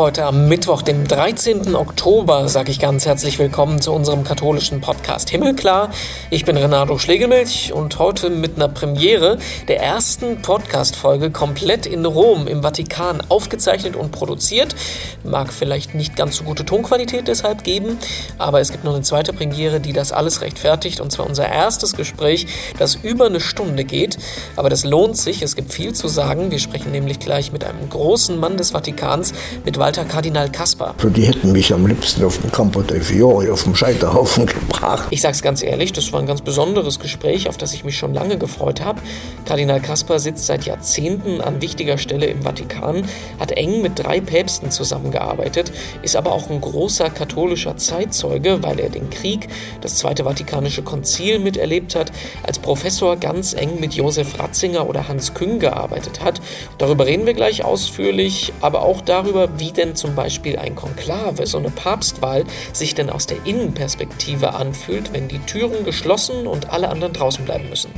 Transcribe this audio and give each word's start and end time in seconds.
Heute 0.00 0.24
am 0.24 0.48
Mittwoch, 0.48 0.80
dem 0.80 1.06
13. 1.06 1.74
Oktober, 1.74 2.48
sage 2.48 2.70
ich 2.70 2.78
ganz 2.78 3.04
herzlich 3.04 3.38
willkommen 3.38 3.82
zu 3.82 3.92
unserem 3.92 4.24
katholischen 4.24 4.80
Podcast 4.80 5.28
Himmelklar. 5.28 5.90
Ich 6.30 6.46
bin 6.46 6.56
Renato 6.56 6.96
Schlegelmilch 6.96 7.74
und 7.74 7.98
heute 7.98 8.30
mit 8.30 8.56
einer 8.56 8.68
Premiere 8.68 9.36
der 9.68 9.82
ersten 9.82 10.40
Podcast-Folge 10.40 11.30
komplett 11.30 11.84
in 11.84 12.06
Rom 12.06 12.46
im 12.46 12.62
Vatikan 12.62 13.20
aufgezeichnet 13.28 13.94
und 13.94 14.10
produziert. 14.10 14.74
Mag 15.22 15.52
vielleicht 15.52 15.94
nicht 15.94 16.16
ganz 16.16 16.36
so 16.36 16.44
gute 16.44 16.64
Tonqualität 16.64 17.28
deshalb 17.28 17.62
geben, 17.62 17.98
aber 18.38 18.62
es 18.62 18.72
gibt 18.72 18.84
noch 18.84 18.94
eine 18.94 19.02
zweite 19.02 19.34
Premiere, 19.34 19.80
die 19.80 19.92
das 19.92 20.12
alles 20.12 20.40
rechtfertigt 20.40 21.02
und 21.02 21.12
zwar 21.12 21.26
unser 21.26 21.46
erstes 21.46 21.92
Gespräch, 21.92 22.46
das 22.78 22.94
über 22.94 23.26
eine 23.26 23.40
Stunde 23.40 23.84
geht. 23.84 24.16
Aber 24.56 24.70
das 24.70 24.84
lohnt 24.84 25.18
sich, 25.18 25.42
es 25.42 25.56
gibt 25.56 25.74
viel 25.74 25.92
zu 25.92 26.08
sagen. 26.08 26.50
Wir 26.50 26.58
sprechen 26.58 26.90
nämlich 26.90 27.18
gleich 27.18 27.52
mit 27.52 27.64
einem 27.64 27.90
großen 27.90 28.40
Mann 28.40 28.56
des 28.56 28.70
Vatikans, 28.70 29.34
mit 29.66 29.76
Walter 29.76 29.89
Walter 29.90 30.04
Kardinal 30.04 30.52
Kaspar. 30.52 30.94
Die 31.02 31.26
hätten 31.26 31.50
mich 31.50 31.74
am 31.74 31.84
liebsten 31.84 32.22
auf 32.22 32.38
dem 32.38 32.52
Campo 32.52 32.80
dei 32.80 33.00
Fiori, 33.00 33.50
auf 33.50 33.64
dem 33.64 33.74
Scheiterhaufen 33.74 34.46
gebracht. 34.46 35.08
Ich 35.10 35.20
sag's 35.20 35.42
ganz 35.42 35.64
ehrlich, 35.64 35.92
das 35.92 36.12
war 36.12 36.20
ein 36.20 36.28
ganz 36.28 36.42
besonderes 36.42 37.00
Gespräch, 37.00 37.48
auf 37.48 37.56
das 37.56 37.74
ich 37.74 37.82
mich 37.82 37.98
schon 37.98 38.14
lange 38.14 38.38
gefreut 38.38 38.84
habe. 38.84 39.00
Kardinal 39.46 39.80
Kaspar 39.80 40.20
sitzt 40.20 40.46
seit 40.46 40.64
Jahrzehnten 40.64 41.40
an 41.40 41.60
wichtiger 41.60 41.98
Stelle 41.98 42.26
im 42.26 42.42
Vatikan, 42.42 43.02
hat 43.40 43.50
eng 43.50 43.82
mit 43.82 43.98
drei 43.98 44.20
Päpsten 44.20 44.70
zusammengearbeitet, 44.70 45.72
ist 46.02 46.14
aber 46.14 46.30
auch 46.30 46.48
ein 46.50 46.60
großer 46.60 47.10
katholischer 47.10 47.76
Zeitzeuge, 47.76 48.62
weil 48.62 48.78
er 48.78 48.90
den 48.90 49.10
Krieg, 49.10 49.48
das 49.80 49.96
Zweite 49.96 50.22
Vatikanische 50.22 50.82
Konzil 50.82 51.40
miterlebt 51.40 51.96
hat, 51.96 52.12
als 52.44 52.60
Professor 52.60 53.16
ganz 53.16 53.54
eng 53.54 53.80
mit 53.80 53.94
Josef 53.94 54.38
Ratzinger 54.38 54.88
oder 54.88 55.08
Hans 55.08 55.34
Küng 55.34 55.58
gearbeitet 55.58 56.22
hat. 56.22 56.40
Darüber 56.78 57.06
reden 57.06 57.26
wir 57.26 57.34
gleich 57.34 57.64
ausführlich, 57.64 58.52
aber 58.60 58.82
auch 58.82 59.00
darüber, 59.00 59.48
wie 59.58 59.72
denn 59.80 59.96
zum 59.96 60.14
Beispiel 60.14 60.58
ein 60.58 60.74
Konklave, 60.76 61.46
so 61.46 61.58
eine 61.58 61.70
Papstwahl, 61.70 62.44
sich 62.72 62.94
denn 62.94 63.10
aus 63.10 63.26
der 63.26 63.38
Innenperspektive 63.44 64.54
anfühlt, 64.54 65.12
wenn 65.12 65.26
die 65.26 65.38
Türen 65.40 65.84
geschlossen 65.84 66.46
und 66.46 66.70
alle 66.70 66.90
anderen 66.90 67.14
draußen 67.14 67.44
bleiben 67.44 67.68
müssen. 67.68 67.90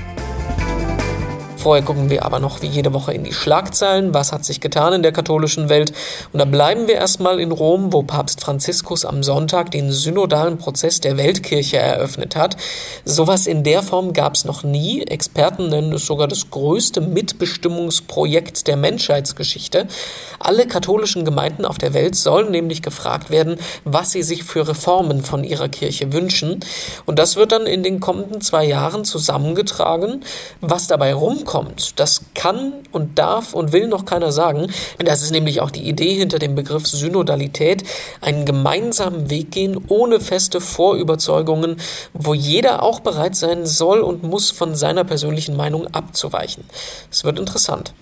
Vorher 1.62 1.84
gucken 1.84 2.10
wir 2.10 2.24
aber 2.24 2.41
noch 2.41 2.60
wie 2.60 2.66
jede 2.66 2.92
Woche 2.92 3.14
in 3.14 3.22
die 3.22 3.32
Schlagzeilen. 3.32 4.12
Was 4.12 4.32
hat 4.32 4.44
sich 4.44 4.60
getan 4.60 4.94
in 4.94 5.02
der 5.05 5.12
katholischen 5.12 5.69
Welt? 5.69 5.92
Und 6.32 6.41
da 6.41 6.44
bleiben 6.44 6.88
wir 6.88 6.96
erstmal 6.96 7.38
in 7.38 7.52
Rom, 7.52 7.92
wo 7.92 8.02
Papst 8.02 8.41
Franziskus 8.41 9.04
am 9.04 9.22
Sonntag 9.22 9.70
den 9.70 9.92
synodalen 9.92 10.58
Prozess 10.58 10.98
der 10.98 11.16
Weltkirche 11.19 11.77
eröffnet 11.77 12.34
hat. 12.34 12.56
Sowas 13.04 13.46
in 13.46 13.62
der 13.62 13.84
Form 13.84 14.12
gab 14.12 14.34
es 14.34 14.44
noch 14.44 14.64
nie. 14.64 15.02
Experten 15.02 15.69
nennen 15.69 15.92
es 15.92 16.04
sogar 16.04 16.27
das 16.27 16.50
größte 16.50 17.00
Mitbestimmungsprojekt 17.00 18.66
der 18.66 18.76
Menschheitsgeschichte. 18.76 19.86
Alle 20.41 20.66
katholischen 20.66 21.24
Gemeinden 21.24 21.64
auf 21.64 21.78
der 21.78 21.94
Welt 21.94 22.16
sollen 22.16 22.50
nämlich 22.50 22.82
gefragt 22.82 23.30
werden, 23.30 23.56
was 23.84 24.10
sie 24.10 24.24
sich 24.24 24.42
für 24.42 24.66
Reformen 24.66 25.22
von 25.22 25.44
ihrer 25.44 25.69
Kirche 25.69 26.12
wünschen. 26.12 26.58
Und 27.06 27.20
das 27.20 27.36
wird 27.36 27.52
dann 27.52 27.66
in 27.66 27.84
den 27.84 28.00
kommenden 28.00 28.41
zwei 28.41 28.64
Jahren 28.64 29.04
zusammengetragen. 29.04 30.24
Was 30.60 30.88
dabei 30.88 31.14
rumkommt, 31.14 31.52
kommt. 31.53 32.00
Das 32.00 32.22
kann 32.34 32.72
und 32.92 33.19
darf 33.19 33.53
und 33.53 33.75
will 33.75 33.86
noch 33.86 34.06
keiner 34.06 34.33
sagen. 34.33 34.72
Das 34.97 35.20
ist 35.20 35.33
nämlich 35.33 35.61
auch 35.61 35.70
die 35.70 35.86
Idee 35.86 36.14
hinter 36.14 36.39
dem 36.39 36.55
Begriff 36.55 36.86
Synodalität, 36.86 37.84
einen 38.22 38.47
gemeinsamen 38.47 39.28
Weg 39.28 39.50
gehen 39.50 39.78
ohne 39.89 40.19
feste 40.19 40.62
Vorüberzeugungen, 40.62 41.77
wo 42.14 42.33
jeder 42.33 42.83
auch 42.83 43.00
bereit 43.00 43.36
sein 43.36 43.67
soll 43.67 44.00
und 44.00 44.22
muss 44.22 44.50
von 44.50 44.75
seiner 44.75 45.05
persönlichen 45.05 45.55
Meinung 45.55 45.89
abzuweichen. 45.89 46.64
Es 47.11 47.22
wird 47.22 47.38
interessant. 47.38 47.93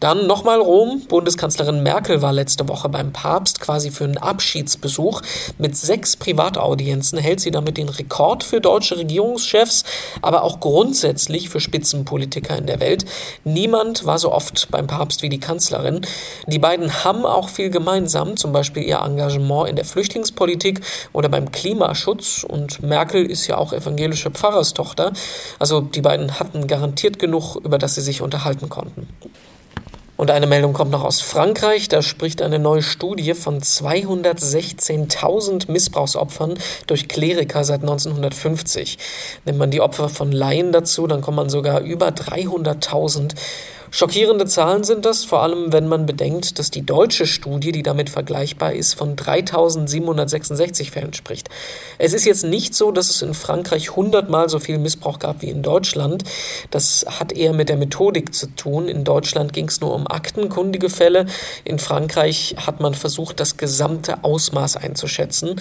Dann 0.00 0.26
nochmal 0.26 0.60
Rom. 0.60 1.02
Bundeskanzlerin 1.08 1.82
Merkel 1.82 2.22
war 2.22 2.32
letzte 2.32 2.66
Woche 2.70 2.88
beim 2.88 3.12
Papst 3.12 3.60
quasi 3.60 3.90
für 3.90 4.04
einen 4.04 4.16
Abschiedsbesuch. 4.16 5.20
Mit 5.58 5.76
sechs 5.76 6.16
Privataudienzen 6.16 7.18
hält 7.18 7.40
sie 7.40 7.50
damit 7.50 7.76
den 7.76 7.90
Rekord 7.90 8.42
für 8.42 8.62
deutsche 8.62 8.96
Regierungschefs, 8.96 9.84
aber 10.22 10.42
auch 10.42 10.60
grundsätzlich 10.60 11.50
für 11.50 11.60
Spitzenpolitiker 11.60 12.56
in 12.56 12.64
der 12.64 12.80
Welt. 12.80 13.04
Niemand 13.44 14.06
war 14.06 14.18
so 14.18 14.32
oft 14.32 14.68
beim 14.70 14.86
Papst 14.86 15.22
wie 15.22 15.28
die 15.28 15.38
Kanzlerin. 15.38 16.00
Die 16.46 16.58
beiden 16.58 17.04
haben 17.04 17.26
auch 17.26 17.50
viel 17.50 17.68
gemeinsam, 17.68 18.38
zum 18.38 18.52
Beispiel 18.52 18.84
ihr 18.84 19.00
Engagement 19.00 19.68
in 19.68 19.76
der 19.76 19.84
Flüchtlingspolitik 19.84 20.80
oder 21.12 21.28
beim 21.28 21.52
Klimaschutz. 21.52 22.42
Und 22.42 22.82
Merkel 22.82 23.26
ist 23.26 23.46
ja 23.48 23.58
auch 23.58 23.74
evangelische 23.74 24.30
Pfarrerstochter. 24.30 25.12
Also 25.58 25.82
die 25.82 26.00
beiden 26.00 26.40
hatten 26.40 26.66
garantiert 26.66 27.18
genug, 27.18 27.56
über 27.56 27.76
das 27.76 27.96
sie 27.96 28.00
sich 28.00 28.22
unterhalten 28.22 28.70
konnten. 28.70 29.06
Und 30.20 30.30
eine 30.30 30.46
Meldung 30.46 30.74
kommt 30.74 30.90
noch 30.90 31.02
aus 31.02 31.22
Frankreich. 31.22 31.88
Da 31.88 32.02
spricht 32.02 32.42
eine 32.42 32.58
neue 32.58 32.82
Studie 32.82 33.32
von 33.32 33.62
216.000 33.62 35.70
Missbrauchsopfern 35.70 36.58
durch 36.86 37.08
Kleriker 37.08 37.64
seit 37.64 37.80
1950. 37.80 38.98
Nimmt 39.46 39.58
man 39.58 39.70
die 39.70 39.80
Opfer 39.80 40.10
von 40.10 40.30
Laien 40.30 40.72
dazu, 40.72 41.06
dann 41.06 41.22
kommt 41.22 41.38
man 41.38 41.48
sogar 41.48 41.80
über 41.80 42.08
300.000. 42.08 43.32
Schockierende 43.92 44.46
Zahlen 44.46 44.84
sind 44.84 45.04
das, 45.04 45.24
vor 45.24 45.42
allem 45.42 45.72
wenn 45.72 45.88
man 45.88 46.06
bedenkt, 46.06 46.60
dass 46.60 46.70
die 46.70 46.86
deutsche 46.86 47.26
Studie, 47.26 47.72
die 47.72 47.82
damit 47.82 48.08
vergleichbar 48.08 48.72
ist, 48.72 48.94
von 48.94 49.16
3766 49.16 50.92
Fällen 50.92 51.12
spricht. 51.12 51.48
Es 51.98 52.12
ist 52.12 52.24
jetzt 52.24 52.44
nicht 52.44 52.74
so, 52.74 52.92
dass 52.92 53.10
es 53.10 53.20
in 53.20 53.34
Frankreich 53.34 53.96
hundertmal 53.96 54.48
so 54.48 54.60
viel 54.60 54.78
Missbrauch 54.78 55.18
gab 55.18 55.42
wie 55.42 55.50
in 55.50 55.62
Deutschland. 55.62 56.22
Das 56.70 57.04
hat 57.08 57.32
eher 57.32 57.52
mit 57.52 57.68
der 57.68 57.76
Methodik 57.76 58.32
zu 58.32 58.46
tun. 58.54 58.88
In 58.88 59.02
Deutschland 59.02 59.52
ging 59.52 59.66
es 59.66 59.80
nur 59.80 59.92
um 59.92 60.06
aktenkundige 60.06 60.88
Fälle. 60.88 61.26
In 61.64 61.80
Frankreich 61.80 62.54
hat 62.64 62.78
man 62.78 62.94
versucht, 62.94 63.40
das 63.40 63.56
gesamte 63.56 64.22
Ausmaß 64.22 64.76
einzuschätzen. 64.76 65.60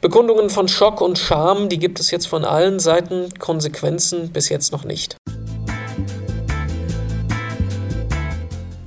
Bekundungen 0.00 0.48
von 0.48 0.68
Schock 0.68 1.02
und 1.02 1.18
Scham, 1.18 1.68
die 1.68 1.78
gibt 1.78 2.00
es 2.00 2.10
jetzt 2.10 2.26
von 2.26 2.46
allen 2.46 2.78
Seiten, 2.78 3.28
Konsequenzen 3.38 4.30
bis 4.30 4.48
jetzt 4.48 4.72
noch 4.72 4.84
nicht. 4.84 5.16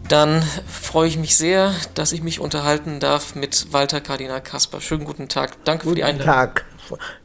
Dann 0.10 0.42
freue 0.68 1.08
ich 1.08 1.20
mich 1.20 1.38
sehr, 1.38 1.72
dass 1.94 2.14
ich 2.14 2.24
mich 2.24 2.40
unterhalten 2.40 3.00
darf 3.00 3.36
mit 3.36 3.72
Walter 3.72 4.02
Kardinal 4.02 4.42
Kasper. 4.42 4.82
Schönen 4.82 5.06
guten 5.06 5.30
Tag. 5.30 5.64
Danke 5.66 5.84
guten 5.84 5.90
für 5.92 5.96
die 5.98 6.04
Einladung. 6.04 6.56
Guten 6.56 6.56
Tag. 6.56 6.66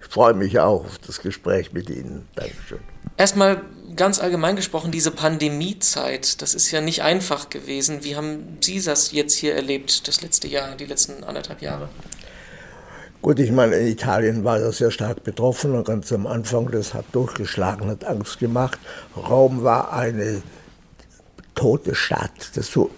Ich 0.03 0.09
freue 0.09 0.35
mich 0.35 0.59
auch 0.59 0.85
auf 0.85 0.99
das 0.99 1.23
Gespräch 1.23 1.73
mit 1.73 1.89
Ihnen. 1.89 2.29
Dankeschön. 2.35 2.81
Erstmal 3.17 3.63
ganz 3.97 4.21
allgemein 4.21 4.55
gesprochen, 4.55 4.91
diese 4.91 5.11
Pandemiezeit, 5.11 6.43
das 6.43 6.55
ist 6.55 6.71
ja 6.73 6.83
nicht 6.83 7.03
einfach 7.03 7.49
gewesen. 7.49 8.05
Wie 8.05 8.17
haben 8.17 8.59
Sie 8.61 8.83
das 8.83 9.13
jetzt 9.13 9.35
hier 9.35 9.55
erlebt, 9.55 10.07
das 10.07 10.21
letzte 10.21 10.49
Jahr, 10.49 10.77
die 10.77 10.85
letzten 10.85 11.25
anderthalb 11.25 11.63
Jahre? 11.63 11.89
Gut, 13.23 13.39
ich 13.39 13.51
meine, 13.51 13.77
in 13.77 13.87
Italien 13.87 14.45
war 14.45 14.59
das 14.59 14.77
sehr 14.77 14.91
stark 14.91 15.25
betroffen 15.25 15.75
und 15.75 15.87
ganz 15.87 16.13
am 16.13 16.27
Anfang, 16.27 16.71
das 16.71 16.93
hat 16.93 17.07
durchgeschlagen, 17.13 17.89
hat 17.89 18.05
Angst 18.05 18.41
gemacht. 18.41 18.79
Rom 19.17 19.65
war 19.65 19.95
eine 19.95 20.43
tote 21.55 21.95
Stadt. 21.95 22.51
Das 22.55 22.69
so, 22.69 22.91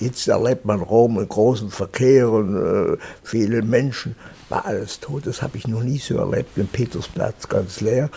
jetzt 0.00 0.26
erlebt 0.28 0.64
man 0.64 0.80
Rom 0.80 1.18
in 1.18 1.28
großen 1.28 1.70
Verkehr 1.70 2.30
und 2.30 2.56
äh, 2.56 2.96
viele 3.22 3.62
Menschen. 3.62 4.16
War 4.48 4.66
alles 4.66 5.00
tot. 5.00 5.26
Das 5.26 5.40
habe 5.40 5.56
ich 5.56 5.66
noch 5.66 5.82
nie 5.82 5.98
so 5.98 6.18
erlebt. 6.18 6.56
Den 6.56 6.68
Petersplatz 6.68 7.48
ganz 7.48 7.80
leer. 7.80 8.10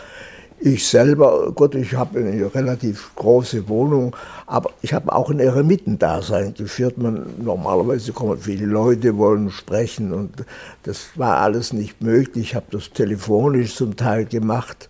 Ich 0.60 0.88
selber, 0.88 1.52
Gott, 1.54 1.76
ich 1.76 1.94
habe 1.96 2.20
eine 2.20 2.54
relativ 2.56 3.12
große 3.16 3.68
Wohnung, 3.68 4.16
aber 4.48 4.72
ich 4.82 4.94
habe 4.94 5.14
auch 5.14 5.30
ein 5.30 5.40
Eremitendasein 5.40 6.54
geführt. 6.54 6.98
Man, 6.98 7.26
normalerweise 7.44 8.14
kommen 8.14 8.38
viele 8.38 8.66
Leute, 8.66 9.18
wollen 9.18 9.52
sprechen 9.52 10.14
und 10.14 10.46
das 10.84 11.10
war 11.16 11.38
alles 11.38 11.74
nicht 11.74 12.02
möglich. 12.02 12.52
Ich 12.52 12.56
habe 12.56 12.68
das 12.72 12.90
telefonisch 12.90 13.76
zum 13.76 13.98
Teil 13.98 14.26
gemacht. 14.26 14.88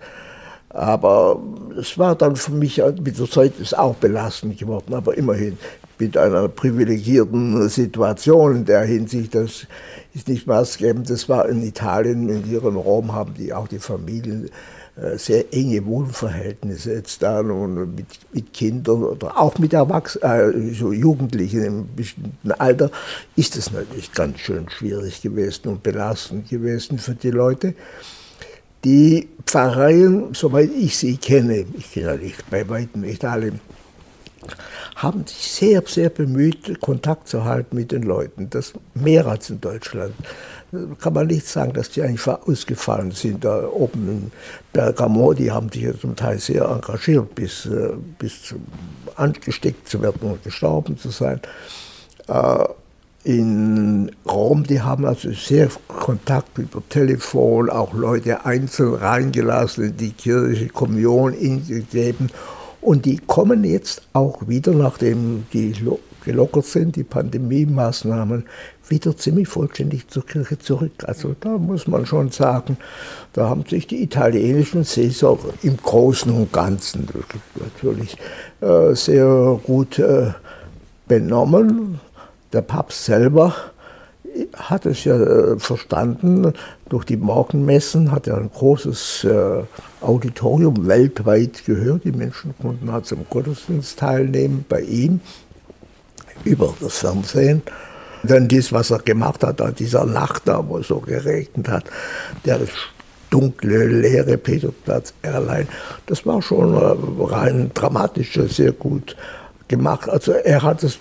Aber 0.76 1.42
es 1.80 1.98
war 1.98 2.16
dann 2.16 2.36
für 2.36 2.52
mich 2.52 2.82
mit 3.02 3.18
der 3.18 3.30
Zeit 3.30 3.54
ist 3.60 3.78
auch 3.78 3.96
belastend 3.96 4.60
geworden. 4.60 4.94
Aber 4.94 5.18
immerhin 5.18 5.58
mit 5.98 6.18
einer 6.18 6.50
privilegierten 6.50 7.70
Situation 7.70 8.58
in 8.58 8.66
der 8.66 8.82
Hinsicht, 8.82 9.36
das 9.36 9.68
ist 10.14 10.28
nicht 10.28 10.48
maßgebend. 10.48 11.10
Das 11.10 11.30
war 11.30 11.48
in 11.48 11.64
Italien, 11.64 12.28
in 12.28 12.52
ihrem 12.52 12.76
Rom 12.76 13.14
haben 13.14 13.36
die 13.36 13.54
auch 13.54 13.70
die 13.70 13.80
Familien 13.80 14.50
äh, 14.98 15.18
sehr 15.18 15.54
enge 15.54 15.86
Wohnverhältnisse 15.86 16.94
jetzt 16.94 17.24
da 17.24 17.40
und 17.40 17.96
mit, 17.96 18.08
mit 18.34 18.52
Kindern 18.52 19.04
oder 19.04 19.40
auch 19.40 19.58
mit 19.58 19.72
Erwachsenen, 19.72 20.72
äh, 20.72 20.74
so 20.74 20.92
Jugendlichen 20.92 21.64
im 21.64 21.96
bestimmten 21.96 22.52
Alter, 22.52 22.92
ist 23.38 23.56
es 23.56 23.72
natürlich 23.72 24.12
ganz 24.12 24.40
schön 24.40 24.70
schwierig 24.70 25.22
gewesen 25.22 25.70
und 25.70 25.84
belastend 25.84 26.50
gewesen 26.50 26.98
für 26.98 27.16
die 27.16 27.32
Leute. 27.32 27.76
Die 28.86 29.28
Pfarreien, 29.48 30.34
soweit 30.34 30.70
ich 30.72 30.96
sie 30.96 31.18
kenne, 31.18 31.66
ich 31.76 31.92
kenne 31.92 32.06
ja 32.06 32.16
nicht 32.18 32.50
bei 32.52 32.70
weitem 32.70 33.02
nicht 33.02 33.26
alle, 33.26 33.54
haben 34.96 35.26
sich 35.26 35.52
sehr, 35.52 35.84
sehr 35.88 36.10
bemüht, 36.10 36.80
Kontakt 36.82 37.28
zu 37.28 37.44
halten 37.46 37.76
mit 37.76 37.92
den 37.92 38.04
Leuten. 38.04 38.48
Das 38.52 38.74
mehr 38.94 39.26
als 39.26 39.50
in 39.50 39.60
Deutschland. 39.60 40.14
Da 40.72 40.80
kann 41.00 41.14
man 41.14 41.28
nicht 41.28 41.48
sagen, 41.48 41.74
dass 41.74 41.90
die 41.90 42.04
eigentlich 42.04 42.28
ausgefallen 42.28 43.10
sind. 43.10 43.44
Da 43.44 43.68
oben 43.68 44.08
in 44.08 44.32
Bergamo, 44.72 45.34
die 45.34 45.52
haben 45.52 45.70
sich 45.70 45.82
ja 45.82 45.98
zum 45.98 46.16
Teil 46.16 46.38
sehr 46.38 46.66
engagiert, 46.66 47.34
bis, 47.34 47.66
äh, 47.66 47.94
bis 48.20 48.54
angesteckt 49.16 49.90
zu 49.90 50.00
werden 50.02 50.22
und 50.22 50.44
gestorben 50.44 50.96
zu 50.98 51.10
sein. 51.10 51.42
In 53.26 54.12
Rom, 54.32 54.66
die 54.66 54.82
haben 54.82 55.04
also 55.04 55.32
sehr 55.32 55.68
Kontakt 55.88 56.60
über 56.60 56.82
Telefon, 56.90 57.72
auch 57.72 57.92
Leute 57.96 58.46
einzeln 58.46 58.94
reingelassen 58.94 59.86
in 59.86 59.98
die 59.98 60.12
Kirche, 60.12 60.68
Kommunion 60.68 61.34
gegeben. 61.68 62.30
Und 62.82 63.06
die 63.06 63.18
kommen 63.18 63.64
jetzt 63.64 64.04
auch 64.14 64.48
wieder, 64.48 64.74
nachdem 64.74 65.48
die 65.54 65.74
gelockert 66.24 66.66
sind, 66.66 66.96
die 66.98 67.04
Pandemie-Maßnahmen, 67.04 68.44
wieder 68.88 69.18
ziemlich 69.18 69.48
vollständig 69.48 70.08
zur 70.08 70.24
Kirche 70.24 70.60
zurück. 70.60 71.04
Also 71.06 71.36
da 71.40 71.58
muss 71.58 71.88
man 71.88 72.06
schon 72.06 72.30
sagen, 72.30 72.78
da 73.34 73.50
haben 73.50 73.66
sich 73.66 73.88
die 73.88 74.04
italienischen 74.04 74.84
Caesar 74.84 75.40
im 75.64 75.78
Großen 75.78 76.32
und 76.32 76.54
Ganzen 76.54 77.08
natürlich 77.60 78.18
äh, 78.62 78.94
sehr 78.94 79.60
gut 79.64 79.98
äh, 79.98 80.32
benommen. 81.08 82.00
Der 82.56 82.62
Papst 82.62 83.04
selber 83.04 83.54
hat 84.56 84.86
es 84.86 85.04
ja 85.04 85.20
äh, 85.20 85.60
verstanden, 85.60 86.54
durch 86.88 87.04
die 87.04 87.18
Morgenmessen 87.18 88.14
hat 88.14 88.28
er 88.28 88.38
ein 88.38 88.50
großes 88.50 89.26
äh, 89.26 89.64
Auditorium 90.00 90.88
weltweit 90.88 91.66
gehört. 91.66 92.06
Die 92.06 92.14
Menschen 92.14 92.56
konnten 92.62 92.94
halt 92.94 93.08
zum 93.08 93.26
Gottesdienst 93.30 94.00
teilnehmen 94.00 94.64
bei 94.70 94.80
ihm 94.84 95.20
über 96.46 96.74
das 96.80 97.00
Fernsehen. 97.00 97.62
Dann 98.24 98.48
dies, 98.48 98.72
was 98.72 98.90
er 98.90 99.00
gemacht 99.00 99.44
hat 99.44 99.60
an 99.60 99.76
dieser 99.76 100.06
Nacht 100.06 100.44
da, 100.46 100.66
wo 100.66 100.78
es 100.78 100.88
so 100.88 101.02
geregnet 101.02 101.68
hat, 101.68 101.84
der 102.46 102.62
dunkle, 103.32 103.88
leere 103.88 104.38
Peterplatz 104.38 105.14
allein, 105.24 105.68
das 106.06 106.26
war 106.26 106.42
schon 106.42 106.74
äh, 106.74 107.34
rein 107.34 107.72
dramatisch, 107.74 108.40
sehr 108.48 108.72
gut 108.72 109.18
gemacht. 109.68 110.08
Also 110.10 110.32
er 110.32 110.64
hat 110.64 110.84
es 110.84 111.00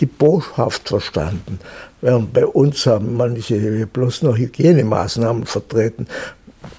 die 0.00 0.06
Botschaft 0.06 0.88
verstanden. 0.88 1.58
Während 2.00 2.32
bei 2.32 2.46
uns 2.46 2.86
haben 2.86 3.16
manche 3.16 3.86
bloß 3.86 4.22
noch 4.22 4.36
Hygienemaßnahmen 4.36 5.46
vertreten. 5.46 6.06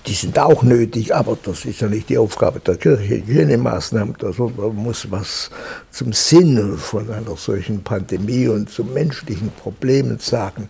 Die 0.06 0.14
sind 0.14 0.38
auch 0.38 0.64
nötig, 0.64 1.14
aber 1.14 1.38
das 1.44 1.66
ist 1.66 1.82
ja 1.82 1.88
nicht 1.88 2.10
die 2.10 2.18
Aufgabe 2.18 2.60
der 2.60 2.76
Kirche. 2.76 3.04
Hygienemaßnahmen, 3.04 4.16
da 4.18 4.32
muss 4.72 5.10
was 5.12 5.50
zum 5.92 6.14
Sinn 6.14 6.78
von 6.78 7.10
einer 7.12 7.36
solchen 7.36 7.84
Pandemie 7.84 8.48
und 8.48 8.70
zu 8.70 8.84
menschlichen 8.84 9.52
Problemen 9.52 10.20
sagen. 10.20 10.68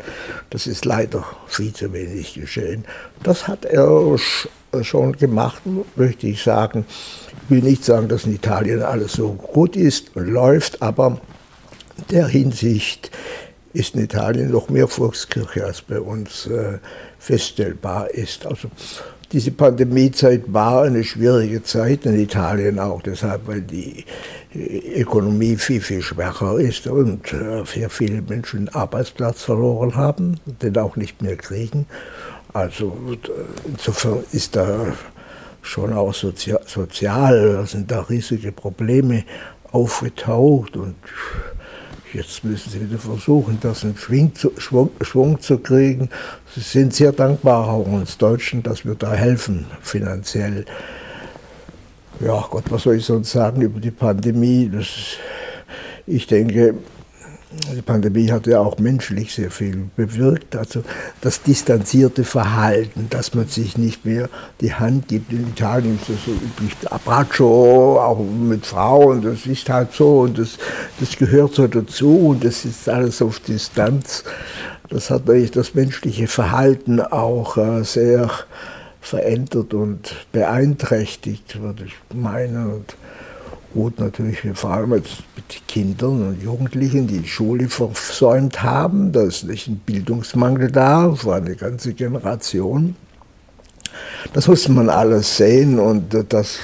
Das 0.50 0.68
ist 0.68 0.86
leider 0.86 1.26
viel 1.48 1.74
zu 1.74 1.92
wenig 1.94 2.34
geschehen. 2.34 2.86
Das 3.24 3.48
hat 3.48 3.66
er 3.66 4.18
schon 4.82 5.14
gemacht, 5.14 5.62
möchte 5.96 6.28
ich 6.28 6.44
sagen. 6.44 6.86
Ich 7.44 7.50
will 7.50 7.62
nicht 7.64 7.84
sagen, 7.84 8.08
dass 8.08 8.26
in 8.26 8.36
Italien 8.36 8.82
alles 8.82 9.14
so 9.14 9.34
gut 9.34 9.76
ist 9.76 10.16
und 10.16 10.28
läuft, 10.28 10.82
aber 10.82 11.20
der 12.12 12.28
Hinsicht 12.28 13.12
ist 13.74 13.96
in 13.96 14.04
Italien 14.04 14.52
noch 14.52 14.70
mehr 14.70 14.88
Volkskirche 14.88 15.66
als 15.66 15.82
bei 15.82 16.00
uns 16.00 16.46
äh, 16.48 16.80
feststellbar 17.20 18.10
ist. 18.10 18.46
Also 18.46 18.70
diese 19.32 19.52
Pandemiezeit 19.52 20.44
war 20.48 20.84
eine 20.84 21.06
schwierige 21.06 21.64
Zeit 21.64 22.06
in 22.06 22.20
Italien 22.20 22.80
auch, 22.80 23.02
deshalb, 23.02 23.48
weil 23.48 23.62
die 23.62 24.06
äh, 24.54 25.02
Ökonomie 25.02 25.56
viel, 25.56 25.80
viel 25.80 26.02
schwächer 26.02 26.60
ist 26.60 26.88
und 26.88 27.32
äh, 27.32 27.64
sehr 27.66 27.90
viele 27.90 28.22
Menschen 28.22 28.68
Arbeitsplatz 28.70 29.44
verloren 29.44 29.96
haben, 29.96 30.40
den 30.46 30.78
auch 30.78 30.98
nicht 30.98 31.22
mehr 31.22 31.38
kriegen. 31.38 31.86
Also 32.54 32.98
insofern 33.66 34.24
ist 34.34 34.58
da 34.58 34.88
schon 35.62 35.94
auch 35.94 36.14
sozial, 36.14 36.60
sozial 36.66 37.66
sind 37.68 37.90
da 37.90 38.02
riesige 38.02 38.52
Probleme 38.52 39.24
aufgetaucht 39.72 40.76
und 40.76 40.96
Jetzt 42.14 42.44
müssen 42.44 42.70
sie 42.70 42.82
wieder 42.82 43.00
versuchen, 43.00 43.58
das 43.62 43.84
in 43.84 43.96
Schwung 43.96 44.36
zu, 44.36 44.52
Schwung, 44.58 44.90
Schwung 45.02 45.40
zu 45.40 45.60
kriegen. 45.60 46.10
Sie 46.54 46.60
sind 46.60 46.94
sehr 46.94 47.14
dankbar 47.14 47.68
uns 47.94 48.18
Deutschen, 48.18 48.64
dass 48.64 48.84
wir 48.84 48.96
da 48.96 49.14
helfen 49.14 49.66
finanziell. 49.82 50.66
Ja, 52.20 52.46
Gott, 52.50 52.66
was 52.70 52.84
soll 52.84 52.98
ich 52.98 53.06
sonst 53.06 53.32
sagen 53.32 53.62
über 53.62 53.80
die 53.80 53.92
Pandemie? 53.92 54.70
Das, 54.72 54.88
ich 56.06 56.28
denke, 56.28 56.76
die 57.76 57.82
Pandemie 57.82 58.32
hat 58.32 58.48
ja 58.48 58.60
auch 58.60 58.78
menschlich 58.80 59.34
sehr 59.34 59.52
viel 59.52 59.90
bewirkt. 59.96 60.56
Also 60.56 60.84
das 61.20 61.42
distanzierte 61.42 62.24
Verhalten, 62.24 63.08
dass 63.10 63.34
man 63.34 63.48
sich 63.48 63.78
nicht 63.78 64.06
mehr 64.06 64.30
die 64.62 64.74
Hand 64.74 65.10
gibt. 65.10 65.32
In 65.34 65.50
Italien 65.50 66.00
ist 66.00 66.10
das 66.10 66.26
so 66.26 66.32
üblich, 66.32 66.76
Abbraccio, 66.90 68.00
auch 68.02 68.20
mit 68.20 68.66
Frauen, 68.66 69.22
das 69.22 69.46
ist 69.46 69.70
halt 69.70 69.92
so 69.92 70.22
und 70.22 70.38
das, 70.38 70.58
das 71.00 71.18
gehört 71.18 71.54
so 71.54 71.68
dazu 71.68 72.30
und 72.30 72.44
das 72.44 72.64
ist 72.64 72.88
alles 72.88 73.22
auf 73.22 73.40
Distanz. 73.42 74.24
Das 74.90 75.10
hat 75.10 75.26
natürlich 75.26 75.52
das 75.52 75.74
menschliche 75.74 76.28
Verhalten 76.28 77.00
auch 77.00 77.58
äh, 77.58 77.84
sehr 77.84 78.30
verändert 79.02 79.74
und 79.74 80.16
beeinträchtigt, 80.32 81.62
würde 81.62 81.86
ich 81.86 81.96
meinen. 82.16 82.72
Und 82.72 82.96
gut 83.74 84.00
natürlich 84.00 84.40
vor 84.54 84.72
allem 84.72 84.96
jetzt 84.96 85.24
mit 85.36 85.68
Kindern 85.68 86.28
und 86.28 86.42
Jugendlichen, 86.42 87.08
die 87.08 87.20
die 87.20 87.28
Schule 87.28 87.70
versäumt 87.70 88.64
haben. 88.64 89.12
Da 89.12 89.24
ist 89.24 89.44
nicht 89.44 89.68
ein 89.68 89.78
Bildungsmangel 89.86 90.72
da, 90.72 91.14
für 91.14 91.36
eine 91.36 91.56
ganze 91.56 91.94
Generation. 91.94 92.96
Das 94.34 94.48
muss 94.48 94.68
man 94.70 94.90
alles 94.90 95.38
sehen 95.38 95.80
und 95.80 96.16
das 96.30 96.60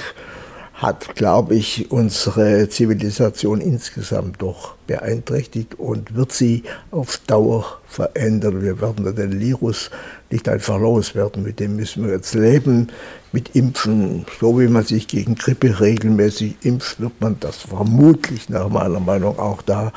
hat, 0.74 1.16
glaube 1.16 1.56
ich, 1.56 1.90
unsere 1.90 2.68
Zivilisation 2.68 3.60
insgesamt 3.60 4.40
doch 4.40 4.76
beeinträchtigt 4.86 5.74
und 5.74 6.14
wird 6.14 6.32
sie 6.32 6.62
auf 6.92 7.20
Dauer 7.26 7.77
verändern. 7.88 8.62
Wir 8.62 8.80
werden 8.80 9.14
den 9.14 9.40
Virus 9.40 9.90
nicht 10.30 10.48
einfach 10.48 10.78
loswerden, 10.78 11.42
mit 11.42 11.58
dem 11.58 11.76
müssen 11.76 12.04
wir 12.04 12.12
jetzt 12.12 12.34
leben. 12.34 12.88
Mit 13.32 13.54
Impfen, 13.54 14.24
so 14.40 14.58
wie 14.60 14.68
man 14.68 14.84
sich 14.84 15.08
gegen 15.08 15.34
Grippe 15.34 15.80
regelmäßig 15.80 16.56
impft, 16.62 17.00
wird 17.00 17.20
man 17.20 17.40
das 17.40 17.56
vermutlich 17.56 18.48
nach 18.48 18.68
meiner 18.68 19.00
Meinung 19.00 19.38
auch 19.38 19.62
da 19.62 19.92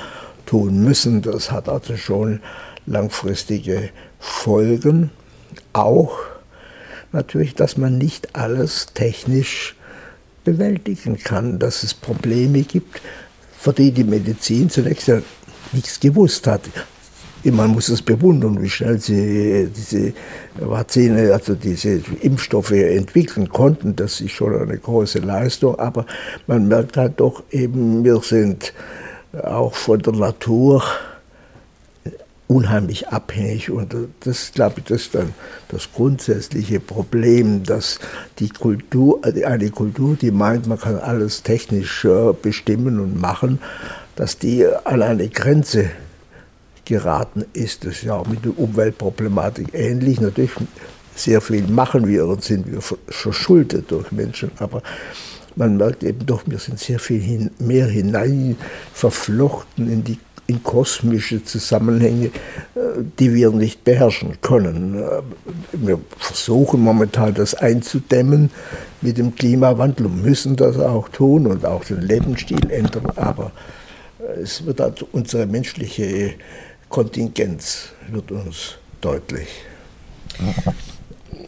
tun 0.45 0.83
müssen. 0.83 1.21
Das 1.21 1.51
hat 1.51 1.69
also 1.69 1.97
schon 1.97 2.41
langfristige 2.85 3.89
Folgen. 4.19 5.11
Auch 5.73 6.17
natürlich, 7.11 7.55
dass 7.55 7.77
man 7.77 7.97
nicht 7.97 8.35
alles 8.35 8.87
technisch 8.93 9.75
bewältigen 10.43 11.17
kann, 11.19 11.59
dass 11.59 11.83
es 11.83 11.93
Probleme 11.93 12.63
gibt, 12.63 13.01
für 13.57 13.73
die 13.73 13.91
die 13.91 14.03
Medizin 14.03 14.69
zunächst 14.69 15.07
ja 15.07 15.21
nichts 15.71 15.99
gewusst 15.99 16.47
hat. 16.47 16.61
Man 17.43 17.71
muss 17.71 17.89
es 17.89 18.01
bewundern, 18.01 18.61
wie 18.61 18.69
schnell 18.69 18.99
sie 18.99 19.69
diese 19.75 20.13
Vakzine, 20.59 21.33
also 21.33 21.55
diese 21.55 22.01
Impfstoffe 22.21 22.71
entwickeln 22.71 23.49
konnten. 23.49 23.95
Das 23.95 24.21
ist 24.21 24.31
schon 24.31 24.55
eine 24.55 24.77
große 24.77 25.19
Leistung. 25.19 25.79
Aber 25.79 26.05
man 26.47 26.67
merkt 26.67 26.97
halt 26.97 27.19
doch 27.19 27.43
eben, 27.49 28.03
wir 28.03 28.19
sind 28.19 28.73
auch 29.43 29.73
von 29.73 29.99
der 29.99 30.13
Natur 30.13 30.83
unheimlich 32.51 33.07
abhängig. 33.07 33.71
Und 33.71 33.95
das, 34.19 34.51
glaube 34.53 34.75
ich, 34.79 34.85
das 34.85 35.03
ist 35.03 35.15
dann 35.15 35.33
das 35.69 35.89
grundsätzliche 35.93 36.79
Problem, 36.79 37.63
dass 37.63 37.99
die 38.39 38.49
Kultur, 38.49 39.21
eine 39.23 39.69
Kultur, 39.69 40.15
die 40.19 40.31
meint, 40.31 40.67
man 40.67 40.79
kann 40.79 40.97
alles 40.97 41.43
technisch 41.43 42.03
äh, 42.05 42.33
bestimmen 42.39 42.99
und 42.99 43.19
machen, 43.19 43.59
dass 44.15 44.37
die 44.37 44.67
an 44.83 45.01
eine 45.01 45.29
Grenze 45.29 45.89
geraten 46.91 47.45
ist. 47.53 47.85
Das 47.85 48.01
ja 48.01 48.15
auch 48.15 48.27
mit 48.27 48.43
der 48.43 48.57
Umweltproblematik 48.59 49.69
ähnlich. 49.73 50.19
Natürlich 50.19 50.51
sehr 51.15 51.39
viel 51.39 51.63
machen 51.67 52.05
wir 52.05 52.27
und 52.27 52.43
sind 52.43 52.69
wir 52.69 52.81
verschuldet 52.81 53.89
durch 53.91 54.11
Menschen, 54.11 54.51
aber 54.59 54.81
man 55.55 55.77
merkt 55.77 56.03
eben 56.03 56.25
doch, 56.25 56.43
wir 56.45 56.59
sind 56.59 56.79
sehr 56.79 56.99
viel 56.99 57.21
hin, 57.21 57.51
mehr 57.59 57.87
hinein 57.87 58.57
verflochten 58.93 59.91
in 59.91 60.03
die 60.03 60.17
in 60.47 60.63
kosmische 60.63 61.43
Zusammenhänge, 61.45 62.25
äh, 62.25 62.31
die 63.19 63.33
wir 63.33 63.51
nicht 63.51 63.85
beherrschen 63.85 64.41
können. 64.41 65.01
Äh, 65.01 65.21
wir 65.71 65.99
versuchen 66.17 66.81
momentan 66.81 67.33
das 67.33 67.55
einzudämmen 67.55 68.49
mit 69.01 69.17
dem 69.17 69.33
Klimawandel 69.33 70.07
und 70.07 70.21
müssen 70.23 70.57
das 70.57 70.77
auch 70.77 71.07
tun 71.07 71.47
und 71.47 71.65
auch 71.65 71.85
den 71.85 72.01
Lebensstil 72.01 72.69
ändern, 72.69 73.05
aber 73.15 73.51
äh, 74.19 74.41
es 74.41 74.65
wird 74.65 74.81
also 74.81 75.07
unsere 75.13 75.45
menschliche 75.45 76.33
Kontingenz 76.91 77.89
wird 78.09 78.31
uns 78.31 78.75
deutlich. 78.99 79.47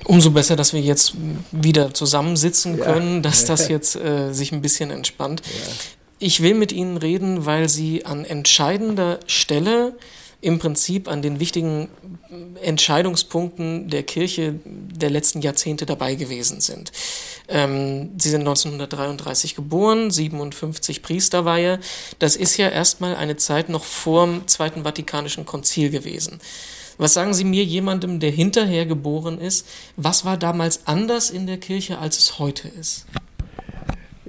Umso 0.06 0.32
besser, 0.32 0.56
dass 0.56 0.74
wir 0.74 0.82
jetzt 0.82 1.14
wieder 1.52 1.94
zusammensitzen 1.94 2.80
können, 2.80 3.16
ja. 3.16 3.22
dass 3.22 3.46
das 3.46 3.68
jetzt 3.68 3.96
äh, 3.96 4.34
sich 4.34 4.52
ein 4.52 4.62
bisschen 4.62 4.90
entspannt. 4.90 5.42
Ja. 5.46 5.74
Ich 6.20 6.42
will 6.42 6.56
mit 6.56 6.72
Ihnen 6.72 6.98
reden, 6.98 7.46
weil 7.46 7.70
Sie 7.70 8.06
an 8.06 8.26
entscheidender 8.26 9.20
Stelle 9.28 9.96
im 10.42 10.60
Prinzip 10.60 11.08
an 11.08 11.22
den 11.22 11.40
wichtigen 11.40 11.88
Entscheidungspunkten 12.62 13.90
der 13.90 14.04
Kirche 14.04 14.56
der 14.66 15.10
letzten 15.10 15.42
Jahrzehnte 15.42 15.86
dabei 15.86 16.16
gewesen 16.16 16.60
sind. 16.60 16.92
Ähm, 17.48 18.12
Sie 18.18 18.30
sind 18.30 18.42
1933 18.42 19.56
geboren, 19.56 20.12
57 20.12 21.02
Priesterweihe. 21.02 21.80
Das 22.20 22.36
ist 22.36 22.58
ja 22.58 22.70
erstmal 22.70 23.16
eine 23.16 23.36
Zeit 23.36 23.70
noch 23.70 23.84
vor 23.84 24.26
dem 24.26 24.48
Zweiten 24.48 24.84
Vatikanischen 24.84 25.46
Konzil 25.46 25.90
gewesen. 25.90 26.40
Was 26.98 27.14
sagen 27.14 27.34
Sie 27.34 27.44
mir, 27.44 27.64
jemandem, 27.64 28.20
der 28.20 28.32
hinterher 28.32 28.86
geboren 28.86 29.40
ist, 29.40 29.68
was 29.98 30.26
war 30.26 30.38
damals 30.38 30.82
anders 30.86 31.32
in 31.32 31.48
der 31.48 31.58
Kirche, 31.58 31.98
als 31.98 32.20
es 32.20 32.40
heute 32.40 32.68
ist? 32.68 33.06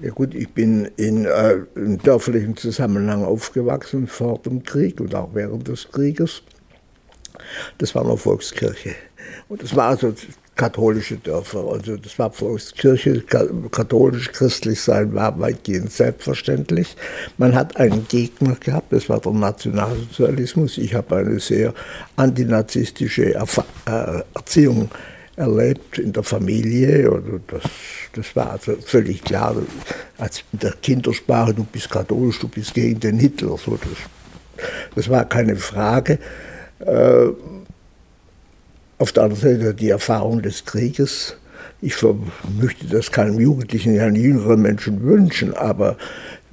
Ja 0.00 0.10
gut, 0.10 0.34
ich 0.34 0.50
bin 0.50 0.90
in 0.96 1.24
äh, 1.24 1.58
im 1.76 1.98
dörflichen 1.98 2.56
Zusammenhang 2.56 3.24
aufgewachsen 3.24 4.06
vor 4.06 4.38
dem 4.38 4.62
Krieg 4.62 5.00
und 5.00 5.14
auch 5.14 5.30
während 5.34 5.68
des 5.68 5.90
Krieges. 5.90 6.42
Das 7.78 7.94
war 7.94 8.04
eine 8.04 8.16
Volkskirche. 8.16 8.94
Und 9.48 9.62
das 9.62 9.74
war 9.76 9.88
also 9.88 10.14
katholische 10.56 11.16
Dörfer. 11.16 11.64
Also 11.72 11.96
das 11.96 12.18
war 12.18 12.30
Volkskirche, 12.30 13.22
katholisch 13.70 14.30
christlich 14.32 14.80
sein 14.80 15.14
war 15.14 15.38
weitgehend 15.38 15.92
selbstverständlich. 15.92 16.96
Man 17.38 17.54
hat 17.54 17.76
einen 17.76 18.06
Gegner 18.08 18.56
gehabt, 18.58 18.92
das 18.92 19.08
war 19.08 19.20
der 19.20 19.32
Nationalsozialismus. 19.32 20.78
Ich 20.78 20.94
habe 20.94 21.16
eine 21.16 21.40
sehr 21.40 21.74
antinazistische 22.16 23.34
äh, 23.34 24.22
Erziehung 24.34 24.90
erlebt 25.36 25.98
in 25.98 26.12
der 26.12 26.22
Familie. 26.22 27.10
Und 27.10 27.42
das, 27.48 27.62
das 28.14 28.36
war 28.36 28.52
also 28.52 28.76
völlig 28.84 29.22
klar, 29.24 29.56
als 30.18 30.44
in 30.52 30.60
der 30.60 30.72
Kindersprache, 30.82 31.54
du 31.54 31.64
bist 31.64 31.90
katholisch, 31.90 32.38
du 32.38 32.48
bist 32.48 32.74
gegen 32.74 33.00
den 33.00 33.18
Hitler. 33.18 33.56
So, 33.58 33.76
das, 33.76 34.66
das 34.94 35.08
war 35.08 35.24
keine 35.28 35.56
Frage. 35.56 36.18
Äh, 36.80 37.28
auf 39.04 39.12
der 39.12 39.24
anderen 39.24 39.42
Seite 39.58 39.74
die 39.74 39.90
Erfahrung 39.90 40.40
des 40.40 40.64
Krieges. 40.64 41.36
Ich 41.82 41.94
möchte 42.58 42.86
das 42.86 43.12
keinem 43.12 43.38
Jugendlichen, 43.38 43.98
keinem 43.98 44.16
jüngeren 44.16 44.62
Menschen 44.62 45.02
wünschen, 45.02 45.52
aber 45.52 45.98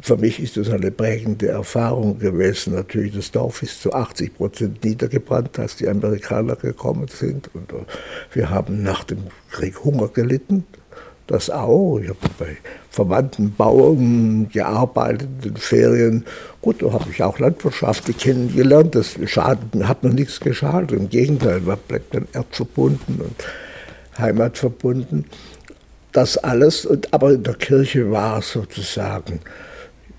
für 0.02 0.18
mich 0.18 0.38
ist 0.42 0.58
das 0.58 0.70
eine 0.70 0.92
prägende 0.92 1.48
Erfahrung 1.48 2.20
gewesen. 2.20 2.74
Natürlich, 2.74 3.16
das 3.16 3.32
Dorf 3.32 3.64
ist 3.64 3.82
zu 3.82 3.94
80 3.94 4.36
Prozent 4.36 4.84
niedergebrannt, 4.84 5.60
als 5.60 5.78
die 5.78 5.88
Amerikaner 5.88 6.58
gekommen 6.58 7.08
sind. 7.08 7.50
Und 7.54 7.72
äh, 7.72 7.86
wir 8.34 8.50
haben 8.50 8.84
nach 8.84 9.06
dem 9.06 9.20
Krieg 9.50 9.86
Hunger 9.86 10.10
gelitten. 10.10 10.66
Das 11.32 11.50
auch. 11.50 11.98
Ich 12.00 12.10
habe 12.10 12.20
bei 12.38 12.58
verwandten 12.90 13.54
Bauern 13.54 14.50
gearbeitet 14.50 15.30
in 15.46 15.56
Ferien. 15.56 16.26
Gut, 16.62 16.82
da 16.82 16.92
habe 16.92 17.06
ich 17.10 17.24
auch 17.24 17.40
Landwirtschaft 17.40 18.06
kennengelernt. 18.20 18.96
Das 18.96 19.16
schadet, 19.28 19.64
hat 19.84 20.04
mir 20.04 20.10
nichts 20.10 20.42
geschadet. 20.42 20.92
Im 20.92 21.08
Gegenteil, 21.08 21.62
man 21.62 21.78
bleibt 21.88 22.14
dann 22.14 22.28
erdverbunden 22.34 23.22
und 23.22 23.36
heimatverbunden. 24.18 25.24
Das 26.12 26.38
alles, 26.38 26.86
aber 27.12 27.32
in 27.32 27.44
der 27.44 27.54
Kirche 27.54 28.12
war 28.12 28.42
sozusagen 28.42 29.40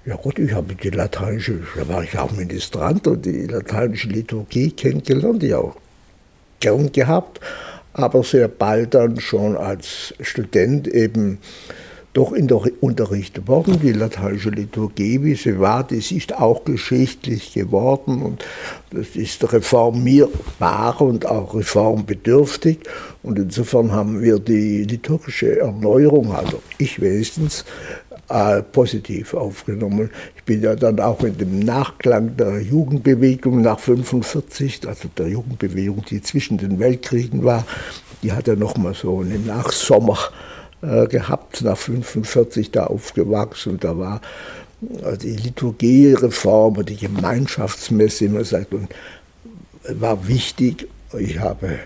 ja 0.06 0.16
gut, 0.16 0.38
ich 0.38 0.52
habe 0.52 0.74
die 0.74 0.90
lateinische, 0.90 1.60
da 1.76 1.86
war 1.88 2.02
ich 2.02 2.18
auch 2.18 2.32
Ministrant 2.32 3.06
und 3.06 3.24
die 3.24 3.46
lateinische 3.46 4.08
Liturgie 4.08 4.72
kennengelernt, 4.72 5.42
die 5.42 5.54
auch 5.54 5.76
gern 6.58 6.90
gehabt, 6.90 7.38
aber 7.94 8.22
sehr 8.22 8.48
bald 8.48 8.94
dann 8.94 9.20
schon 9.20 9.56
als 9.56 10.14
Student 10.20 10.88
eben 10.88 11.38
doch 12.12 12.32
in 12.32 12.46
der 12.46 12.60
unterrichtet 12.80 13.48
worden. 13.48 13.80
Die 13.80 13.92
lateinische 13.92 14.50
Liturgie, 14.50 15.22
wie 15.22 15.34
sie 15.34 15.58
war, 15.58 15.84
das 15.84 16.12
ist 16.12 16.34
auch 16.34 16.64
geschichtlich 16.64 17.54
geworden 17.54 18.22
und 18.22 18.44
das 18.90 19.16
ist 19.16 19.50
reformierbar 19.50 21.00
und 21.00 21.26
auch 21.26 21.54
reformbedürftig. 21.54 22.80
Und 23.22 23.38
insofern 23.38 23.92
haben 23.92 24.20
wir 24.20 24.38
die 24.38 24.84
liturgische 24.84 25.60
Erneuerung, 25.60 26.32
also 26.32 26.60
ich 26.76 27.00
wenigstens, 27.00 27.64
äh, 28.32 28.62
positiv 28.62 29.34
aufgenommen. 29.34 30.10
Ich 30.36 30.44
bin 30.44 30.62
ja 30.62 30.74
dann 30.74 30.98
auch 31.00 31.22
in 31.22 31.36
dem 31.36 31.58
Nachklang 31.58 32.36
der 32.36 32.60
Jugendbewegung 32.60 33.60
nach 33.60 33.78
45, 33.78 34.88
also 34.88 35.08
der 35.16 35.28
Jugendbewegung, 35.28 36.04
die 36.08 36.22
zwischen 36.22 36.56
den 36.56 36.78
Weltkriegen 36.78 37.44
war, 37.44 37.66
die 38.22 38.32
hat 38.32 38.48
ja 38.48 38.56
nochmal 38.56 38.94
so 38.94 39.20
einen 39.20 39.46
Nachsommer 39.46 40.18
äh, 40.80 41.06
gehabt, 41.08 41.62
nach 41.62 41.76
45 41.76 42.70
da 42.70 42.84
aufgewachsen 42.84 43.78
da 43.78 43.98
war 43.98 44.20
äh, 45.02 45.18
die 45.18 45.36
Liturgiereform 45.36 46.78
und 46.78 46.88
die 46.88 46.96
Gemeinschaftsmesse, 46.96 48.24
immer 48.24 48.44
sagt, 48.44 48.72
und 48.72 48.88
war 49.88 50.26
wichtig. 50.26 50.88
Ich 51.18 51.38
habe 51.38 51.80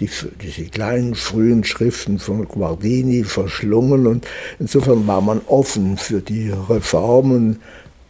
die, 0.00 0.08
diese 0.42 0.64
kleinen 0.64 1.14
frühen 1.14 1.64
Schriften 1.64 2.18
von 2.18 2.46
Guardini 2.46 3.24
verschlungen 3.24 4.06
und 4.06 4.26
insofern 4.58 5.06
war 5.06 5.20
man 5.20 5.40
offen 5.46 5.96
für 5.96 6.20
die 6.20 6.50
Reformen 6.50 7.60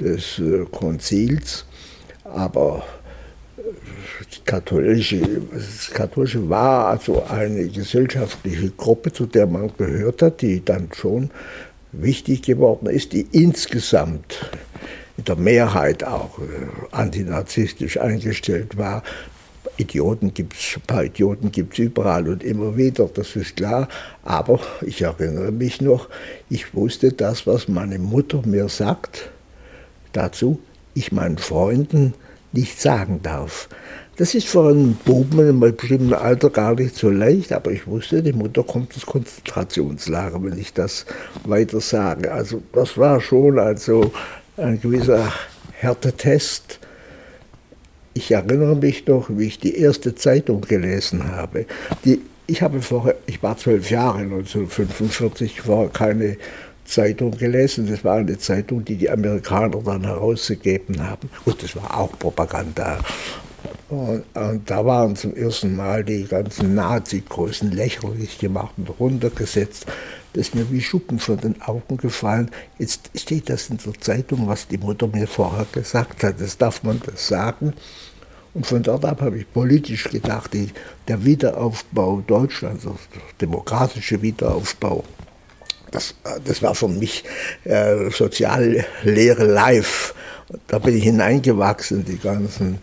des 0.00 0.38
äh, 0.38 0.64
Konzils, 0.70 1.64
aber 2.24 2.84
äh, 3.58 3.62
die 4.34 4.44
katholische, 4.44 5.20
das 5.52 5.90
Katholische 5.92 6.48
war 6.48 6.88
also 6.88 7.24
eine 7.24 7.68
gesellschaftliche 7.68 8.70
Gruppe, 8.70 9.12
zu 9.12 9.26
der 9.26 9.46
man 9.46 9.70
gehört 9.76 10.22
hat, 10.22 10.40
die 10.40 10.64
dann 10.64 10.88
schon 10.94 11.30
wichtig 11.92 12.42
geworden 12.42 12.86
ist, 12.86 13.12
die 13.12 13.26
insgesamt 13.32 14.50
in 15.18 15.24
der 15.24 15.36
Mehrheit 15.36 16.04
auch 16.04 16.38
äh, 16.38 16.42
antinazistisch 16.90 18.00
eingestellt 18.00 18.78
war, 18.78 19.02
Idioten 19.76 20.34
gibt 20.34 20.54
es, 20.54 20.76
ein 20.76 20.82
paar 20.82 21.04
Idioten 21.04 21.50
gibt 21.50 21.74
es 21.74 21.78
überall 21.78 22.28
und 22.28 22.44
immer 22.44 22.76
wieder, 22.76 23.08
das 23.12 23.36
ist 23.36 23.56
klar. 23.56 23.88
Aber 24.22 24.60
ich 24.82 25.02
erinnere 25.02 25.52
mich 25.52 25.80
noch, 25.80 26.08
ich 26.50 26.74
wusste 26.74 27.12
das, 27.12 27.46
was 27.46 27.68
meine 27.68 27.98
Mutter 27.98 28.42
mir 28.44 28.68
sagt, 28.68 29.30
dazu 30.12 30.60
ich 30.94 31.12
meinen 31.12 31.38
Freunden 31.38 32.14
nicht 32.52 32.80
sagen 32.80 33.20
darf. 33.22 33.68
Das 34.16 34.34
ist 34.34 34.46
für 34.46 34.68
einen 34.68 34.94
Buben 35.06 35.38
in 35.40 35.48
einem 35.48 35.76
bestimmten 35.76 36.12
Alter 36.12 36.50
gar 36.50 36.74
nicht 36.74 36.94
so 36.94 37.08
leicht, 37.08 37.50
aber 37.52 37.70
ich 37.72 37.86
wusste, 37.86 38.22
die 38.22 38.34
Mutter 38.34 38.62
kommt 38.62 38.92
ins 38.94 39.06
Konzentrationslager, 39.06 40.42
wenn 40.44 40.58
ich 40.58 40.74
das 40.74 41.06
weiter 41.44 41.80
sage. 41.80 42.30
Also 42.30 42.62
das 42.74 42.98
war 42.98 43.22
schon 43.22 43.58
also 43.58 44.12
ein 44.58 44.78
gewisser 44.80 45.32
Härtetest 45.72 46.78
ich 48.14 48.30
erinnere 48.30 48.76
mich 48.76 49.06
noch, 49.06 49.28
wie 49.30 49.46
ich 49.46 49.58
die 49.58 49.76
erste 49.76 50.14
Zeitung 50.14 50.62
gelesen 50.62 51.32
habe. 51.32 51.66
Die, 52.04 52.20
ich 52.46 52.62
habe 52.62 52.82
vorher, 52.82 53.16
ich 53.26 53.42
war 53.42 53.56
zwölf 53.56 53.90
Jahre 53.90 54.18
1945, 54.18 55.62
vorher 55.62 55.88
keine 55.88 56.36
Zeitung 56.84 57.36
gelesen. 57.36 57.88
Das 57.88 58.04
war 58.04 58.16
eine 58.16 58.38
Zeitung, 58.38 58.84
die 58.84 58.96
die 58.96 59.10
Amerikaner 59.10 59.80
dann 59.84 60.04
herausgegeben 60.04 61.08
haben. 61.08 61.30
Und 61.44 61.62
das 61.62 61.74
war 61.76 61.98
auch 61.98 62.18
Propaganda. 62.18 62.98
Und, 63.88 64.24
und, 64.34 64.70
da 64.70 64.84
waren 64.84 65.16
zum 65.16 65.36
ersten 65.36 65.76
Mal 65.76 66.02
die 66.02 66.24
ganzen 66.24 66.74
Nazi-Größen 66.74 67.70
lächerlich 67.72 68.38
gemacht 68.38 68.72
und 68.78 68.88
runtergesetzt. 68.98 69.86
Das 70.32 70.48
ist 70.48 70.54
mir 70.54 70.70
wie 70.70 70.80
Schuppen 70.80 71.18
von 71.18 71.38
den 71.38 71.60
Augen 71.60 71.98
gefallen. 71.98 72.50
Jetzt 72.78 73.10
steht 73.14 73.50
das 73.50 73.68
in 73.68 73.76
der 73.76 73.92
Zeitung, 74.00 74.48
was 74.48 74.66
die 74.66 74.78
Mutter 74.78 75.06
mir 75.08 75.26
vorher 75.26 75.66
gesagt 75.70 76.24
hat. 76.24 76.40
Das 76.40 76.56
darf 76.56 76.82
man 76.82 77.02
das 77.04 77.28
sagen. 77.28 77.74
Und 78.54 78.66
von 78.66 78.82
dort 78.82 79.04
ab 79.04 79.22
habe 79.22 79.38
ich 79.38 79.52
politisch 79.52 80.04
gedacht, 80.04 80.52
die, 80.52 80.68
der 81.08 81.24
Wiederaufbau 81.24 82.22
Deutschlands, 82.26 82.84
der 82.84 82.92
demokratische 83.40 84.20
Wiederaufbau, 84.20 85.04
das, 85.90 86.14
das 86.44 86.62
war 86.62 86.74
für 86.74 86.88
mich 86.88 87.24
äh, 87.64 88.10
Soziallehre 88.10 89.44
live. 89.44 90.14
Da 90.66 90.78
bin 90.78 90.96
ich 90.96 91.04
hineingewachsen, 91.04 92.04
die 92.04 92.18
ganzen 92.18 92.78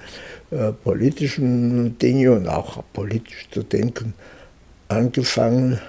äh, 0.52 0.72
politischen 0.72 1.98
Dinge 2.00 2.32
und 2.32 2.48
auch 2.48 2.84
politisch 2.94 3.48
zu 3.52 3.64
denken 3.64 4.14
angefangen. 4.88 5.80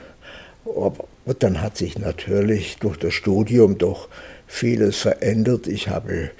Aber 0.64 1.04
und 1.30 1.42
dann 1.42 1.60
hat 1.60 1.76
sich 1.76 1.98
natürlich 1.98 2.78
durch 2.78 2.96
das 2.96 3.14
Studium 3.14 3.78
doch 3.78 4.08
vieles 4.46 4.96
verändert. 4.96 5.66
Ich 5.66 5.88
habe 5.88 6.30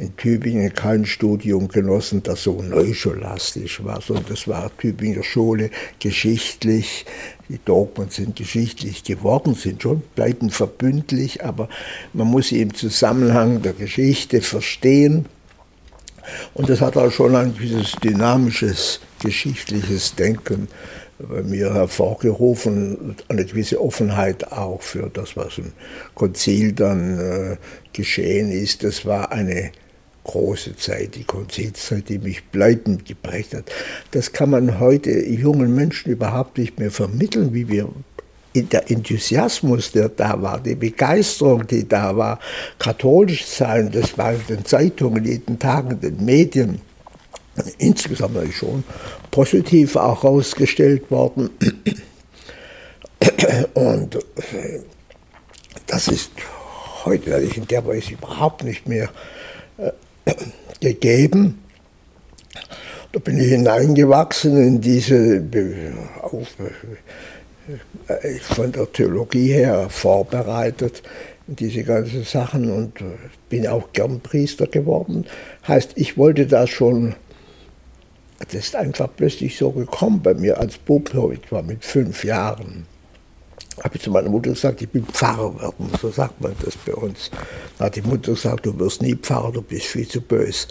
in 0.00 0.16
Tübingen 0.16 0.72
kein 0.72 1.04
Studium 1.04 1.68
genossen, 1.68 2.22
das 2.22 2.44
so 2.44 2.62
neuscholastisch 2.62 3.84
war, 3.84 4.00
sondern 4.00 4.26
das 4.30 4.48
war 4.48 4.70
Tübinger 4.78 5.22
Schule 5.22 5.70
geschichtlich. 5.98 7.04
Die 7.50 7.60
Dogmen 7.62 8.08
sind 8.08 8.36
geschichtlich 8.36 9.04
geworden, 9.04 9.54
sind 9.54 9.82
schon, 9.82 10.00
bleiben 10.14 10.48
verbündlich, 10.50 11.44
aber 11.44 11.68
man 12.14 12.28
muss 12.28 12.48
sie 12.48 12.62
im 12.62 12.72
Zusammenhang 12.72 13.60
der 13.60 13.74
Geschichte 13.74 14.40
verstehen. 14.40 15.26
Und 16.54 16.70
das 16.70 16.80
hat 16.80 16.96
auch 16.96 17.10
schon 17.10 17.36
ein 17.36 17.54
gewisses 17.54 17.92
dynamisches 18.02 19.00
geschichtliches 19.20 20.14
Denken 20.14 20.68
bei 21.18 21.42
mir 21.42 21.74
hervorgerufen, 21.74 23.16
eine 23.28 23.44
gewisse 23.44 23.78
Offenheit 23.80 24.50
auch 24.52 24.80
für 24.80 25.10
das, 25.12 25.36
was 25.36 25.58
im 25.58 25.72
Konzil 26.14 26.72
dann 26.72 27.18
äh, 27.18 27.56
geschehen 27.92 28.50
ist. 28.50 28.84
Das 28.84 29.04
war 29.04 29.30
eine 29.30 29.72
große 30.24 30.76
Zeit, 30.76 31.14
die 31.14 31.24
Konzilszeit, 31.24 32.08
die 32.08 32.18
mich 32.18 32.44
bleibend 32.44 33.04
geprägt 33.04 33.54
hat. 33.54 33.70
Das 34.10 34.32
kann 34.32 34.50
man 34.50 34.78
heute 34.78 35.10
jungen 35.10 35.74
Menschen 35.74 36.12
überhaupt 36.12 36.58
nicht 36.58 36.78
mehr 36.78 36.90
vermitteln, 36.90 37.54
wie 37.54 37.68
wir 37.68 37.88
der 38.54 38.90
Enthusiasmus, 38.90 39.92
der 39.92 40.08
da 40.08 40.40
war, 40.42 40.60
die 40.60 40.74
Begeisterung, 40.74 41.66
die 41.66 41.86
da 41.86 42.16
war, 42.16 42.40
katholisch 42.78 43.46
sein, 43.46 43.90
das 43.92 44.18
war 44.18 44.32
in 44.32 44.46
den 44.48 44.64
Zeitungen 44.64 45.24
jeden 45.24 45.58
Tag, 45.58 45.90
in 45.90 46.00
den 46.00 46.24
Medien, 46.24 46.80
insgesamt 47.78 48.36
schon 48.52 48.84
positiv 49.30 49.96
auch 49.96 50.22
herausgestellt 50.22 51.10
worden. 51.10 51.50
Und 53.74 54.16
äh, 54.16 54.80
das 55.86 56.08
ist 56.08 56.30
heute 57.04 57.30
natürlich 57.30 57.56
in 57.56 57.66
der 57.66 57.86
Weise 57.86 58.14
überhaupt 58.14 58.64
nicht 58.64 58.88
mehr 58.88 59.10
äh, 59.78 59.90
gegeben. 60.80 61.58
Da 63.12 63.18
bin 63.18 63.38
ich 63.38 63.48
hineingewachsen 63.48 64.56
in 64.56 64.80
diese, 64.80 65.42
auf, 66.22 66.48
äh, 68.06 68.38
von 68.40 68.70
der 68.70 68.92
Theologie 68.92 69.52
her 69.52 69.88
vorbereitet, 69.90 71.02
in 71.48 71.56
diese 71.56 71.82
ganzen 71.82 72.22
Sachen 72.24 72.70
und 72.70 72.92
bin 73.48 73.66
auch 73.66 73.92
gern 73.92 74.20
Priester 74.20 74.66
geworden. 74.66 75.26
Heißt, 75.66 75.92
ich 75.96 76.16
wollte 76.16 76.46
das 76.46 76.70
schon 76.70 77.14
das 78.40 78.54
ist 78.54 78.76
einfach 78.76 79.08
plötzlich 79.14 79.56
so 79.56 79.70
gekommen 79.70 80.22
bei 80.22 80.34
mir 80.34 80.58
als 80.58 80.78
Bub, 80.78 81.10
ich 81.32 81.52
war 81.52 81.62
mit 81.62 81.84
fünf 81.84 82.24
Jahren. 82.24 82.86
Habe 83.82 83.96
ich 83.96 84.02
zu 84.02 84.10
meiner 84.10 84.28
Mutter 84.28 84.50
gesagt, 84.50 84.82
ich 84.82 84.88
bin 84.88 85.04
Pfarrer 85.06 85.58
werden. 85.60 85.90
So 86.00 86.10
sagt 86.10 86.40
man 86.40 86.52
das 86.62 86.76
bei 86.76 86.94
uns. 86.94 87.30
Da 87.78 87.86
hat 87.86 87.96
die 87.96 88.02
Mutter 88.02 88.32
gesagt, 88.32 88.66
du 88.66 88.78
wirst 88.78 89.00
nie 89.00 89.14
Pfarrer, 89.14 89.52
du 89.52 89.62
bist 89.62 89.86
viel 89.86 90.06
zu 90.06 90.20
böse. 90.20 90.66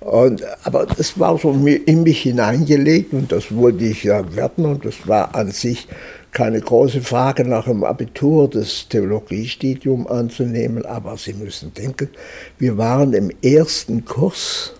Und, 0.00 0.42
aber 0.64 0.84
das 0.84 1.18
war 1.18 1.38
so 1.38 1.52
in 1.52 2.02
mich 2.02 2.22
hineingelegt 2.22 3.14
und 3.14 3.32
das 3.32 3.54
wollte 3.54 3.84
ich 3.84 4.04
ja 4.04 4.34
werden 4.36 4.66
und 4.66 4.84
das 4.84 5.08
war 5.08 5.34
an 5.34 5.50
sich 5.50 5.88
keine 6.30 6.60
große 6.60 7.00
Frage 7.00 7.44
nach 7.44 7.64
dem 7.64 7.84
Abitur 7.84 8.50
das 8.50 8.86
Theologiestudium 8.88 10.06
anzunehmen, 10.06 10.84
aber 10.84 11.16
Sie 11.16 11.32
müssen 11.32 11.72
denken, 11.72 12.10
wir 12.58 12.76
waren 12.76 13.14
im 13.14 13.30
ersten 13.40 14.04
Kurs 14.04 14.74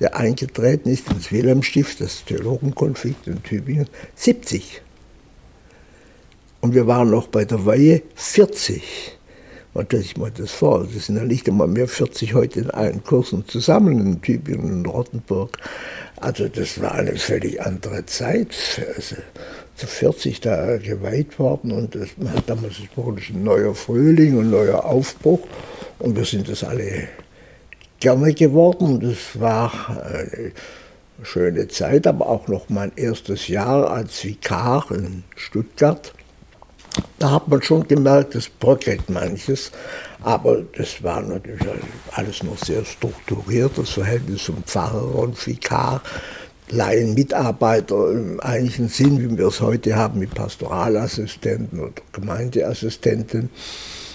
der 0.00 0.16
eingetreten 0.16 0.88
ist 0.88 1.10
ins 1.10 1.30
Wilhelmstift, 1.30 2.00
das 2.00 2.24
Theologenkonflikt 2.24 3.26
in 3.26 3.42
Tübingen, 3.42 3.86
70. 4.14 4.80
Und 6.60 6.74
wir 6.74 6.86
waren 6.86 7.10
noch 7.10 7.28
bei 7.28 7.44
der 7.44 7.64
Weihe 7.64 8.02
40. 8.14 8.82
Man 9.72 9.86
stellt 9.86 10.02
sich 10.02 10.16
mal 10.16 10.32
das 10.32 10.50
vor, 10.50 10.86
das 10.92 11.06
sind 11.06 11.16
ja 11.16 11.24
nicht 11.24 11.48
einmal 11.48 11.68
mehr 11.68 11.86
40 11.86 12.34
heute 12.34 12.60
in 12.60 12.70
allen 12.70 13.04
Kursen 13.04 13.46
zusammen 13.46 14.00
in 14.00 14.20
Tübingen 14.20 14.72
und 14.72 14.86
Rottenburg. 14.86 15.56
Also 16.16 16.48
das 16.48 16.80
war 16.82 16.92
eine 16.92 17.16
völlig 17.16 17.62
andere 17.62 18.04
Zeit. 18.06 18.48
Also 18.96 19.16
zu 19.76 19.86
40 19.86 20.40
da 20.40 20.76
geweiht 20.76 21.38
worden 21.38 21.72
und 21.72 21.94
das, 21.94 22.08
man 22.18 22.34
hat 22.34 22.50
damals 22.50 22.74
ein 22.78 23.44
neuer 23.44 23.74
Frühling 23.74 24.36
und 24.36 24.50
neuer 24.50 24.84
Aufbruch 24.84 25.40
und 25.98 26.16
wir 26.16 26.24
sind 26.24 26.48
das 26.48 26.64
alle 26.64 27.08
gerne 28.00 28.34
geworden. 28.34 29.00
Das 29.00 29.40
war 29.40 29.72
eine 29.88 30.52
schöne 31.22 31.68
Zeit, 31.68 32.06
aber 32.06 32.28
auch 32.28 32.48
noch 32.48 32.68
mein 32.68 32.92
erstes 32.96 33.48
Jahr 33.48 33.90
als 33.90 34.22
Vikar 34.24 34.90
in 34.90 35.22
Stuttgart. 35.36 36.12
Da 37.18 37.30
hat 37.30 37.48
man 37.48 37.62
schon 37.62 37.86
gemerkt, 37.86 38.34
es 38.34 38.48
bröckelt 38.48 39.10
manches, 39.10 39.70
aber 40.22 40.62
das 40.76 41.02
war 41.02 41.20
natürlich 41.20 41.66
alles 42.12 42.42
noch 42.42 42.58
sehr 42.58 42.84
strukturiert, 42.84 43.72
das 43.76 43.90
Verhältnis 43.90 44.44
zum 44.44 44.62
Pfarrer 44.64 45.14
und 45.14 45.46
Vikar. 45.46 46.02
Laien 46.70 47.14
Mitarbeiter 47.14 48.12
im 48.12 48.38
eigentlichen 48.40 48.88
Sinn, 48.88 49.18
wie 49.18 49.36
wir 49.36 49.48
es 49.48 49.60
heute 49.60 49.96
haben 49.96 50.20
mit 50.20 50.34
Pastoralassistenten 50.34 51.80
oder 51.80 51.92
Gemeindeassistenten 52.12 53.50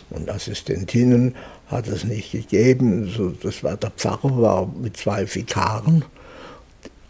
und 0.10 0.30
Assistentinnen 0.30 1.36
hat 1.68 1.88
es 1.88 2.04
nicht 2.04 2.32
gegeben. 2.32 3.12
So, 3.16 3.30
das 3.30 3.64
war 3.64 3.76
der 3.76 3.92
Pfarrer, 3.92 4.42
war 4.42 4.68
mit 4.68 4.98
zwei 4.98 5.28
Vikaren. 5.28 6.06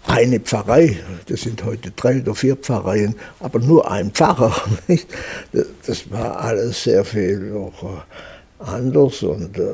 Eine 0.08 0.40
Pfarrei, 0.40 1.00
das 1.28 1.42
sind 1.42 1.64
heute 1.64 1.92
drei 1.92 2.22
oder 2.22 2.36
vier 2.36 2.56
Pfarreien, 2.56 3.16
aber 3.40 3.60
nur 3.60 3.90
ein 3.90 4.12
Pfarrer. 4.12 4.56
Nicht? 4.88 5.08
Das 5.52 6.12
war 6.12 6.40
alles 6.40 6.84
sehr 6.84 7.04
viel 7.04 7.40
noch 7.40 7.84
äh, 7.84 8.64
anders 8.64 9.24
und 9.24 9.58
äh, 9.58 9.74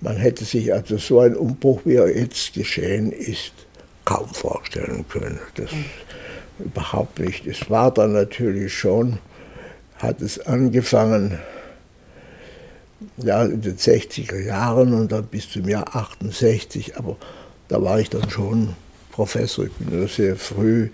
man 0.00 0.16
hätte 0.16 0.44
sich 0.44 0.72
also 0.72 0.98
so 0.98 1.20
einen 1.20 1.36
Umbruch, 1.36 1.80
wie 1.84 1.96
er 1.96 2.14
jetzt 2.14 2.52
geschehen 2.54 3.12
ist, 3.12 3.52
kaum 4.04 4.28
vorstellen 4.28 5.04
können. 5.08 5.38
Das 5.54 5.70
überhaupt 6.58 7.18
nicht. 7.18 7.46
Es 7.46 7.68
war 7.70 7.92
dann 7.92 8.12
natürlich 8.12 8.72
schon, 8.74 9.18
hat 9.96 10.20
es 10.20 10.38
angefangen, 10.46 11.38
ja, 13.16 13.44
in 13.44 13.62
den 13.62 13.76
60er 13.76 14.38
Jahren 14.38 14.92
und 14.92 15.12
dann 15.12 15.26
bis 15.26 15.50
zum 15.50 15.68
Jahr 15.68 15.96
68, 15.96 16.96
aber 16.96 17.16
da 17.68 17.82
war 17.82 18.00
ich 18.00 18.10
dann 18.10 18.28
schon 18.28 18.74
Professor. 19.20 19.66
Ich 19.66 19.72
bin 19.72 20.08
sehr 20.08 20.34
früh 20.34 20.88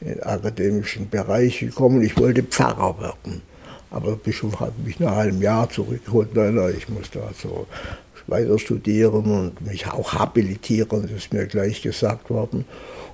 in 0.00 0.08
den 0.08 0.22
akademischen 0.22 1.10
Bereich 1.10 1.58
gekommen. 1.58 2.00
Ich 2.00 2.16
wollte 2.16 2.42
Pfarrer 2.42 2.98
werden. 2.98 3.42
Aber 3.90 4.12
der 4.12 4.16
Bischof 4.16 4.60
hat 4.60 4.72
mich 4.82 4.98
nach 4.98 5.18
einem 5.18 5.42
Jahr 5.42 5.68
zurückgeholt. 5.68 6.34
Nein, 6.34 6.54
nein, 6.54 6.72
ich 6.74 6.88
musste 6.88 7.22
also 7.22 7.66
weiter 8.28 8.58
studieren 8.58 9.30
und 9.30 9.60
mich 9.60 9.86
auch 9.88 10.14
habilitieren, 10.14 11.02
das 11.02 11.10
ist 11.10 11.34
mir 11.34 11.46
gleich 11.46 11.82
gesagt 11.82 12.30
worden. 12.30 12.64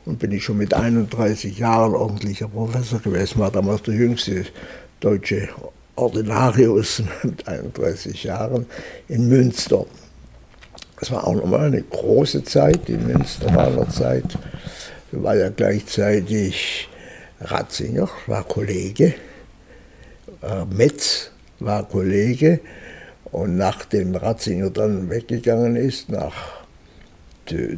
Und 0.06 0.20
bin 0.20 0.30
ich 0.30 0.44
schon 0.44 0.58
mit 0.58 0.74
31 0.74 1.58
Jahren 1.58 1.96
ordentlicher 1.96 2.46
Professor 2.46 3.00
gewesen, 3.00 3.40
war 3.40 3.50
damals 3.50 3.82
der 3.82 3.94
jüngste 3.94 4.44
deutsche 5.00 5.48
Ordinarius 5.96 7.02
mit 7.24 7.48
31 7.48 8.22
Jahren 8.22 8.66
in 9.08 9.28
Münster. 9.28 9.86
Das 11.02 11.10
war 11.10 11.26
auch 11.26 11.34
nochmal 11.34 11.66
eine 11.66 11.82
große 11.82 12.44
Zeit 12.44 12.88
in 12.88 13.04
Münster 13.08 13.50
meiner 13.50 13.90
Zeit. 13.90 14.38
Da 15.10 15.20
war 15.20 15.34
ja 15.34 15.48
gleichzeitig 15.48 16.88
Ratzinger, 17.40 18.08
war 18.28 18.44
Kollege, 18.44 19.14
äh, 20.42 20.64
Metz 20.72 21.32
war 21.58 21.88
Kollege 21.88 22.60
und 23.32 23.56
nachdem 23.56 24.14
Ratzinger 24.14 24.70
dann 24.70 25.10
weggegangen 25.10 25.74
ist 25.74 26.08
nach, 26.08 26.62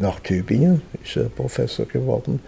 nach 0.00 0.20
Tübingen, 0.20 0.82
ist 1.02 1.16
er 1.16 1.30
Professor 1.30 1.86
geworden, 1.86 2.40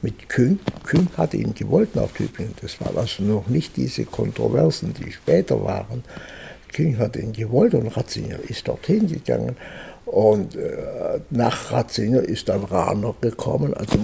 mit 0.00 0.30
Kühn. 0.30 0.58
Kühn 0.82 1.08
hatte 1.18 1.36
ihn 1.36 1.54
gewollt 1.54 1.94
nach 1.94 2.10
Tübingen. 2.10 2.54
Das 2.62 2.80
war 2.80 2.96
also 2.96 3.22
noch 3.22 3.48
nicht 3.48 3.76
diese 3.76 4.06
Kontroversen, 4.06 4.94
die 4.94 5.12
später 5.12 5.62
waren. 5.62 6.02
Kühn 6.72 6.96
hat 6.96 7.16
ihn 7.16 7.34
gewollt 7.34 7.74
und 7.74 7.88
Ratzinger 7.88 8.38
ist 8.48 8.66
dorthin 8.66 9.06
gegangen. 9.08 9.56
Und 10.06 10.56
äh, 10.56 11.20
nach 11.30 11.72
Ratzinger 11.72 12.22
ist 12.22 12.48
dann 12.48 12.64
Rahner 12.64 13.14
gekommen. 13.20 13.74
Also 13.74 13.98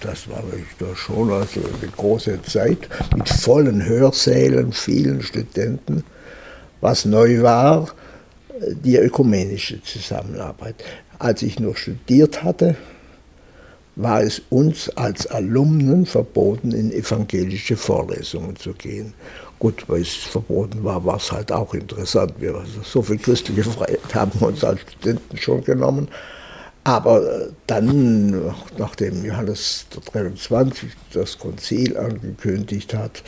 das 0.00 0.28
war 0.28 0.42
da 0.78 0.96
schon 0.96 1.30
also 1.30 1.60
eine 1.60 1.90
große 1.96 2.42
Zeit 2.42 2.88
mit 3.16 3.28
vollen 3.28 3.84
Hörsälen, 3.84 4.72
vielen 4.72 5.22
Studenten. 5.22 6.04
Was 6.80 7.04
neu 7.04 7.42
war, 7.42 7.88
die 8.60 8.96
ökumenische 8.96 9.82
Zusammenarbeit. 9.82 10.76
Als 11.18 11.42
ich 11.42 11.58
noch 11.58 11.76
studiert 11.76 12.42
hatte, 12.42 12.76
war 13.96 14.22
es 14.22 14.42
uns 14.50 14.90
als 14.90 15.26
Alumnen 15.26 16.04
verboten, 16.04 16.72
in 16.72 16.92
evangelische 16.92 17.76
Vorlesungen 17.76 18.56
zu 18.56 18.72
gehen. 18.72 19.14
Gut, 19.58 19.84
weil 19.88 20.02
es 20.02 20.14
verboten 20.14 20.84
war, 20.84 21.04
war 21.04 21.16
es 21.16 21.30
halt 21.32 21.52
auch 21.52 21.74
interessant. 21.74 22.34
Wir 22.38 22.62
so 22.82 23.02
viel 23.02 23.18
christliche 23.18 23.64
Freiheit 23.64 24.14
haben 24.14 24.32
uns 24.40 24.64
als 24.64 24.80
Studenten 24.80 25.36
schon 25.36 25.64
genommen. 25.64 26.08
Aber 26.84 27.22
äh, 27.22 27.48
dann, 27.66 28.54
nachdem 28.76 29.24
Johannes 29.24 29.86
der 29.94 30.02
23 30.02 30.90
das 31.14 31.38
Konzil 31.38 31.96
angekündigt 31.96 32.92
hat, 32.92 33.22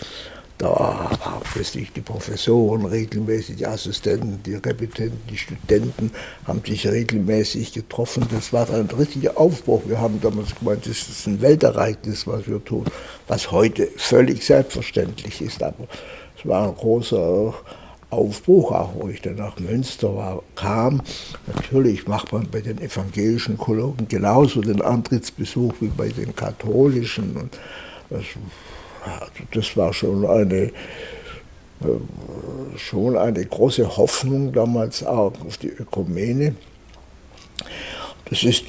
da 0.59 0.69
waren 0.69 1.42
plötzlich 1.53 1.92
die 1.92 2.01
Professoren 2.01 2.87
regelmäßig, 2.87 3.57
die 3.57 3.66
Assistenten, 3.66 4.42
die 4.42 4.55
Repetenten, 4.55 5.21
die 5.29 5.37
Studenten 5.37 6.11
haben 6.47 6.62
sich 6.66 6.87
regelmäßig 6.87 7.73
getroffen. 7.73 8.27
Das 8.31 8.53
war 8.53 8.64
dann 8.64 8.88
ein 8.88 8.97
richtiger 8.97 9.38
Aufbruch. 9.38 9.83
Wir 9.87 10.01
haben 10.01 10.21
damals 10.21 10.55
gemeint, 10.55 10.87
das 10.87 11.09
ist 11.09 11.27
ein 11.27 11.42
Weltereignis, 11.42 12.27
was 12.27 12.49
wir 12.49 12.64
tun, 12.64 12.85
was 13.29 13.51
heute 13.51 13.88
völlig 13.97 14.45
selbstverständlich 14.47 15.42
ist. 15.42 15.62
Aber 15.62 15.87
es 16.38 16.49
war 16.49 16.69
ein 16.69 16.75
großer 16.75 17.53
Aufbruch, 18.09 18.73
auch 18.73 18.95
wo 18.95 19.09
ich 19.09 19.21
dann 19.21 19.37
nach 19.37 19.59
Münster 19.59 20.14
war, 20.14 20.42
kam. 20.55 21.03
Natürlich 21.55 22.07
macht 22.07 22.33
man 22.33 22.49
bei 22.49 22.61
den 22.61 22.81
evangelischen 22.81 23.59
Kollegen 23.59 24.09
genauso 24.09 24.62
den 24.62 24.81
Antrittsbesuch 24.81 25.75
wie 25.81 25.88
bei 25.88 26.09
den 26.09 26.35
katholischen. 26.35 27.37
Und 27.37 27.59
das 28.09 28.25
das 29.53 29.77
war 29.77 29.92
schon 29.92 30.27
eine, 30.27 30.62
äh, 30.64 30.73
schon 32.77 33.16
eine 33.16 33.45
große 33.45 33.97
Hoffnung 33.97 34.53
damals 34.53 35.05
auch 35.05 35.33
auf 35.45 35.59
die 35.59 35.69
Ökumene. 35.69 36.55
Das 38.29 38.42
ist 38.42 38.64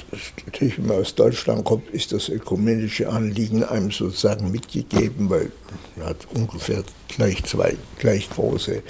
natürlich, 0.46 0.78
wenn 0.78 0.86
man 0.86 0.98
aus 0.98 1.14
Deutschland 1.16 1.64
kommt, 1.64 1.90
ist 1.90 2.12
das 2.12 2.28
ökumenische 2.28 3.08
Anliegen 3.08 3.64
einem 3.64 3.90
sozusagen 3.90 4.52
mitgegeben, 4.52 5.28
weil 5.30 5.50
man 5.96 6.08
hat 6.08 6.28
ungefähr 6.32 6.84
gleich 7.08 7.42
zwei 7.44 7.76
gleich 7.98 8.30
große 8.30 8.82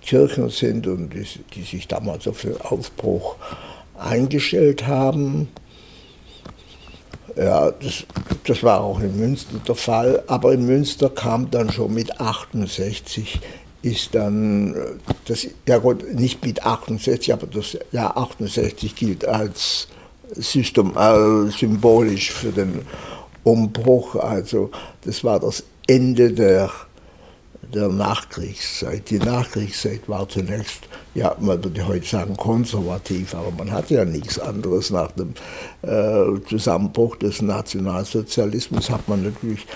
Kirchen 0.00 0.48
sind 0.48 0.86
und 0.86 1.10
die, 1.10 1.26
die 1.54 1.62
sich 1.62 1.86
damals 1.86 2.26
auf 2.26 2.40
den 2.40 2.58
Aufbruch 2.60 3.36
eingestellt 3.98 4.86
haben. 4.86 5.48
Ja, 7.36 7.70
das, 7.72 8.06
das 8.46 8.62
war 8.62 8.80
auch 8.80 9.00
in 9.00 9.18
Münster 9.18 9.58
der 9.66 9.74
Fall, 9.74 10.22
aber 10.26 10.52
in 10.52 10.66
Münster 10.66 11.10
kam 11.10 11.50
dann 11.50 11.70
schon 11.70 11.92
mit 11.92 12.20
68 12.20 13.40
ist 13.86 14.14
dann, 14.16 14.74
das, 15.26 15.46
ja 15.68 15.78
gut, 15.78 16.12
nicht 16.12 16.44
mit 16.44 16.64
68, 16.64 17.32
aber 17.32 17.46
das 17.46 17.78
Jahr 17.92 18.16
68 18.16 18.96
gilt 18.96 19.24
als 19.24 19.86
System, 20.32 20.96
äh, 20.96 21.50
symbolisch 21.50 22.32
für 22.32 22.50
den 22.50 22.82
Umbruch. 23.44 24.16
Also 24.16 24.70
das 25.04 25.22
war 25.22 25.38
das 25.38 25.62
Ende 25.86 26.32
der, 26.32 26.68
der 27.74 27.88
Nachkriegszeit. 27.88 29.10
Die 29.10 29.18
Nachkriegszeit 29.18 30.08
war 30.08 30.28
zunächst, 30.28 30.88
ja, 31.14 31.36
man 31.40 31.62
würde 31.62 31.86
heute 31.86 32.06
sagen 32.06 32.36
konservativ, 32.36 33.34
aber 33.34 33.50
man 33.50 33.70
hatte 33.70 33.94
ja 33.94 34.04
nichts 34.04 34.38
anderes. 34.38 34.90
Nach 34.90 35.10
dem 35.12 35.34
äh, 35.82 36.40
Zusammenbruch 36.48 37.16
des 37.16 37.42
Nationalsozialismus 37.42 38.90
hat 38.90 39.08
man 39.08 39.24
natürlich 39.24 39.66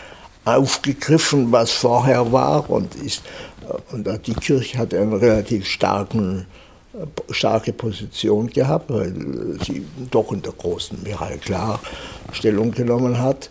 aufgegriffen, 0.44 1.52
was 1.52 1.72
vorher 1.72 2.32
war 2.32 2.68
und 2.70 2.94
ist 2.96 3.22
äh, 3.68 3.94
und 3.94 4.26
die 4.26 4.34
Kirche 4.34 4.78
hatte 4.78 4.98
einen 4.98 5.14
relativ 5.14 5.66
starken 5.66 6.46
starke 7.30 7.72
Position 7.72 8.48
gehabt, 8.48 8.90
weil 8.90 9.14
sie 9.64 9.86
doch 10.10 10.32
in 10.32 10.42
der 10.42 10.52
großen 10.52 11.02
Mehrheit 11.02 11.42
klar 11.42 11.80
Stellung 12.32 12.72
genommen 12.72 13.18
hat. 13.18 13.50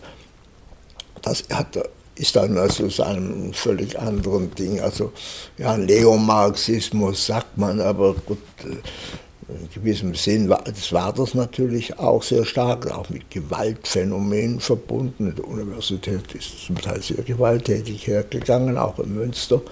Das 1.22 1.44
hat, 1.50 1.78
ist 2.20 2.36
dann 2.36 2.58
also 2.58 2.88
zu 2.88 3.02
einem 3.02 3.52
völlig 3.52 3.98
anderen 3.98 4.54
Ding. 4.54 4.80
Also 4.80 5.12
ja, 5.56 5.76
Neomarxismus 5.76 7.26
sagt 7.26 7.56
man, 7.56 7.80
aber 7.80 8.14
gut, 8.14 8.38
in 8.62 9.68
gewissem 9.74 10.14
Sinn 10.14 10.48
war 10.48 10.62
das, 10.64 10.92
war 10.92 11.12
das 11.12 11.34
natürlich 11.34 11.98
auch 11.98 12.22
sehr 12.22 12.44
stark, 12.44 12.90
auch 12.90 13.08
mit 13.08 13.30
Gewaltphänomenen 13.30 14.60
verbunden. 14.60 15.34
Die 15.36 15.42
Universität 15.42 16.34
ist 16.34 16.66
zum 16.66 16.76
Teil 16.76 17.02
sehr 17.02 17.24
gewalttätig 17.24 18.06
hergegangen, 18.06 18.76
auch 18.76 18.98
in 18.98 19.14
Münster 19.14 19.62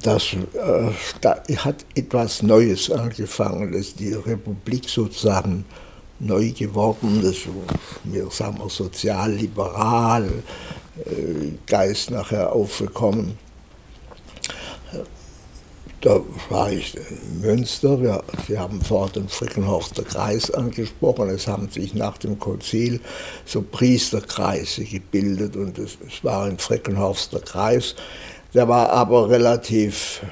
das, 0.00 0.32
äh, 0.32 0.90
da 1.20 1.42
hat 1.56 1.84
etwas 1.94 2.42
Neues 2.42 2.90
angefangen, 2.90 3.72
dass 3.72 3.94
die 3.94 4.12
Republik 4.12 4.88
sozusagen 4.88 5.64
neu 6.22 6.50
geworden 6.52 7.22
ist, 7.22 7.48
wir 8.04 8.30
sagen 8.30 8.58
wir 8.58 8.70
sozial-liberal, 8.70 10.30
äh, 11.06 11.52
Geist 11.66 12.10
nachher 12.10 12.52
aufgekommen. 12.52 13.38
Da 16.00 16.20
war 16.50 16.72
ich 16.72 16.96
in 16.96 17.40
Münster, 17.40 18.00
wir, 18.02 18.24
Sie 18.48 18.58
haben 18.58 18.80
vorher 18.80 19.12
den 19.12 19.28
Frickenhorster 19.28 20.02
Kreis 20.02 20.50
angesprochen, 20.50 21.28
es 21.28 21.46
haben 21.46 21.68
sich 21.68 21.94
nach 21.94 22.18
dem 22.18 22.40
Konzil 22.40 23.00
so 23.46 23.62
Priesterkreise 23.62 24.84
gebildet 24.84 25.54
und 25.54 25.78
es, 25.78 25.98
es 26.04 26.24
war 26.24 26.46
ein 26.46 26.58
Frickenhorster 26.58 27.38
Kreis, 27.38 27.94
der 28.52 28.66
war 28.66 28.90
aber 28.90 29.30
relativ 29.30 30.22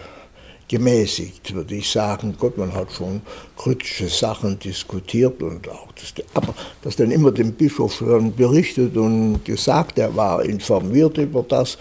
gemäßigt, 0.70 1.52
würde 1.52 1.74
ich 1.74 1.90
sagen. 1.90 2.36
Gott, 2.38 2.56
man 2.56 2.72
hat 2.72 2.92
schon 2.92 3.22
kritische 3.56 4.06
Sachen 4.06 4.56
diskutiert 4.56 5.42
und 5.42 5.68
auch 5.68 5.88
das, 5.92 6.14
aber 6.32 6.54
das 6.82 6.94
dann 6.94 7.10
immer 7.10 7.32
dem 7.32 7.54
Bischof 7.54 8.00
berichtet 8.36 8.96
und 8.96 9.44
gesagt, 9.44 9.98
er 9.98 10.14
war 10.14 10.44
informiert 10.44 11.18
über 11.18 11.42
das. 11.42 11.76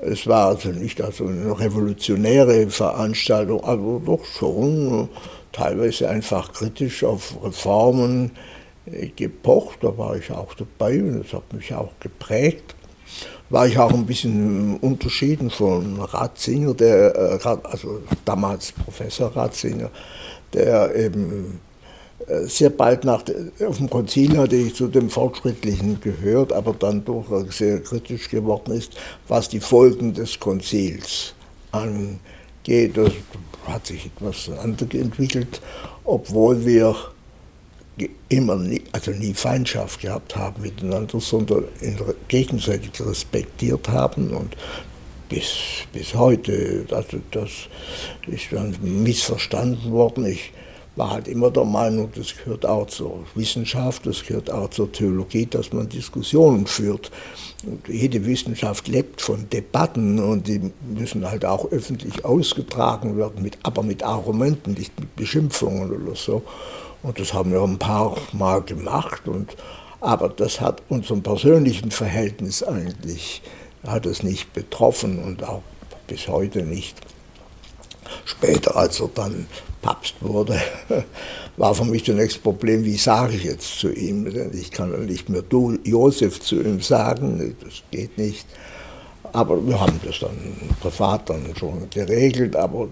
Es 0.00 0.26
war 0.26 0.48
also 0.48 0.70
nicht 0.70 1.02
also 1.02 1.26
eine 1.26 1.58
revolutionäre 1.58 2.70
Veranstaltung, 2.70 3.62
aber 3.62 4.00
doch 4.04 4.24
schon 4.24 5.10
teilweise 5.52 6.08
einfach 6.08 6.50
kritisch 6.50 7.04
auf 7.04 7.36
Reformen 7.44 8.30
gepocht. 9.16 9.80
Da 9.82 9.98
war 9.98 10.16
ich 10.16 10.30
auch 10.30 10.54
dabei 10.54 11.02
und 11.02 11.24
das 11.24 11.32
hat 11.34 11.52
mich 11.52 11.74
auch 11.74 11.92
geprägt 12.00 12.74
war 13.50 13.66
ich 13.66 13.78
auch 13.78 13.92
ein 13.92 14.06
bisschen 14.06 14.78
unterschieden 14.78 15.50
von 15.50 16.00
Ratzinger, 16.00 16.74
der, 16.74 17.14
äh, 17.14 17.48
also 17.64 18.00
damals 18.24 18.72
Professor 18.72 19.34
Ratzinger, 19.34 19.90
der 20.52 20.94
eben 20.94 21.60
äh, 22.26 22.46
sehr 22.46 22.70
bald 22.70 23.04
nach 23.04 23.22
auf 23.66 23.78
dem 23.78 23.90
Konzil 23.90 24.36
hatte 24.38 24.56
ich 24.56 24.74
zu 24.74 24.88
dem 24.88 25.10
Fortschrittlichen 25.10 26.00
gehört, 26.00 26.52
aber 26.52 26.72
dann 26.72 27.04
doch 27.04 27.26
sehr 27.50 27.80
kritisch 27.82 28.28
geworden 28.28 28.72
ist, 28.72 28.92
was 29.28 29.48
die 29.48 29.60
Folgen 29.60 30.14
des 30.14 30.40
Konzils 30.40 31.34
angeht. 31.72 32.96
Das 32.96 33.12
hat 33.66 33.86
sich 33.86 34.06
etwas 34.06 34.50
anders 34.58 34.88
entwickelt, 34.94 35.60
obwohl 36.04 36.64
wir 36.64 36.94
immer 38.28 38.56
nie, 38.56 38.82
also 38.92 39.12
nie 39.12 39.34
Feindschaft 39.34 40.00
gehabt 40.00 40.36
haben 40.36 40.62
miteinander, 40.62 41.20
sondern 41.20 41.64
gegenseitig 42.28 42.90
respektiert 43.00 43.88
haben 43.88 44.30
und 44.30 44.56
bis, 45.28 45.52
bis 45.92 46.14
heute, 46.14 46.86
also 46.90 47.18
das 47.30 47.50
ist 48.26 48.46
dann 48.50 48.76
missverstanden 48.82 49.92
worden. 49.92 50.26
Ich 50.26 50.52
war 50.96 51.10
halt 51.10 51.28
immer 51.28 51.50
der 51.50 51.64
Meinung, 51.64 52.10
das 52.14 52.36
gehört 52.36 52.66
auch 52.66 52.86
zur 52.86 53.24
Wissenschaft, 53.34 54.06
das 54.06 54.24
gehört 54.24 54.50
auch 54.50 54.70
zur 54.70 54.92
Theologie, 54.92 55.46
dass 55.46 55.72
man 55.72 55.88
Diskussionen 55.88 56.66
führt. 56.66 57.10
Und 57.66 57.88
jede 57.88 58.24
Wissenschaft 58.26 58.86
lebt 58.86 59.20
von 59.20 59.48
Debatten 59.50 60.18
und 60.20 60.46
die 60.46 60.72
müssen 60.86 61.28
halt 61.28 61.44
auch 61.44 61.70
öffentlich 61.72 62.24
ausgetragen 62.24 63.16
werden, 63.16 63.42
mit, 63.42 63.58
aber 63.62 63.82
mit 63.82 64.02
Argumenten, 64.04 64.74
nicht 64.74 64.98
mit 65.00 65.16
Beschimpfungen 65.16 65.90
oder 65.90 66.14
so. 66.14 66.42
Und 67.04 67.20
das 67.20 67.34
haben 67.34 67.52
wir 67.52 67.62
ein 67.62 67.78
paar 67.78 68.16
Mal 68.32 68.62
gemacht. 68.62 69.28
Und, 69.28 69.54
aber 70.00 70.30
das 70.30 70.60
hat 70.60 70.82
unserem 70.88 71.22
persönlichen 71.22 71.90
Verhältnis 71.90 72.62
eigentlich 72.62 73.42
hat 73.86 74.06
es 74.06 74.22
nicht 74.22 74.54
betroffen 74.54 75.22
und 75.22 75.44
auch 75.44 75.62
bis 76.06 76.26
heute 76.28 76.62
nicht. 76.62 76.96
Später, 78.24 78.76
als 78.76 79.00
er 79.00 79.10
dann 79.14 79.46
Papst 79.82 80.14
wurde, 80.20 80.58
war 81.58 81.74
für 81.74 81.84
mich 81.84 82.06
zunächst 82.06 82.38
das 82.38 82.42
Problem, 82.42 82.84
wie 82.84 82.96
sage 82.96 83.34
ich 83.34 83.44
jetzt 83.44 83.78
zu 83.78 83.92
ihm? 83.92 84.26
Ich 84.54 84.70
kann 84.70 85.04
nicht 85.04 85.28
mehr 85.28 85.42
du, 85.42 85.78
Josef, 85.84 86.40
zu 86.40 86.62
ihm 86.62 86.80
sagen, 86.80 87.54
das 87.62 87.82
geht 87.90 88.16
nicht. 88.16 88.46
Aber 89.32 89.66
wir 89.66 89.78
haben 89.78 90.00
das 90.02 90.20
dann 90.20 90.38
privat 90.80 91.28
dann 91.28 91.54
schon 91.58 91.90
geregelt. 91.90 92.56
Aber, 92.56 92.88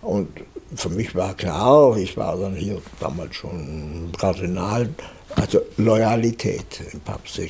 und 0.00 0.28
für 0.74 0.88
mich 0.88 1.14
war 1.14 1.34
klar, 1.34 1.96
ich 1.96 2.16
war 2.16 2.36
dann 2.36 2.54
hier 2.54 2.80
damals 3.00 3.34
schon 3.36 4.10
Kardinal, 4.18 4.88
also 5.36 5.60
Loyalität 5.76 6.92
dem 6.92 7.00
Papst. 7.00 7.40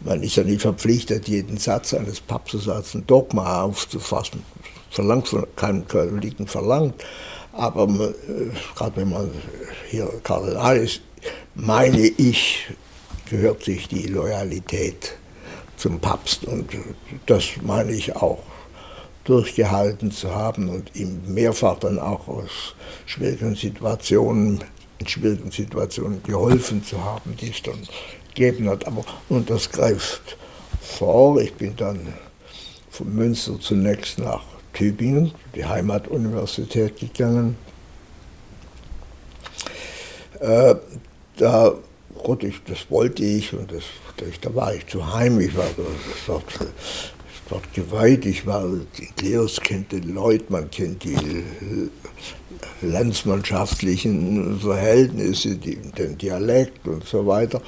Man 0.00 0.22
ist 0.22 0.36
ja 0.36 0.44
nicht 0.44 0.62
verpflichtet, 0.62 1.28
jeden 1.28 1.58
Satz 1.58 1.94
eines 1.94 2.20
Papstes 2.20 2.68
als 2.68 2.94
ein 2.94 3.06
Dogma 3.06 3.62
aufzufassen. 3.62 4.42
Verlangt 4.90 5.28
von 5.28 5.46
keinem 5.56 5.86
Katholiken 5.86 6.46
verlangt. 6.46 6.94
Aber 7.52 7.84
äh, 7.84 8.50
gerade 8.76 8.96
wenn 8.96 9.10
man 9.10 9.30
hier 9.88 10.08
Kardinal 10.22 10.76
ist, 10.78 11.00
meine 11.54 12.06
ich, 12.06 12.66
gehört 13.28 13.64
sich 13.64 13.88
die 13.88 14.06
Loyalität 14.06 15.16
zum 15.76 16.00
Papst. 16.00 16.44
Und 16.44 16.70
das 17.26 17.44
meine 17.62 17.92
ich 17.92 18.16
auch 18.16 18.38
durchgehalten 19.30 20.10
zu 20.10 20.34
haben 20.34 20.68
und 20.68 20.96
ihm 20.96 21.20
mehrfach 21.26 21.78
dann 21.78 22.00
auch 22.00 22.26
aus 22.26 22.74
schwierigen 23.06 23.54
Situationen, 23.54 24.64
in 24.98 25.06
schwierigen 25.06 25.52
Situationen 25.52 26.20
geholfen 26.24 26.82
zu 26.82 27.02
haben, 27.04 27.36
die 27.40 27.50
es 27.50 27.62
dann 27.62 27.78
gegeben 28.28 28.68
hat. 28.68 28.88
Aber, 28.88 29.04
und 29.28 29.48
das 29.48 29.70
greift 29.70 30.36
vor. 30.80 31.40
Ich 31.40 31.54
bin 31.54 31.76
dann 31.76 32.00
von 32.90 33.14
Münster 33.14 33.60
zunächst 33.60 34.18
nach 34.18 34.42
Tübingen, 34.72 35.32
die 35.54 35.64
Heimatuniversität 35.64 36.98
gegangen. 36.98 37.56
Äh, 40.40 40.74
da, 41.36 41.74
das 42.66 42.90
wollte 42.90 43.24
ich 43.24 43.52
und 43.52 43.70
das, 43.70 43.84
da 44.40 44.54
war 44.56 44.74
ich 44.74 44.88
zu 44.88 45.14
heim. 45.14 45.38
Ich 45.38 45.56
war 45.56 45.68
dort 46.26 46.44
dort 47.50 47.74
geweiht. 47.74 48.24
Ich 48.24 48.46
war, 48.46 48.64
die 48.98 49.08
Kleos 49.16 49.60
kennt 49.60 49.92
den 49.92 50.14
Leut, 50.14 50.48
man 50.50 50.70
kennt 50.70 51.04
die 51.04 51.16
landsmannschaftlichen 52.80 54.58
Verhältnisse, 54.60 55.56
den 55.56 56.16
Dialekt 56.16 56.86
und 56.86 57.04
so 57.04 57.26
weiter. 57.26 57.60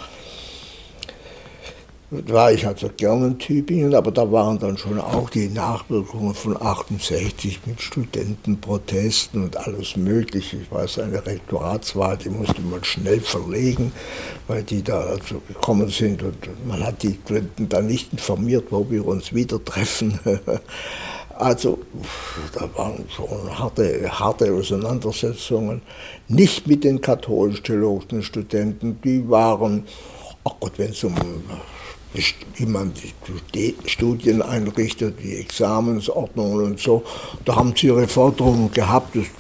War 2.12 2.52
ich 2.52 2.66
also 2.66 2.90
gern 2.94 3.24
in 3.24 3.38
Tübingen, 3.38 3.94
aber 3.94 4.10
da 4.10 4.30
waren 4.30 4.58
dann 4.58 4.76
schon 4.76 5.00
auch 5.00 5.30
die 5.30 5.48
Nachwirkungen 5.48 6.34
von 6.34 6.60
68 6.60 7.60
mit 7.64 7.80
Studentenprotesten 7.80 9.44
und 9.44 9.56
alles 9.56 9.96
Mögliche. 9.96 10.58
Ich 10.58 10.70
weiß, 10.70 10.98
eine 10.98 11.24
Rektoratswahl, 11.24 12.18
die 12.18 12.28
musste 12.28 12.60
man 12.60 12.84
schnell 12.84 13.20
verlegen, 13.20 13.92
weil 14.46 14.62
die 14.62 14.82
da 14.82 15.00
also 15.00 15.40
gekommen 15.48 15.88
sind 15.88 16.22
und 16.22 16.36
man 16.66 16.84
hat 16.84 17.02
die 17.02 17.18
Studenten 17.24 17.70
dann 17.70 17.86
nicht 17.86 18.12
informiert, 18.12 18.66
wo 18.68 18.90
wir 18.90 19.06
uns 19.06 19.32
wieder 19.32 19.64
treffen. 19.64 20.18
Also 21.34 21.78
da 22.52 22.68
waren 22.76 23.04
schon 23.08 23.58
harte, 23.58 24.08
harte 24.12 24.52
Auseinandersetzungen. 24.52 25.80
Nicht 26.28 26.68
mit 26.68 26.84
den 26.84 27.00
katholisch-theologischen 27.00 28.22
Studenten, 28.22 29.00
die 29.02 29.28
waren, 29.28 29.84
ach 30.44 30.52
Gott, 30.60 30.72
wenn 30.76 30.90
es 30.90 31.02
um 31.02 31.14
wie 32.14 32.66
man 32.66 32.92
die 33.54 33.74
Studien 33.86 34.42
einrichtet, 34.42 35.16
die 35.22 35.36
Examensordnungen 35.36 36.64
und 36.64 36.80
so. 36.80 37.04
Da 37.44 37.56
haben 37.56 37.74
sie 37.76 37.88
ihre 37.88 38.06
Forderungen 38.06 38.70
gehabt, 38.70 39.16
das 39.16 39.24
ist 39.24 39.32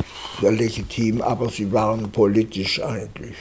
ja 0.42 0.50
legitim, 0.50 1.20
aber 1.20 1.50
sie 1.50 1.72
waren 1.72 2.10
politisch 2.10 2.82
eigentlich 2.82 3.36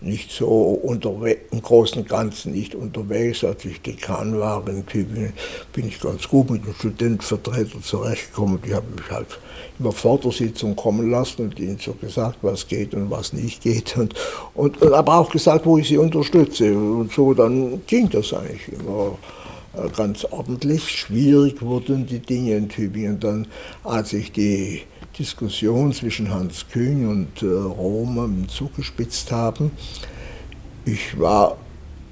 nicht 0.00 0.30
so 0.30 0.48
unterwegs, 0.48 1.40
im 1.52 1.62
Großen 1.62 2.02
und 2.02 2.08
Ganzen 2.08 2.52
nicht 2.52 2.74
unterwegs. 2.74 3.44
Als 3.44 3.64
ich 3.64 3.80
Dekan 3.80 4.38
war 4.38 4.66
in 4.68 4.86
Tübingen, 4.86 5.32
bin 5.72 5.88
ich 5.88 6.00
ganz 6.00 6.28
gut 6.28 6.50
mit 6.50 6.66
den 6.66 6.74
Studentenvertretern 6.74 7.82
zurechtgekommen. 7.82 8.60
Die 8.64 8.74
haben 8.74 8.94
mich 8.94 9.10
halt 9.10 9.38
immer 9.78 9.92
vor 9.92 10.18
der 10.18 10.32
Sitzung 10.32 10.74
kommen 10.76 11.10
lassen 11.10 11.42
und 11.42 11.58
ihnen 11.58 11.78
so 11.78 11.92
gesagt, 11.92 12.38
was 12.42 12.66
geht 12.66 12.94
und 12.94 13.10
was 13.10 13.32
nicht 13.32 13.62
geht. 13.62 13.96
Und, 13.96 14.14
und, 14.54 14.80
und 14.80 14.92
aber 14.92 15.18
auch 15.18 15.30
gesagt, 15.30 15.66
wo 15.66 15.78
ich 15.78 15.88
sie 15.88 15.98
unterstütze. 15.98 16.76
Und 16.76 17.12
so 17.12 17.34
dann 17.34 17.82
ging 17.86 18.08
das 18.08 18.32
eigentlich 18.32 18.68
immer 18.72 19.18
äh, 19.74 19.88
ganz 19.96 20.24
ordentlich. 20.24 20.88
Schwierig 20.88 21.60
wurden 21.62 22.06
die 22.06 22.20
Dinge 22.20 22.56
in 22.56 22.68
Tübingen 22.68 23.20
dann, 23.20 23.46
als 23.84 24.12
ich 24.12 24.32
die 24.32 24.82
Diskussion 25.18 25.92
zwischen 25.92 26.30
Hans 26.30 26.66
Kühn 26.70 27.08
und 27.08 27.42
äh, 27.42 27.46
Rom 27.46 28.46
zugespitzt 28.48 29.32
haben. 29.32 29.70
Ich 30.84 31.18
war 31.18 31.56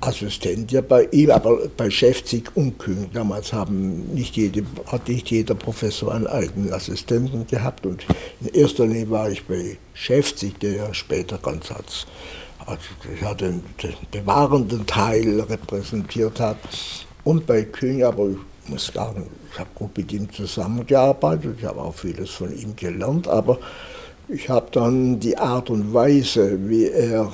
Assistent 0.07 0.73
ja 0.73 0.81
bei 0.81 1.09
ihm, 1.11 1.31
aber 1.31 1.69
bei 1.77 1.91
Schäfzig 1.91 2.51
und 2.55 2.79
Kühn. 2.79 3.09
Damals 3.13 3.53
haben 3.53 4.15
nicht 4.15 4.37
jede, 4.37 4.65
hat 4.87 5.09
nicht 5.09 5.31
jeder 5.31 5.55
Professor 5.55 6.15
einen 6.15 6.27
eigenen 6.27 6.73
Assistenten 6.73 7.47
gehabt 7.47 7.87
und 7.87 8.05
in 8.41 8.49
erster 8.49 8.87
Linie 8.87 9.11
war 9.11 9.31
ich 9.31 9.45
bei 9.45 9.79
Schäfzig, 9.95 10.59
der 10.59 10.73
ja 10.73 10.95
später 10.95 11.39
ganz 11.39 11.71
als, 11.71 12.07
also 12.67 12.81
ja, 13.21 13.35
den, 13.35 13.63
den 13.83 13.95
bewahrenden 14.11 14.87
Teil 14.87 15.41
repräsentiert 15.41 16.41
hat 16.41 16.59
und 17.25 17.47
bei 17.47 17.63
Kühn, 17.63 18.03
aber 18.05 18.29
ich 18.29 18.71
muss 18.71 18.87
sagen, 18.87 19.27
ich 19.53 19.59
habe 19.59 19.71
gut 19.75 19.97
mit 19.97 20.13
ihm 20.13 20.31
zusammengearbeitet, 20.33 21.57
ich 21.59 21.65
habe 21.65 21.81
auch 21.81 21.95
vieles 21.95 22.31
von 22.31 22.57
ihm 22.57 22.77
gelernt, 22.77 23.29
aber 23.29 23.59
ich 24.29 24.49
habe 24.49 24.69
dann 24.73 25.21
die 25.21 25.37
Art 25.37 25.71
und 25.71 25.93
Weise, 25.93 26.59
wie 26.69 26.87
er 26.87 27.33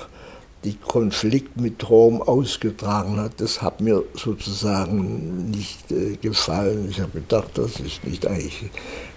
die 0.64 0.76
Konflikt 0.76 1.58
mit 1.58 1.88
Rom 1.88 2.20
ausgetragen 2.20 3.18
hat, 3.18 3.40
das 3.40 3.62
hat 3.62 3.80
mir 3.80 4.02
sozusagen 4.14 5.50
nicht 5.50 5.90
äh, 5.90 6.16
gefallen. 6.16 6.88
Ich 6.90 7.00
habe 7.00 7.20
gedacht, 7.20 7.50
das 7.54 7.80
ist 7.80 8.04
nicht 8.04 8.26
eigentlich 8.26 8.64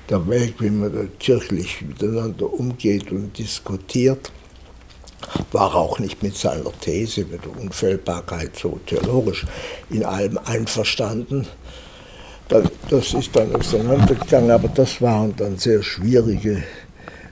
der 0.10 0.28
Weg, 0.30 0.56
wie 0.60 0.70
man 0.70 0.94
da 0.94 1.04
kirchlich 1.20 1.82
miteinander 1.82 2.52
umgeht 2.52 3.12
und 3.12 3.38
diskutiert. 3.38 4.32
War 5.52 5.76
auch 5.76 6.00
nicht 6.00 6.24
mit 6.24 6.36
seiner 6.36 6.72
These, 6.82 7.26
mit 7.26 7.44
der 7.46 7.58
Unfehlbarkeit 7.60 8.58
so 8.58 8.80
theologisch 8.86 9.46
in 9.90 10.04
allem 10.04 10.38
einverstanden 10.38 11.48
das 12.90 13.14
ist 13.14 13.36
dann 13.36 13.56
auseinandergegangen, 13.56 14.52
aber 14.52 14.68
das 14.68 15.02
waren 15.02 15.36
dann 15.36 15.58
sehr 15.58 15.82
schwierige, 15.82 16.64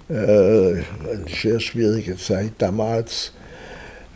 äh, 0.10 0.13
eine 0.13 1.26
sehr 1.41 1.60
schwierige 1.60 2.17
Zeit 2.17 2.54
damals. 2.58 3.34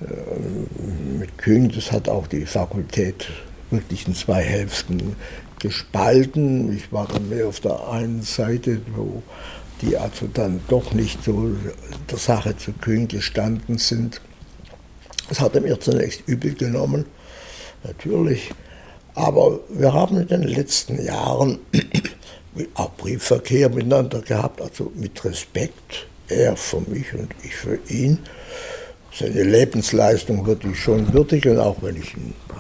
Äh, 0.02 1.20
mit 1.20 1.38
Kühn, 1.38 1.70
das 1.70 1.92
hat 1.92 2.10
auch 2.10 2.28
die 2.28 2.46
Fakultät 2.46 3.28
wirklich 3.72 4.08
in 4.08 4.16
zwei 4.16 4.42
Hälften 4.42 5.16
gespalten. 5.60 6.76
Ich 6.76 6.92
war 6.92 7.08
mehr 7.20 7.48
auf 7.48 7.60
der 7.60 7.88
einen 7.90 8.22
Seite, 8.22 8.82
wo 8.96 9.24
die 9.82 9.98
also 9.98 10.28
dann 10.34 10.62
doch 10.68 10.94
nicht 10.94 11.24
so 11.24 11.52
der 12.10 12.18
Sache 12.18 12.58
zu 12.58 12.74
Kühn 12.74 13.08
gestanden 13.08 13.78
sind. 13.78 14.22
Das 15.30 15.40
hat 15.40 15.56
er 15.56 15.62
mir 15.62 15.80
zunächst 15.80 16.28
übel 16.28 16.54
genommen, 16.54 17.06
natürlich. 17.84 18.52
Aber 19.16 19.60
wir 19.70 19.94
haben 19.94 20.18
in 20.18 20.28
den 20.28 20.44
letzten 20.44 21.04
Jahren 21.04 21.60
auch 22.76 22.92
Briefverkehr 22.92 23.70
miteinander 23.70 24.22
gehabt, 24.22 24.62
also 24.62 24.92
mit 24.96 25.24
Respekt, 25.24 26.08
er 26.28 26.56
für 26.58 26.82
mich 26.82 27.14
und 27.14 27.34
ich 27.44 27.56
für 27.56 27.80
ihn. 27.88 28.20
Seine 29.18 29.44
Lebensleistung 29.44 30.46
würde 30.46 30.68
ich 30.72 30.80
schon 30.80 31.14
würdigen, 31.14 31.58
auch 31.58 31.78
wenn 31.82 31.96
ich 31.96 32.16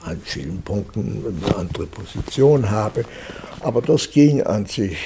an 0.05 0.21
vielen 0.23 0.61
Punkten 0.61 1.23
eine 1.43 1.55
andere 1.55 1.85
Position 1.85 2.69
habe. 2.69 3.03
Aber 3.59 3.81
das 3.81 4.09
ging 4.09 4.41
an 4.41 4.65
sich 4.65 4.97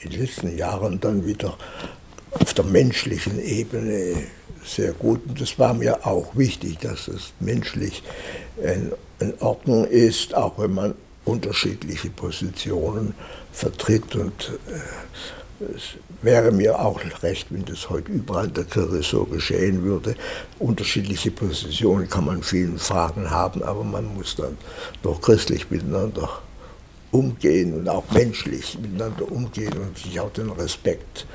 in 0.00 0.10
den 0.10 0.20
letzten 0.22 0.56
Jahren 0.56 0.98
dann 1.00 1.24
wieder 1.24 1.56
auf 2.32 2.54
der 2.54 2.64
menschlichen 2.64 3.40
Ebene 3.40 4.14
sehr 4.64 4.92
gut. 4.92 5.20
Und 5.28 5.40
das 5.40 5.58
war 5.58 5.74
mir 5.74 6.04
auch 6.06 6.36
wichtig, 6.36 6.78
dass 6.80 7.06
es 7.06 7.32
menschlich 7.38 8.02
in, 8.62 8.92
Ordnung 9.40 9.86
ist, 9.86 10.34
auch 10.34 10.58
wenn 10.58 10.74
man 10.74 10.94
unterschiedliche 11.24 12.10
Positionen 12.10 13.14
vertritt. 13.52 14.14
Und 14.14 14.58
äh, 14.68 14.78
es 15.60 15.98
wäre 16.22 16.52
mir 16.52 16.78
auch 16.78 17.00
recht, 17.22 17.46
wenn 17.50 17.64
das 17.64 17.88
heute 17.88 18.12
überall 18.12 18.46
in 18.46 18.54
der 18.54 18.64
Kirche 18.64 19.02
so 19.02 19.24
geschehen 19.24 19.82
würde. 19.82 20.14
Unterschiedliche 20.58 21.30
Positionen 21.30 22.08
kann 22.08 22.26
man 22.26 22.42
vielen 22.42 22.78
Fragen 22.78 23.30
haben, 23.30 23.62
aber 23.62 23.84
man 23.84 24.14
muss 24.14 24.36
dann 24.36 24.58
doch 25.02 25.20
christlich 25.20 25.70
miteinander 25.70 26.28
umgehen 27.10 27.74
und 27.74 27.88
auch 27.88 28.04
menschlich 28.10 28.78
miteinander 28.78 29.30
umgehen 29.30 29.72
und 29.78 29.96
sich 29.96 30.18
auch 30.20 30.32
den 30.32 30.50
Respekt 30.50 31.26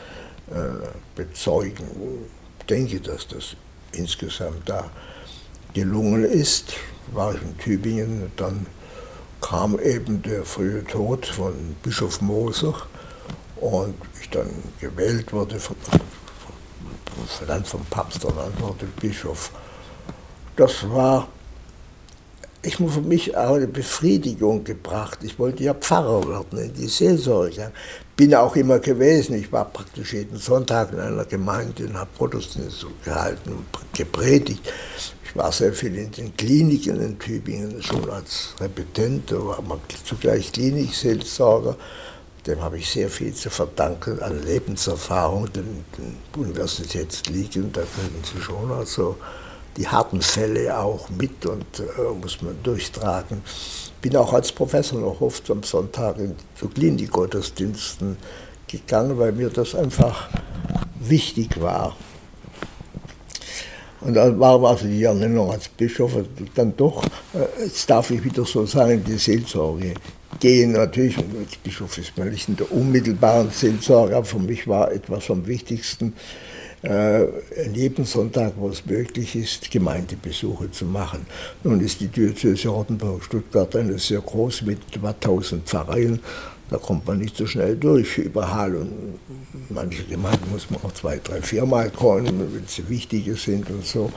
äh, 0.52 0.86
bezeugen. 1.16 1.86
Ich 2.60 2.66
denke, 2.66 3.00
dass 3.00 3.28
das 3.28 3.56
insgesamt 3.94 4.68
da 4.70 4.90
gelungen 5.74 6.24
ist. 6.24 6.74
War 7.14 7.34
ich 7.34 7.42
in 7.42 7.58
Tübingen, 7.58 8.32
dann 8.36 8.66
kam 9.42 9.80
eben 9.80 10.22
der 10.22 10.46
frühe 10.46 10.84
Tod 10.86 11.26
von 11.26 11.54
Bischof 11.82 12.22
Moser 12.22 12.76
und 13.62 13.96
dann 14.32 14.50
gewählt 14.80 15.32
wurde, 15.32 15.60
von, 15.60 15.76
dann 17.48 17.66
vom 17.66 17.86
Papst 17.86 18.24
ernannt 18.24 18.60
wurde, 18.60 18.86
Bischof. 19.00 19.52
Das 20.56 20.90
war, 20.90 21.28
ich 22.62 22.80
muss 22.80 22.94
für 22.94 23.02
mich 23.02 23.36
auch 23.36 23.56
eine 23.56 23.68
Befriedigung 23.68 24.64
gebracht. 24.64 25.20
Ich 25.24 25.38
wollte 25.40 25.64
ja 25.64 25.74
Pfarrer 25.74 26.28
werden 26.28 26.60
in 26.60 26.74
die 26.74 26.88
Seelsorge. 26.88 27.72
Bin 28.16 28.36
auch 28.36 28.56
immer 28.56 28.80
gewesen. 28.80 29.36
Ich 29.36 29.52
war 29.52 29.66
praktisch 29.66 30.14
jeden 30.14 30.38
Sonntag 30.38 30.94
in 30.94 31.00
einer 31.00 31.26
Gemeinde 31.26 31.86
und 31.86 31.98
habe 31.98 32.10
Gottesdienst 32.18 32.86
gehalten 33.04 33.52
und 33.52 33.94
gepredigt. 33.94 34.72
Ich 35.24 35.36
war 35.38 35.52
sehr 35.52 35.72
viel 35.72 35.96
in 35.96 36.12
den 36.12 36.36
Kliniken 36.36 37.02
in 37.02 37.18
Tübingen, 37.18 37.82
schon 37.82 38.10
als 38.10 38.54
Repetent, 38.60 39.32
man 39.32 39.80
zugleich 40.04 40.52
Klinikseelsorger. 40.52 41.78
Dem 42.48 42.62
habe 42.62 42.80
ich 42.80 42.90
sehr 42.90 43.10
viel 43.10 43.34
zu 43.34 43.50
verdanken 43.50 44.20
an 44.22 44.44
Lebenserfahrung, 44.44 45.52
den, 45.54 45.86
den 45.98 46.18
Universitätskliniken, 46.42 47.72
da 47.72 47.82
können 47.82 48.24
Sie 48.24 48.42
schon 48.42 48.72
also 48.72 49.18
die 49.78 49.88
harten 49.88 50.22
Fälle 50.22 50.78
auch 50.78 51.10
mit 51.10 51.46
und 51.46 51.80
äh, 51.80 52.14
muss 52.20 52.42
man 52.42 52.62
durchtragen. 52.64 53.42
Bin 54.02 54.16
auch 54.18 54.34
als 54.34 54.52
Professor 54.52 55.00
noch 55.00 55.22
oft 55.22 55.50
am 55.52 55.64
Sonntag 55.64 56.18
in, 56.18 56.36
zu 56.56 56.68
Klinikgottesdiensten 56.68 58.18
gegangen, 58.68 59.18
weil 59.18 59.32
mir 59.32 59.50
das 59.50 59.76
einfach 59.76 60.30
wichtig 61.00 61.62
war. 61.62 61.96
Und 64.02 64.16
dann 64.16 64.40
war 64.40 64.62
also 64.64 64.88
die 64.88 65.04
Ernennung 65.04 65.52
als 65.52 65.70
Bischof 65.70 66.12
dann 66.56 66.76
doch, 66.76 67.04
äh, 67.34 67.64
jetzt 67.64 67.90
darf 67.90 68.10
ich 68.10 68.24
wieder 68.24 68.44
so 68.46 68.66
sagen, 68.66 69.04
die 69.04 69.18
Seelsorge 69.18 69.94
gehen. 70.40 70.74
Natürlich, 70.74 71.18
als 71.18 71.56
Bischof 71.64 71.98
ist 71.98 72.18
man 72.18 72.30
nicht 72.30 72.50
in 72.50 72.56
der 72.56 72.72
unmittelbaren 72.72 73.52
Seelsorge, 73.52 74.16
aber 74.16 74.26
für 74.26 74.40
mich 74.40 74.68
war 74.68 74.92
etwas 74.92 75.26
vom 75.26 75.46
Wichtigsten, 75.48 76.14
äh, 76.84 77.26
jeden 77.74 78.06
Sonntag, 78.06 78.54
wo 78.58 78.70
es 78.70 78.86
möglich 78.86 79.36
ist, 79.36 79.70
Gemeindebesuche 79.70 80.72
zu 80.72 80.86
machen. 80.86 81.26
Nun 81.64 81.80
ist 81.80 82.02
die 82.02 82.08
Diözese 82.08 82.70
Rottenburg-Stuttgart 82.70 83.76
eine 83.76 84.00
sehr 84.00 84.22
groß 84.22 84.64
mit 84.64 84.80
etwa 84.92 85.10
1000 85.10 85.68
Pfarreien. 85.68 86.20
Da 86.72 86.78
kommt 86.78 87.06
man 87.06 87.20
nicht 87.20 87.36
so 87.36 87.46
schnell 87.46 87.76
durch 87.76 88.18
überall. 88.18 88.76
Und 88.76 88.92
manche 89.70 90.04
Gemeinden 90.04 90.50
muss 90.52 90.72
man 90.72 90.82
auch 90.82 90.94
zwei, 90.94 91.20
drei, 91.24 91.42
viermal 91.42 91.90
kommen, 91.92 92.54
wenn 92.54 92.66
sie 92.66 92.88
wichtige 92.90 93.36
sind 93.36 93.70
und 93.70 93.86
so. 93.86 94.12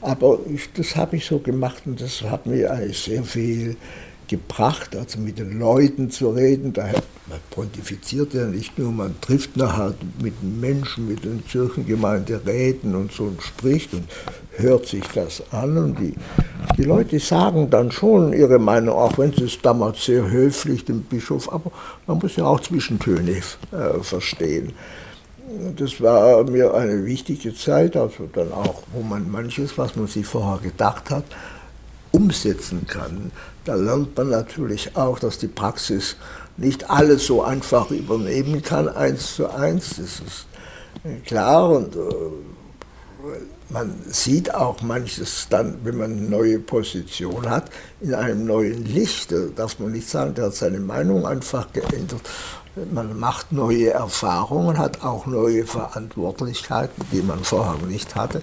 Aber 0.00 0.38
ich, 0.52 0.70
das 0.74 0.94
habe 0.94 1.16
ich 1.16 1.24
so 1.24 1.38
gemacht 1.38 1.82
und 1.86 2.00
das 2.00 2.22
hat 2.22 2.46
mir 2.46 2.70
eigentlich 2.70 2.98
sehr 2.98 3.24
viel 3.24 3.76
gebracht, 4.28 4.94
also 4.94 5.18
mit 5.18 5.38
den 5.38 5.58
Leuten 5.58 6.10
zu 6.10 6.30
reden. 6.30 6.72
Da 6.72 6.86
man 7.28 7.40
pontifiziert 7.50 8.32
ja 8.32 8.46
nicht 8.46 8.78
nur, 8.78 8.90
man 8.90 9.20
trifft 9.20 9.56
nachher 9.56 9.94
mit 10.22 10.40
den 10.40 10.60
Menschen, 10.60 11.08
mit 11.08 11.24
den 11.24 11.44
Kirchengemeinderäten 11.46 12.94
und 12.94 13.12
so 13.12 13.24
und 13.24 13.42
spricht 13.42 13.92
und 13.92 14.04
hört 14.56 14.86
sich 14.86 15.04
das 15.14 15.42
an. 15.52 15.76
Und 15.76 15.98
die, 15.98 16.14
die 16.78 16.84
Leute 16.84 17.18
sagen 17.18 17.68
dann 17.68 17.92
schon 17.92 18.32
ihre 18.32 18.58
Meinung, 18.58 18.96
auch 18.96 19.18
wenn 19.18 19.32
sie 19.32 19.44
es 19.44 19.60
damals 19.60 20.04
sehr 20.04 20.30
höflich 20.30 20.86
dem 20.86 21.02
Bischof, 21.02 21.52
aber 21.52 21.70
man 22.06 22.18
muss 22.18 22.36
ja 22.36 22.44
auch 22.44 22.60
Zwischentöne 22.60 23.32
äh, 23.32 24.00
verstehen. 24.00 24.72
Das 25.76 26.00
war 26.00 26.44
mir 26.44 26.74
eine 26.74 27.04
wichtige 27.04 27.54
Zeit, 27.54 27.96
also 27.96 28.28
dann 28.32 28.52
auch, 28.52 28.82
wo 28.92 29.02
man 29.02 29.30
manches, 29.30 29.76
was 29.76 29.96
man 29.96 30.06
sich 30.06 30.26
vorher 30.26 30.58
gedacht 30.62 31.10
hat, 31.10 31.24
umsetzen 32.10 32.86
kann. 32.86 33.32
Da 33.68 33.74
lernt 33.74 34.16
man 34.16 34.30
natürlich 34.30 34.96
auch, 34.96 35.18
dass 35.18 35.36
die 35.36 35.46
Praxis 35.46 36.16
nicht 36.56 36.88
alles 36.88 37.26
so 37.26 37.42
einfach 37.42 37.90
übernehmen 37.90 38.62
kann, 38.62 38.88
eins 38.88 39.36
zu 39.36 39.50
eins. 39.50 39.90
Das 39.90 40.20
ist 40.20 40.46
klar 41.26 41.68
und 41.72 41.94
äh, 41.94 41.98
man 43.68 43.94
sieht 44.06 44.54
auch 44.54 44.80
manches 44.80 45.48
dann, 45.50 45.80
wenn 45.84 45.98
man 45.98 46.12
eine 46.12 46.22
neue 46.22 46.60
Position 46.60 47.50
hat, 47.50 47.70
in 48.00 48.14
einem 48.14 48.46
neuen 48.46 48.86
Licht. 48.86 49.32
Da 49.32 49.48
darf 49.54 49.78
man 49.78 49.92
nicht 49.92 50.08
sagen, 50.08 50.32
der 50.32 50.46
hat 50.46 50.54
seine 50.54 50.80
Meinung 50.80 51.26
einfach 51.26 51.70
geändert. 51.70 52.22
Man 52.92 53.18
macht 53.18 53.52
neue 53.52 53.90
Erfahrungen, 53.90 54.78
hat 54.78 55.02
auch 55.02 55.26
neue 55.26 55.66
Verantwortlichkeiten, 55.66 57.04
die 57.12 57.20
man 57.20 57.44
vorher 57.44 57.76
nicht 57.86 58.14
hatte. 58.14 58.40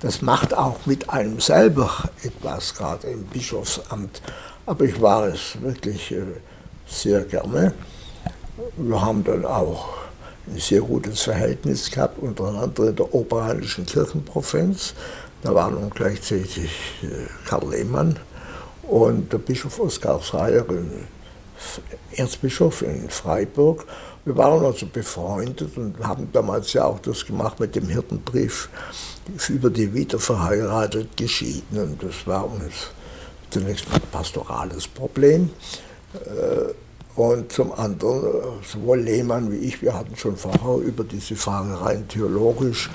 Das 0.00 0.22
macht 0.22 0.54
auch 0.54 0.86
mit 0.86 1.10
einem 1.10 1.40
selber 1.40 1.90
etwas, 2.22 2.74
gerade 2.74 3.08
im 3.08 3.24
Bischofsamt. 3.24 4.22
Aber 4.64 4.84
ich 4.84 5.00
war 5.00 5.26
es 5.26 5.60
wirklich 5.60 6.12
äh, 6.12 6.22
sehr 6.86 7.22
gerne. 7.22 7.74
Wir 8.76 9.00
haben 9.00 9.24
dann 9.24 9.44
auch 9.44 9.88
ein 10.46 10.58
sehr 10.58 10.80
gutes 10.80 11.22
Verhältnis 11.22 11.90
gehabt, 11.90 12.18
untereinander 12.18 12.88
in 12.88 12.96
der 12.96 13.12
oberanischen 13.14 13.86
Kirchenprovinz. 13.86 14.94
Da 15.42 15.54
war 15.54 15.70
nun 15.70 15.90
gleichzeitig 15.90 16.70
äh, 17.02 17.06
Karl 17.48 17.70
Lehmann 17.70 18.18
und 18.82 19.32
der 19.32 19.38
Bischof 19.38 19.80
Oskar 19.80 20.22
Schreier, 20.22 20.64
Erzbischof 22.12 22.82
in 22.82 23.08
Freiburg. 23.08 23.84
Wir 24.24 24.36
waren 24.36 24.64
also 24.64 24.86
befreundet 24.86 25.76
und 25.76 25.98
haben 26.06 26.28
damals 26.32 26.72
ja 26.72 26.84
auch 26.84 27.00
das 27.00 27.26
gemacht 27.26 27.58
mit 27.58 27.74
dem 27.74 27.88
Hirtenbrief 27.88 28.68
über 29.48 29.70
die 29.70 29.92
wiederverheiratet 29.92 31.16
Geschiedenen. 31.16 31.98
Das 32.00 32.26
war 32.26 32.44
uns 32.48 32.90
zunächst 33.52 33.86
ein 33.92 34.00
pastorales 34.10 34.88
Problem. 34.88 35.50
Äh, 36.14 36.72
und 37.14 37.52
zum 37.52 37.72
anderen, 37.72 38.24
äh, 38.24 38.66
sowohl 38.66 39.00
Lehmann 39.00 39.52
wie 39.52 39.56
ich, 39.56 39.82
wir 39.82 39.94
hatten 39.94 40.16
schon 40.16 40.36
vorher 40.36 40.86
über 40.86 41.04
diese 41.04 41.36
Frage 41.36 41.80
rein 41.80 42.08
theologisch 42.08 42.90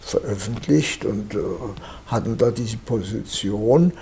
veröffentlicht 0.00 1.04
und 1.04 1.34
äh, 1.34 1.38
hatten 2.06 2.36
da 2.36 2.50
diese 2.50 2.76
Position. 2.78 3.92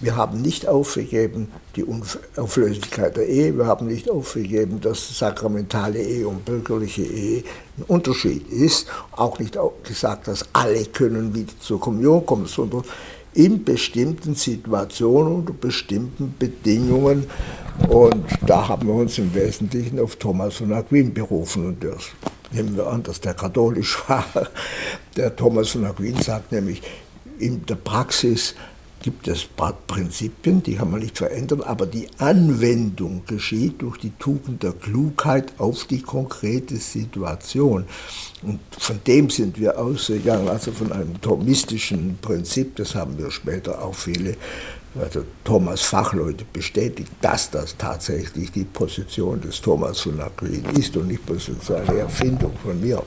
Wir 0.00 0.16
haben 0.16 0.42
nicht 0.42 0.66
aufgegeben 0.66 1.52
die 1.76 1.86
Auflöslichkeit 2.36 3.16
der 3.16 3.28
Ehe, 3.28 3.56
wir 3.56 3.66
haben 3.66 3.86
nicht 3.86 4.10
aufgegeben, 4.10 4.80
dass 4.80 5.16
sakramentale 5.16 6.02
Ehe 6.02 6.26
und 6.26 6.44
bürgerliche 6.44 7.02
Ehe 7.02 7.44
ein 7.78 7.84
Unterschied 7.86 8.50
ist, 8.50 8.88
auch 9.12 9.38
nicht 9.38 9.56
gesagt, 9.84 10.26
dass 10.26 10.44
alle 10.52 10.84
können 10.86 11.32
wieder 11.34 11.52
zur 11.60 11.78
Kommunion 11.78 12.26
kommen, 12.26 12.46
sondern 12.46 12.82
in 13.34 13.64
bestimmten 13.64 14.34
Situationen 14.34 15.36
unter 15.36 15.52
bestimmten 15.52 16.34
Bedingungen. 16.38 17.26
Und 17.88 18.24
da 18.46 18.68
haben 18.68 18.88
wir 18.88 18.94
uns 18.94 19.18
im 19.18 19.34
Wesentlichen 19.34 19.98
auf 19.98 20.16
Thomas 20.16 20.56
von 20.56 20.72
Aquin 20.72 21.14
berufen. 21.14 21.66
Und 21.66 21.84
das 21.84 22.04
nehmen 22.52 22.76
wir 22.76 22.86
an, 22.86 23.02
dass 23.02 23.20
der 23.20 23.34
katholisch 23.34 23.98
war. 24.08 24.24
Der 25.16 25.34
Thomas 25.34 25.70
von 25.70 25.84
Aquin 25.84 26.20
sagt 26.20 26.52
nämlich, 26.52 26.82
in 27.38 27.64
der 27.66 27.76
Praxis 27.76 28.54
gibt 29.02 29.28
es 29.28 29.46
Prinzipien, 29.86 30.62
die 30.62 30.76
kann 30.76 30.90
man 30.90 31.00
nicht 31.00 31.18
verändern, 31.18 31.62
aber 31.62 31.86
die 31.86 32.08
Anwendung 32.18 33.22
geschieht 33.26 33.82
durch 33.82 33.98
die 33.98 34.12
Tugend 34.18 34.62
der 34.62 34.72
Klugheit 34.72 35.52
auf 35.58 35.84
die 35.84 36.00
konkrete 36.00 36.76
Situation. 36.76 37.84
Und 38.42 38.60
von 38.78 39.00
dem 39.06 39.28
sind 39.28 39.58
wir 39.58 39.78
ausgegangen, 39.78 40.48
also 40.48 40.72
von 40.72 40.92
einem 40.92 41.20
thomistischen 41.20 42.18
Prinzip, 42.22 42.76
das 42.76 42.94
haben 42.94 43.18
wir 43.18 43.30
später 43.30 43.82
auch 43.82 43.94
viele 43.94 44.36
also 45.00 45.24
Thomas 45.44 45.80
Fachleute 45.80 46.44
bestätigt, 46.52 47.10
dass 47.22 47.50
das 47.50 47.76
tatsächlich 47.78 48.52
die 48.52 48.64
Position 48.64 49.40
des 49.40 49.60
Thomas 49.60 50.00
von 50.00 50.20
Aquin 50.20 50.64
ist 50.78 50.96
und 50.96 51.08
nicht 51.08 51.24
bloß 51.24 51.50
eine 51.70 52.00
Erfindung 52.00 52.52
von 52.62 52.78
mir. 52.78 53.02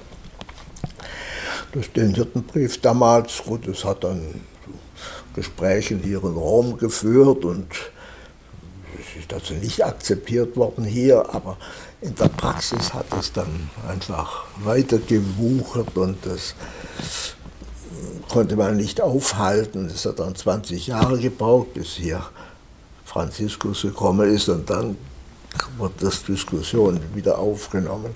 Das 1.74 1.92
den 1.92 2.16
Hirtenbrief 2.16 2.80
damals, 2.82 3.44
gut, 3.46 3.68
das 3.68 3.84
hat 3.86 4.04
dann 4.04 4.22
Gesprächen 5.36 6.00
hier 6.04 6.24
in 6.24 6.36
Rom 6.36 6.78
geführt 6.78 7.46
und 7.46 7.68
es 8.98 9.22
ist 9.22 9.34
also 9.34 9.54
nicht 9.56 9.86
akzeptiert 9.86 10.56
worden 10.56 10.86
hier, 10.86 11.34
aber 11.34 11.58
in 12.02 12.16
der 12.16 12.30
Praxis 12.30 12.94
hat 12.94 13.06
es 13.20 13.34
dann 13.34 13.70
einfach 13.88 14.46
weiter 14.64 14.98
gewuchert 14.98 15.96
und 15.98 16.18
das 16.26 16.56
konnte 18.30 18.56
man 18.56 18.78
nicht 18.78 19.02
aufhalten. 19.02 19.86
Es 19.88 20.06
hat 20.06 20.20
dann 20.20 20.36
20 20.36 20.88
Jahre 20.88 21.20
gebraucht, 21.20 21.74
bis 21.74 21.96
hier 21.96 22.26
Franziskus 23.06 23.84
gekommen 23.84 24.34
ist 24.34 24.50
und 24.50 24.70
dann 24.70 24.98
wird 25.78 25.94
das 26.02 26.24
Diskussion 26.24 27.00
wieder 27.14 27.40
aufgenommen. 27.40 28.16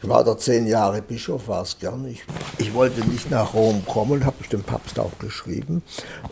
Ich 0.00 0.08
war 0.08 0.22
da 0.22 0.38
zehn 0.38 0.68
Jahre 0.68 1.02
Bischof, 1.02 1.48
war 1.48 1.62
es 1.62 1.76
gern. 1.78 2.06
Ich, 2.06 2.22
ich 2.58 2.72
wollte 2.72 3.00
nicht 3.08 3.32
nach 3.32 3.52
Rom 3.52 3.84
kommen, 3.84 4.24
habe 4.24 4.36
ich 4.40 4.48
dem 4.48 4.62
Papst 4.62 4.98
auch 5.00 5.18
geschrieben. 5.18 5.82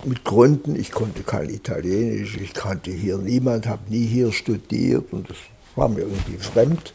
Mit 0.04 0.22
Gründen, 0.22 0.76
ich 0.76 0.92
konnte 0.92 1.24
kein 1.24 1.50
Italienisch, 1.50 2.36
ich 2.36 2.54
kannte 2.54 2.92
hier 2.92 3.18
niemand, 3.18 3.66
habe 3.66 3.82
nie 3.88 4.06
hier 4.06 4.30
studiert 4.32 5.12
und 5.12 5.28
das 5.28 5.36
war 5.74 5.88
mir 5.88 6.02
irgendwie 6.02 6.38
fremd. 6.38 6.94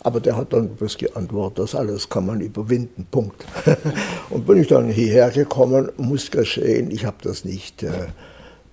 Aber 0.00 0.20
der 0.20 0.36
hat 0.36 0.52
dann 0.52 0.70
was 0.78 0.96
geantwortet, 0.96 1.58
das 1.58 1.74
alles 1.74 2.08
kann 2.08 2.26
man 2.26 2.40
überwinden, 2.40 3.08
Punkt. 3.10 3.44
und 4.30 4.46
bin 4.46 4.58
ich 4.58 4.68
dann 4.68 4.88
hierher 4.88 5.30
gekommen, 5.30 5.90
muss 5.96 6.30
geschehen, 6.30 6.92
ich 6.92 7.06
habe 7.06 7.16
das 7.22 7.44
nicht 7.44 7.82
äh, 7.82 8.06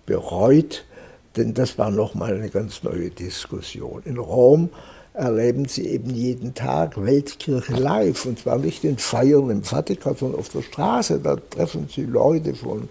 bereut, 0.06 0.86
denn 1.36 1.56
das 1.56 1.80
war 1.80 1.90
nochmal 1.90 2.36
eine 2.36 2.50
ganz 2.50 2.84
neue 2.84 3.10
Diskussion. 3.10 4.04
In 4.06 4.20
Rom 4.20 4.70
erleben 5.16 5.66
Sie 5.66 5.88
eben 5.88 6.10
jeden 6.10 6.54
Tag 6.54 7.02
Weltkirche 7.02 7.74
live. 7.74 8.26
Und 8.26 8.40
zwar 8.40 8.58
nicht 8.58 8.84
in 8.84 8.98
Feiern 8.98 9.50
im 9.50 9.64
Vatikan, 9.64 10.16
sondern 10.16 10.40
auf 10.40 10.50
der 10.50 10.62
Straße. 10.62 11.20
Da 11.20 11.38
treffen 11.38 11.88
Sie 11.94 12.04
Leute 12.04 12.54
von 12.54 12.90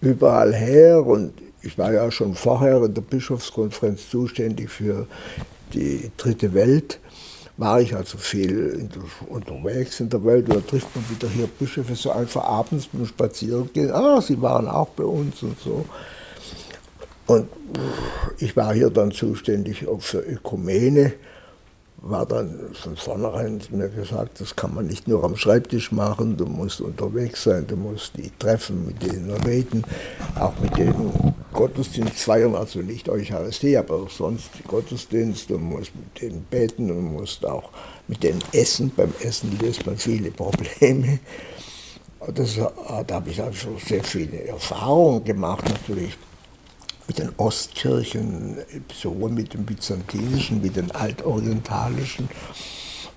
überall 0.00 0.54
her. 0.54 1.04
Und 1.04 1.32
ich 1.62 1.78
war 1.78 1.92
ja 1.92 2.10
schon 2.10 2.34
vorher 2.34 2.82
in 2.82 2.94
der 2.94 3.02
Bischofskonferenz 3.02 4.10
zuständig 4.10 4.70
für 4.70 5.06
die 5.72 6.10
dritte 6.16 6.54
Welt. 6.54 6.98
War 7.58 7.80
ich 7.80 7.94
also 7.94 8.16
viel 8.16 8.88
der, 8.94 9.02
unterwegs 9.28 10.00
in 10.00 10.08
der 10.08 10.24
Welt. 10.24 10.48
Da 10.48 10.60
trifft 10.60 10.88
man 10.96 11.04
wieder 11.10 11.28
hier 11.28 11.46
Bischöfe 11.46 11.94
so 11.94 12.10
einfach 12.10 12.44
abends 12.44 12.88
beim 12.92 13.06
Spazierengehen. 13.06 13.90
Ah, 13.90 14.20
Sie 14.20 14.40
waren 14.40 14.66
auch 14.66 14.88
bei 14.88 15.04
uns 15.04 15.42
und 15.42 15.58
so. 15.60 15.84
Und 17.26 17.48
ich 18.38 18.56
war 18.56 18.74
hier 18.74 18.90
dann 18.90 19.12
zuständig 19.12 19.86
auch 19.86 20.00
für 20.00 20.18
Ökumene 20.18 21.12
war 22.02 22.26
dann 22.26 22.74
von 22.74 22.96
vornherein 22.96 23.60
mir 23.70 23.88
gesagt, 23.88 24.40
das 24.40 24.56
kann 24.56 24.74
man 24.74 24.86
nicht 24.86 25.06
nur 25.06 25.22
am 25.22 25.36
Schreibtisch 25.36 25.92
machen, 25.92 26.36
du 26.36 26.46
musst 26.46 26.80
unterwegs 26.80 27.44
sein, 27.44 27.64
du 27.66 27.76
musst 27.76 28.16
die 28.16 28.30
treffen, 28.40 28.86
mit 28.86 29.02
denen 29.02 29.30
reden, 29.30 29.84
auch 30.38 30.52
mit 30.60 30.76
denen 30.76 31.34
Gottesdienst 31.52 32.24
feiern, 32.24 32.56
also 32.56 32.80
nicht 32.80 33.08
Eucharistie, 33.08 33.76
aber 33.76 34.08
sonst 34.08 34.50
Gottesdienst, 34.66 35.50
du 35.50 35.58
musst 35.58 35.92
mit 35.94 36.20
denen 36.20 36.42
beten, 36.50 36.88
du 36.88 36.94
musst 36.94 37.46
auch 37.46 37.70
mit 38.08 38.22
denen 38.24 38.42
essen, 38.52 38.90
beim 38.96 39.12
Essen 39.20 39.56
löst 39.60 39.86
man 39.86 39.96
viele 39.96 40.32
Probleme. 40.32 41.20
Das, 42.34 42.56
da 42.56 43.14
habe 43.14 43.30
ich 43.30 43.40
also 43.40 43.76
sehr 43.84 44.02
viele 44.02 44.44
Erfahrungen 44.44 45.24
gemacht, 45.24 45.64
natürlich 45.68 46.16
mit 47.06 47.18
den 47.18 47.30
Ostkirchen, 47.36 48.58
sowohl 48.92 49.30
mit 49.30 49.54
dem 49.54 49.64
byzantinischen 49.64 50.62
wie 50.62 50.70
den 50.70 50.90
altorientalischen. 50.92 52.28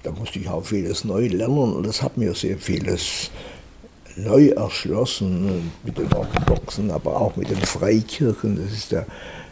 Da 0.04 0.12
musste 0.12 0.40
ich 0.40 0.50
auch 0.50 0.66
vieles 0.66 1.04
neu 1.04 1.28
lernen 1.28 1.74
und 1.74 1.86
das 1.86 2.02
hat 2.02 2.18
mir 2.18 2.34
sehr 2.36 2.58
vieles 2.58 3.32
neu 4.16 4.50
erschlossen 4.50 5.72
mit 5.84 5.98
den 5.98 6.12
Orthodoxen, 6.14 6.92
aber 6.92 7.20
auch 7.20 7.36
mit 7.36 7.50
den 7.50 7.58
Freikirchen. 7.58 8.56
Das 8.64 8.72
ist 8.72 8.92
ja 8.92 9.06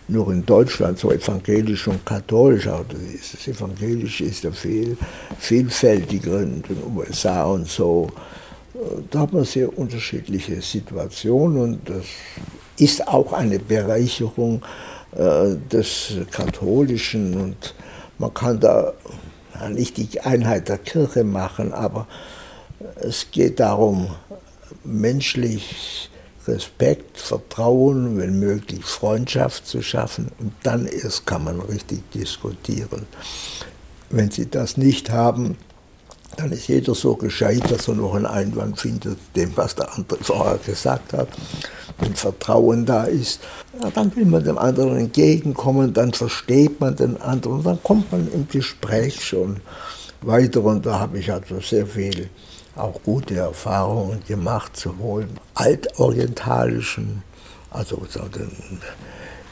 nur 0.07 0.31
in 0.31 0.45
Deutschland 0.45 0.99
so 0.99 1.11
evangelisch 1.11 1.87
und 1.87 2.05
katholisch. 2.05 2.65
Das 2.65 3.47
Evangelische 3.47 4.25
ist 4.25 4.43
ja 4.43 4.51
viel 4.51 4.97
vielfältiger 5.39 6.41
in 6.41 6.61
den 6.61 6.77
USA 6.95 7.45
und 7.45 7.67
so. 7.67 8.09
Da 9.11 9.19
hat 9.19 9.33
man 9.33 9.45
sehr 9.45 9.77
unterschiedliche 9.77 10.61
Situationen 10.61 11.61
und 11.61 11.89
das 11.89 12.05
ist 12.77 13.07
auch 13.07 13.33
eine 13.33 13.59
Bereicherung, 13.59 14.63
äh, 15.15 15.57
des 15.71 16.13
Katholischen 16.31 17.39
und 17.39 17.75
man 18.17 18.33
kann 18.33 18.59
da 18.59 18.93
nicht 19.69 19.97
die 19.97 20.21
Einheit 20.21 20.69
der 20.69 20.79
Kirche 20.79 21.23
machen, 21.23 21.71
aber 21.71 22.07
es 22.95 23.27
geht 23.31 23.59
darum, 23.59 24.09
menschlich 24.83 26.09
Respekt, 26.47 27.19
Vertrauen, 27.19 28.17
wenn 28.17 28.39
möglich 28.39 28.83
Freundschaft 28.83 29.67
zu 29.67 29.83
schaffen 29.83 30.31
und 30.39 30.51
dann 30.63 30.87
erst 30.87 31.27
kann 31.27 31.43
man 31.43 31.61
richtig 31.61 32.09
diskutieren. 32.11 33.05
Wenn 34.09 34.31
Sie 34.31 34.49
das 34.49 34.77
nicht 34.77 35.11
haben, 35.11 35.57
dann 36.37 36.51
ist 36.51 36.67
jeder 36.67 36.95
so 36.95 37.15
gescheit, 37.15 37.69
dass 37.69 37.87
er 37.87 37.95
noch 37.95 38.15
einen 38.15 38.25
Einwand 38.25 38.79
findet, 38.79 39.17
dem, 39.35 39.51
was 39.55 39.75
der 39.75 39.93
andere 39.93 40.23
vorher 40.23 40.57
gesagt 40.57 41.13
hat. 41.13 41.27
Wenn 41.99 42.15
Vertrauen 42.15 42.85
da 42.85 43.03
ist, 43.03 43.41
ja, 43.81 43.89
dann 43.91 44.15
will 44.15 44.25
man 44.25 44.43
dem 44.43 44.57
anderen 44.57 44.97
entgegenkommen, 44.97 45.93
dann 45.93 46.13
versteht 46.13 46.79
man 46.79 46.95
den 46.95 47.21
anderen, 47.21 47.63
dann 47.63 47.83
kommt 47.83 48.11
man 48.11 48.31
im 48.31 48.47
Gespräch 48.47 49.23
schon 49.23 49.57
weiter. 50.21 50.63
Und 50.63 50.85
da 50.85 50.99
habe 50.99 51.19
ich 51.19 51.31
also 51.31 51.59
sehr 51.59 51.85
viel 51.85 52.29
auch 52.75 53.01
gute 53.03 53.35
Erfahrungen 53.35 54.23
gemacht, 54.27 54.75
sowohl 54.75 55.27
altorientalischen, 55.53 57.21
also 57.69 57.97
den, 58.35 58.79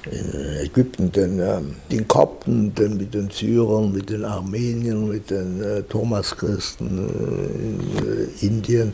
in 0.09 0.57
Ägypten 0.63 1.11
den, 1.11 1.39
ähm, 1.39 1.75
den 1.91 2.07
Kopten, 2.07 2.73
den, 2.73 2.97
mit 2.97 3.13
den 3.13 3.29
Syrern, 3.29 3.91
mit 3.91 4.09
den 4.09 4.25
Armeniern, 4.25 5.07
mit 5.07 5.29
den 5.29 5.61
äh, 5.63 5.83
Thomaschristen 5.83 7.09
äh, 7.09 7.65
in 7.67 7.79
äh, 8.07 8.45
Indien. 8.45 8.93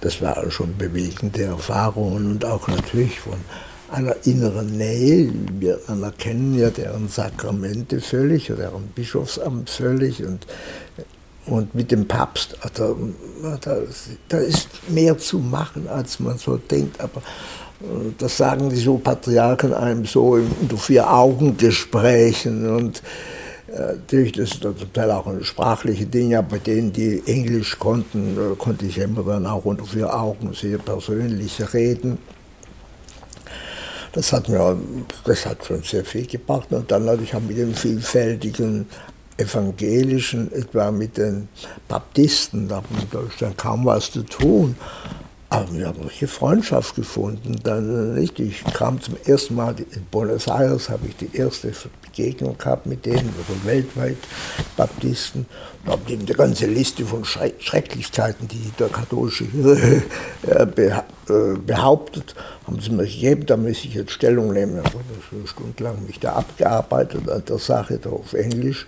Das 0.00 0.22
waren 0.22 0.50
schon 0.50 0.76
bewegende 0.76 1.42
Erfahrungen 1.44 2.30
und 2.30 2.44
auch 2.44 2.66
natürlich 2.68 3.20
von 3.20 3.38
einer 3.90 4.14
inneren 4.24 4.76
Nähe. 4.76 5.32
Wir 5.58 5.80
anerkennen 5.86 6.58
ja 6.58 6.70
deren 6.70 7.08
Sakramente 7.08 8.00
völlig, 8.00 8.46
deren 8.46 8.86
Bischofsamt 8.94 9.68
völlig 9.68 10.24
und 10.24 10.46
und 11.50 11.74
mit 11.74 11.90
dem 11.90 12.06
Papst, 12.06 12.56
da, 12.74 12.94
da, 13.62 13.78
da 14.28 14.38
ist 14.38 14.68
mehr 14.88 15.16
zu 15.16 15.38
machen, 15.38 15.88
als 15.88 16.20
man 16.20 16.36
so 16.38 16.58
denkt. 16.58 17.00
Aber 17.00 17.20
äh, 17.20 17.57
das 18.18 18.36
sagen 18.36 18.70
die 18.70 18.76
so 18.76 18.98
Patriarchen 18.98 19.72
einem 19.72 20.04
so 20.04 20.36
in 20.36 20.48
Vier-Augen-Gesprächen. 20.76 22.68
Und 22.68 23.02
äh, 23.68 23.94
natürlich, 23.94 24.32
das 24.32 24.50
ist 24.50 24.62
zum 24.62 24.92
Teil 24.92 25.10
auch 25.10 25.26
eine 25.26 25.44
sprachliche 25.44 26.06
Ding, 26.06 26.34
aber 26.34 26.48
bei 26.48 26.58
denen, 26.58 26.92
die 26.92 27.22
Englisch 27.26 27.78
konnten, 27.78 28.36
äh, 28.36 28.56
konnte 28.56 28.86
ich 28.86 28.98
immer 28.98 29.22
dann 29.22 29.46
auch 29.46 29.64
unter 29.64 29.84
vier 29.84 30.12
Augen 30.12 30.52
sehr 30.54 30.78
persönlich 30.78 31.60
reden. 31.72 32.18
Das 34.12 34.32
hat 34.32 34.48
mir, 34.48 34.76
das 35.24 35.46
hat 35.46 35.64
schon 35.64 35.82
sehr 35.82 36.04
viel 36.04 36.26
gebracht. 36.26 36.72
Und 36.72 36.90
dann 36.90 37.04
natürlich 37.04 37.34
auch 37.34 37.40
mit 37.40 37.58
den 37.58 37.74
vielfältigen 37.74 38.86
Evangelischen, 39.36 40.50
etwa 40.52 40.90
mit 40.90 41.16
den 41.16 41.48
Baptisten, 41.86 42.66
da 42.66 42.76
haben 42.76 42.86
in 43.00 43.10
Deutschland 43.10 43.56
kaum 43.56 43.84
was 43.84 44.10
zu 44.10 44.22
tun. 44.24 44.74
Aber 45.50 45.72
wir 45.72 45.86
haben 45.86 46.02
eine 46.02 46.28
Freundschaft 46.28 46.94
gefunden. 46.94 47.56
Dann 47.62 48.14
nicht. 48.14 48.38
Ich 48.38 48.62
kam 48.64 49.00
zum 49.00 49.16
ersten 49.24 49.54
Mal 49.54 49.74
in 49.78 50.04
Buenos 50.10 50.46
Aires, 50.46 50.90
habe 50.90 51.06
ich 51.08 51.16
die 51.16 51.34
erste 51.34 51.72
Begegnung 52.02 52.58
gehabt 52.58 52.84
mit 52.84 53.06
denen, 53.06 53.32
also 53.38 53.64
weltweit 53.64 54.18
Baptisten. 54.76 55.46
Da 55.86 55.92
haben 55.92 56.02
die 56.06 56.16
eine 56.16 56.24
ganze 56.26 56.66
Liste 56.66 57.04
von 57.06 57.24
Schrecklichkeiten, 57.24 58.46
die 58.46 58.72
der 58.78 58.88
katholische 58.88 59.46
Kirche 59.46 60.02
äh, 60.46 60.62
äh, 60.62 61.56
behauptet, 61.64 62.34
haben 62.66 62.80
sie 62.80 62.90
mir 62.90 63.04
gegeben. 63.04 63.46
Da 63.46 63.56
muss 63.56 63.84
ich 63.84 63.94
jetzt 63.94 64.12
Stellung 64.12 64.52
nehmen. 64.52 64.82
Ich 64.84 64.92
habe 64.92 65.46
stundenlang 65.46 66.04
mich 66.06 66.20
da 66.20 66.34
abgearbeitet 66.34 67.28
an 67.28 67.42
der 67.48 67.58
Sache, 67.58 67.98
da 67.98 68.10
auf 68.10 68.34
Englisch. 68.34 68.86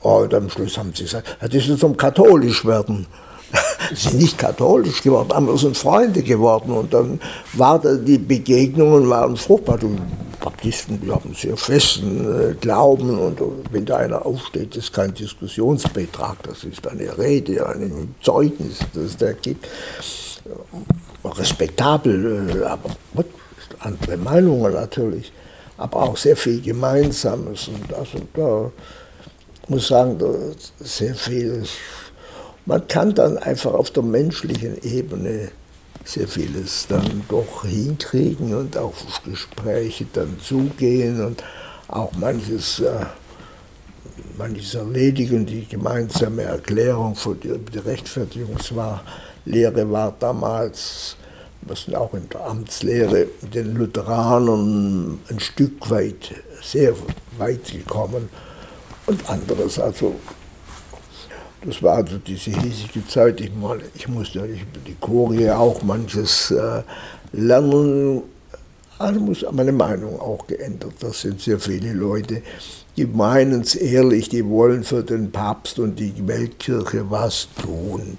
Und 0.00 0.34
am 0.34 0.50
Schluss 0.50 0.76
haben 0.76 0.92
sie 0.94 1.04
gesagt, 1.04 1.36
das 1.40 1.54
ist 1.54 1.80
zum 1.80 1.96
katholisch 1.96 2.66
werden. 2.66 3.06
sind 3.94 4.18
nicht 4.18 4.38
katholisch 4.38 5.02
geworden, 5.02 5.32
aber 5.32 5.56
sind 5.58 5.76
Freunde 5.76 6.22
geworden. 6.22 6.72
Und 6.72 6.92
dann 6.92 7.20
waren 7.54 8.04
die 8.04 8.18
Begegnungen 8.18 9.08
waren 9.08 9.36
fruchtbar. 9.36 9.78
Die 9.78 9.88
Baptisten, 10.40 11.00
haben 11.10 11.34
sehr 11.34 11.56
festen 11.56 12.50
äh, 12.50 12.54
Glauben. 12.54 13.18
Und 13.18 13.40
wenn 13.70 13.84
da 13.84 13.98
einer 13.98 14.24
aufsteht, 14.24 14.74
ist 14.76 14.92
kein 14.92 15.12
Diskussionsbetrag, 15.12 16.42
das 16.44 16.64
ist 16.64 16.86
eine 16.86 17.16
Rede, 17.18 17.66
ein 17.66 18.14
Zeugnis, 18.22 18.78
das 18.94 19.04
es 19.04 19.16
da 19.16 19.32
gibt. 19.32 19.66
Respektabel, 21.24 22.62
äh, 22.62 22.64
aber 22.64 22.90
andere 23.80 24.16
Meinungen 24.16 24.72
natürlich. 24.72 25.32
Aber 25.76 26.02
auch 26.02 26.16
sehr 26.16 26.36
viel 26.36 26.60
Gemeinsames. 26.60 27.68
Und 27.68 27.94
also 27.94 28.18
da 28.34 28.70
muss 29.68 29.88
sagen, 29.88 30.18
sehr 30.78 31.14
viel. 31.14 31.64
Man 32.70 32.86
kann 32.86 33.12
dann 33.16 33.36
einfach 33.36 33.74
auf 33.74 33.90
der 33.90 34.04
menschlichen 34.04 34.80
Ebene 34.84 35.48
sehr 36.04 36.28
vieles 36.28 36.86
dann 36.88 37.24
doch 37.28 37.64
hinkriegen 37.64 38.54
und 38.54 38.76
auch 38.76 38.92
auf 38.92 39.22
Gespräche 39.24 40.06
dann 40.12 40.38
zugehen 40.38 41.24
und 41.24 41.42
auch 41.88 42.12
manches, 42.12 42.78
äh, 42.78 43.06
manches 44.38 44.76
erledigen. 44.76 45.46
Die 45.46 45.66
gemeinsame 45.66 46.42
Erklärung 46.42 47.16
für 47.16 47.34
die, 47.34 47.58
die 47.58 47.78
Rechtfertigungslehre 47.78 49.90
war 49.90 50.14
damals, 50.20 51.16
was 51.62 51.92
auch 51.92 52.14
in 52.14 52.28
der 52.28 52.46
Amtslehre, 52.46 53.26
den 53.52 53.74
Lutheranern 53.74 55.18
ein 55.28 55.40
Stück 55.40 55.90
weit, 55.90 56.36
sehr 56.62 56.94
weit 57.36 57.64
gekommen 57.64 58.28
und 59.06 59.28
anderes. 59.28 59.80
Also 59.80 60.14
das 61.62 61.82
war 61.82 61.96
also 61.96 62.18
diese 62.18 62.50
hiesige 62.50 63.06
Zeit. 63.06 63.40
Ich, 63.40 63.54
mal, 63.54 63.80
ich 63.94 64.08
musste 64.08 64.40
über 64.40 64.80
die 64.86 64.96
Kurie 65.00 65.50
auch 65.50 65.82
manches 65.82 66.50
äh, 66.50 66.82
lernen. 67.32 68.22
Also 68.98 69.20
muss 69.20 69.44
meine 69.50 69.72
Meinung 69.72 70.20
auch 70.20 70.46
geändert. 70.46 70.92
Das 71.00 71.22
sind 71.22 71.40
sehr 71.40 71.58
viele 71.58 71.92
Leute, 71.92 72.42
die 72.96 73.06
meinen 73.06 73.62
es 73.62 73.74
ehrlich, 73.74 74.28
die 74.28 74.46
wollen 74.46 74.84
für 74.84 75.02
den 75.02 75.32
Papst 75.32 75.78
und 75.78 75.98
die 75.98 76.12
Weltkirche 76.26 77.10
was 77.10 77.48
tun. 77.62 78.18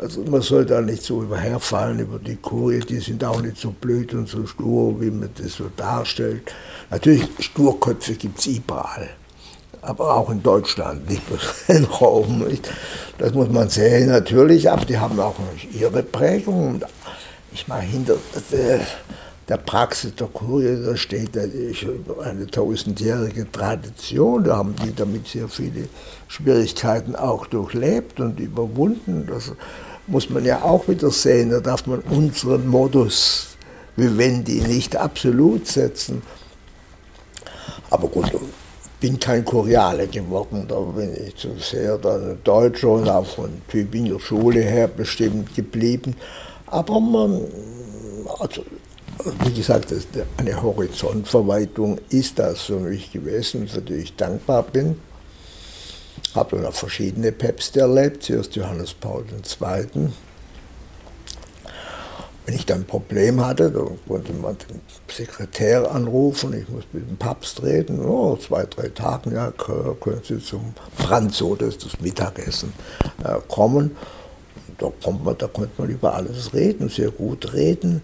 Also 0.00 0.22
man 0.22 0.42
soll 0.42 0.64
da 0.64 0.80
nicht 0.80 1.02
so 1.02 1.22
überherfallen 1.22 1.98
über 2.00 2.18
die 2.18 2.36
Kurie, 2.36 2.80
die 2.80 3.00
sind 3.00 3.24
auch 3.24 3.40
nicht 3.42 3.56
so 3.56 3.70
blöd 3.70 4.14
und 4.14 4.28
so 4.28 4.46
stur, 4.46 5.00
wie 5.00 5.10
man 5.10 5.30
das 5.36 5.54
so 5.54 5.70
darstellt. 5.76 6.52
Natürlich, 6.90 7.26
Sturköpfe 7.40 8.14
gibt 8.14 8.38
es 8.38 8.46
überall 8.46 9.08
aber 9.88 10.16
auch 10.16 10.30
in 10.30 10.42
Deutschland, 10.42 11.08
nicht 11.08 11.26
bloß 11.26 11.64
in 11.68 11.84
Rom. 11.84 12.46
Nicht? 12.46 12.70
Das 13.16 13.32
muss 13.32 13.48
man 13.48 13.68
sehen 13.68 14.08
natürlich, 14.08 14.70
aber 14.70 14.84
die 14.84 14.98
haben 14.98 15.18
auch 15.18 15.34
ihre 15.72 16.02
Prägung. 16.02 16.80
Ich 17.52 17.66
meine, 17.66 17.84
hinter 17.84 18.16
der, 18.52 18.80
der 19.48 19.56
Praxis 19.56 20.14
der 20.14 20.26
Kurie, 20.28 20.78
da 20.84 20.96
steht 20.96 21.30
eine 21.36 22.46
tausendjährige 22.46 23.50
Tradition, 23.50 24.44
da 24.44 24.58
haben 24.58 24.76
die 24.84 24.94
damit 24.94 25.26
sehr 25.26 25.48
viele 25.48 25.88
Schwierigkeiten 26.28 27.16
auch 27.16 27.46
durchlebt 27.46 28.20
und 28.20 28.38
überwunden. 28.38 29.26
Das 29.26 29.52
muss 30.06 30.28
man 30.28 30.44
ja 30.44 30.62
auch 30.62 30.86
wieder 30.88 31.10
sehen, 31.10 31.50
da 31.50 31.60
darf 31.60 31.86
man 31.86 32.00
unseren 32.00 32.66
Modus 32.66 33.56
Vivendi 33.96 34.60
nicht 34.60 34.96
absolut 34.96 35.66
setzen. 35.66 36.22
Aber 37.90 38.08
gut, 38.08 38.30
bin 39.00 39.18
kein 39.18 39.44
Koreaner 39.44 40.06
geworden, 40.06 40.66
da 40.68 40.80
bin 40.80 41.14
ich 41.26 41.36
zu 41.36 41.50
sehr 41.58 41.98
dann 41.98 42.38
Deutscher 42.42 42.88
und 42.88 43.08
auch 43.08 43.26
von 43.26 43.50
Tübinger 43.68 44.18
Schule 44.18 44.60
her 44.60 44.88
bestimmt 44.88 45.54
geblieben. 45.54 46.16
Aber 46.66 47.00
man, 47.00 47.42
also, 48.40 48.64
wie 49.44 49.52
gesagt, 49.52 49.94
eine 50.36 50.62
Horizontverweitung 50.62 51.98
ist 52.10 52.38
das 52.38 52.62
für 52.62 52.78
mich 52.80 53.12
gewesen, 53.12 53.68
für 53.68 53.82
die 53.82 53.94
ich 53.94 54.16
dankbar 54.16 54.64
bin. 54.64 55.00
Habe 56.34 56.56
dann 56.56 56.66
auch 56.66 56.74
verschiedene 56.74 57.32
Päpste 57.32 57.80
erlebt, 57.80 58.24
zuerst 58.24 58.54
Johannes 58.56 58.94
Paul 58.94 59.24
II., 59.32 60.10
wenn 62.48 62.54
ich 62.54 62.64
dann 62.64 62.78
ein 62.78 62.86
Problem 62.86 63.44
hatte, 63.44 63.70
da 63.70 63.82
konnte 64.08 64.32
man 64.32 64.56
den 64.56 64.80
Sekretär 65.06 65.90
anrufen, 65.90 66.54
ich 66.54 66.66
muss 66.70 66.84
mit 66.94 67.06
dem 67.06 67.18
Papst 67.18 67.62
reden, 67.62 68.02
oh, 68.02 68.36
zwei, 68.36 68.64
drei 68.64 68.88
Tage, 68.88 69.34
ja, 69.34 69.50
können 69.50 70.22
Sie 70.26 70.38
zum 70.38 70.72
Branzo, 70.96 71.56
das 71.56 71.74
ist 71.74 71.84
das 71.84 72.00
Mittagessen, 72.00 72.72
äh, 73.22 73.34
kommen. 73.48 73.94
Da, 74.78 74.90
kommt 75.04 75.26
man, 75.26 75.36
da 75.36 75.46
konnte 75.46 75.72
man 75.76 75.90
über 75.90 76.14
alles 76.14 76.54
reden, 76.54 76.88
sehr 76.88 77.10
gut 77.10 77.52
reden. 77.52 78.00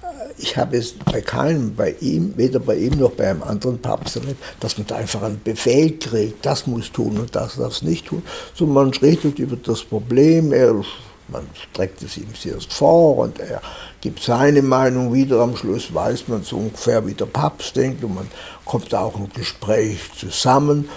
Äh, 0.00 0.06
ich 0.38 0.56
habe 0.56 0.78
es 0.78 0.94
bei 0.94 1.20
keinem, 1.20 1.74
bei 1.74 1.96
ihm, 2.00 2.32
weder 2.38 2.60
bei 2.60 2.76
ihm 2.76 2.98
noch 2.98 3.10
bei 3.10 3.28
einem 3.28 3.42
anderen 3.42 3.78
Papst 3.78 4.16
erlebt, 4.16 4.42
dass 4.58 4.78
man 4.78 4.86
da 4.86 4.96
einfach 4.96 5.22
einen 5.22 5.42
Befehl 5.44 5.98
kriegt, 5.98 6.46
das 6.46 6.66
muss 6.66 6.90
tun 6.92 7.18
und 7.18 7.36
das 7.36 7.56
darf 7.56 7.82
nicht 7.82 8.06
tun. 8.06 8.22
So 8.54 8.64
man 8.64 8.88
redet 8.88 9.38
über 9.38 9.56
das 9.56 9.84
Problem, 9.84 10.54
er 10.54 10.82
man 11.28 11.46
streckt 11.54 12.02
es 12.02 12.16
ihm 12.16 12.32
zuerst 12.34 12.72
vor 12.72 13.18
und 13.18 13.38
er 13.40 13.60
gibt 14.00 14.22
seine 14.22 14.62
Meinung 14.62 15.12
wieder. 15.12 15.40
Am 15.40 15.56
Schluss 15.56 15.92
weiß 15.92 16.28
man 16.28 16.42
so 16.42 16.56
ungefähr, 16.56 17.06
wie 17.06 17.14
der 17.14 17.26
Papst 17.26 17.76
denkt 17.76 18.04
und 18.04 18.14
man 18.14 18.28
kommt 18.64 18.94
auch 18.94 19.16
ein 19.16 19.30
Gespräch 19.34 19.98
zusammen 20.18 20.88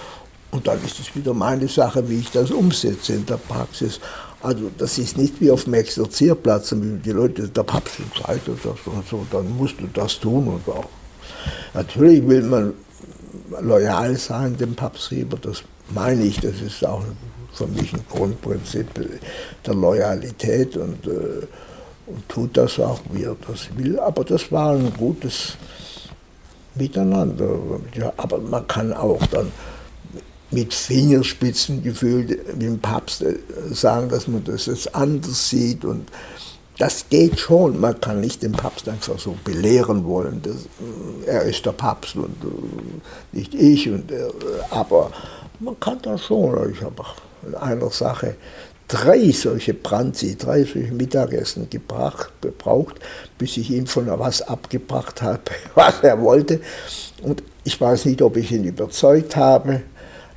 und 0.50 0.66
dann 0.66 0.82
ist 0.84 0.98
es 0.98 1.14
wieder 1.14 1.34
meine 1.34 1.68
Sache, 1.68 2.08
wie 2.08 2.18
ich 2.18 2.30
das 2.30 2.50
umsetze 2.50 3.14
in 3.14 3.26
der 3.26 3.36
Praxis. 3.36 4.00
Also 4.42 4.70
das 4.78 4.98
ist 4.98 5.18
nicht 5.18 5.40
wie 5.40 5.50
auf 5.50 5.64
dem 5.64 5.74
Exerzierplatz, 5.74 6.74
die 6.74 7.10
Leute, 7.10 7.48
der 7.48 7.62
Papst 7.62 8.00
entscheidet 8.00 8.58
das 8.64 8.86
und 8.86 9.06
so, 9.08 9.26
dann 9.30 9.56
musst 9.56 9.80
du 9.80 9.86
das 9.92 10.18
tun 10.18 10.48
und 10.48 10.74
auch. 10.74 10.86
Natürlich 11.74 12.26
will 12.26 12.42
man 12.42 12.72
loyal 13.60 14.16
sein 14.16 14.56
dem 14.56 14.74
Papst 14.74 15.10
Rieber, 15.10 15.36
das 15.40 15.62
meine 15.90 16.22
ich, 16.24 16.40
das 16.40 16.60
ist 16.60 16.84
auch 16.84 17.02
für 17.52 17.66
mich 17.66 17.92
ein 17.92 18.04
Grundprinzip 18.08 18.86
der 19.66 19.74
Loyalität 19.74 20.76
und, 20.76 21.06
äh, 21.06 21.46
und 22.06 22.28
tut 22.28 22.56
das 22.56 22.78
auch, 22.78 23.00
wie 23.12 23.24
er 23.24 23.36
das 23.46 23.68
will. 23.76 23.98
Aber 23.98 24.24
das 24.24 24.50
war 24.50 24.74
ein 24.74 24.92
gutes 24.96 25.56
Miteinander. 26.74 27.58
Ja, 27.94 28.12
aber 28.16 28.38
man 28.38 28.66
kann 28.66 28.92
auch 28.92 29.24
dann 29.26 29.52
mit 30.50 30.74
Fingerspitzengefühl 30.74 32.24
dem 32.54 32.78
Papst 32.80 33.22
äh, 33.22 33.36
sagen, 33.70 34.08
dass 34.08 34.26
man 34.26 34.44
das 34.44 34.66
jetzt 34.66 34.94
anders 34.94 35.48
sieht 35.48 35.84
und 35.84 36.08
das 36.78 37.04
geht 37.10 37.38
schon. 37.38 37.78
Man 37.78 38.00
kann 38.00 38.20
nicht 38.20 38.42
den 38.42 38.52
Papst 38.52 38.88
einfach 38.88 39.18
so 39.18 39.36
belehren 39.44 40.04
wollen. 40.06 40.40
Das, 40.42 40.56
äh, 40.56 41.30
er 41.30 41.42
ist 41.42 41.66
der 41.66 41.72
Papst 41.72 42.16
und 42.16 42.36
äh, 42.42 43.36
nicht 43.36 43.54
ich. 43.54 43.88
Und, 43.90 44.10
aber 44.70 45.12
man 45.60 45.78
kann 45.78 46.00
das 46.02 46.24
schon. 46.24 46.72
Ich 46.72 46.82
habe 46.82 47.04
in 47.46 47.54
einer 47.54 47.90
Sache 47.90 48.36
drei 48.88 49.30
solche 49.30 49.74
Branzi, 49.74 50.36
drei 50.36 50.64
solche 50.64 50.92
Mittagessen 50.92 51.70
gebracht, 51.70 52.30
gebraucht, 52.40 52.96
bis 53.38 53.56
ich 53.56 53.70
ihm 53.70 53.86
von 53.86 54.06
was 54.18 54.42
abgebracht 54.42 55.22
habe, 55.22 55.42
was 55.74 56.00
er 56.02 56.20
wollte. 56.20 56.60
Und 57.22 57.42
ich 57.64 57.80
weiß 57.80 58.06
nicht, 58.06 58.22
ob 58.22 58.36
ich 58.36 58.50
ihn 58.50 58.64
überzeugt 58.64 59.36
habe. 59.36 59.82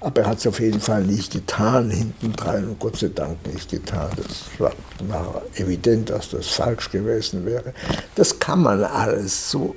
Aber 0.02 0.22
er 0.22 0.28
hat 0.28 0.40
es 0.40 0.48
auf 0.48 0.60
jeden 0.60 0.82
Fall 0.82 1.02
nicht 1.02 1.32
getan, 1.32 1.90
hintendrein 1.90 2.68
und 2.68 2.80
Gott 2.80 2.98
sei 2.98 3.08
Dank 3.08 3.38
nicht 3.54 3.72
getan. 3.72 4.10
Das 4.18 4.60
war 4.60 4.74
nachher 5.08 5.42
evident, 5.56 6.10
dass 6.10 6.30
das 6.30 6.48
falsch 6.48 6.92
gewesen 6.92 7.46
wäre. 7.46 7.74
Das 8.16 8.38
kann 8.38 8.64
man 8.64 8.84
alles 8.84 9.50
so. 9.50 9.76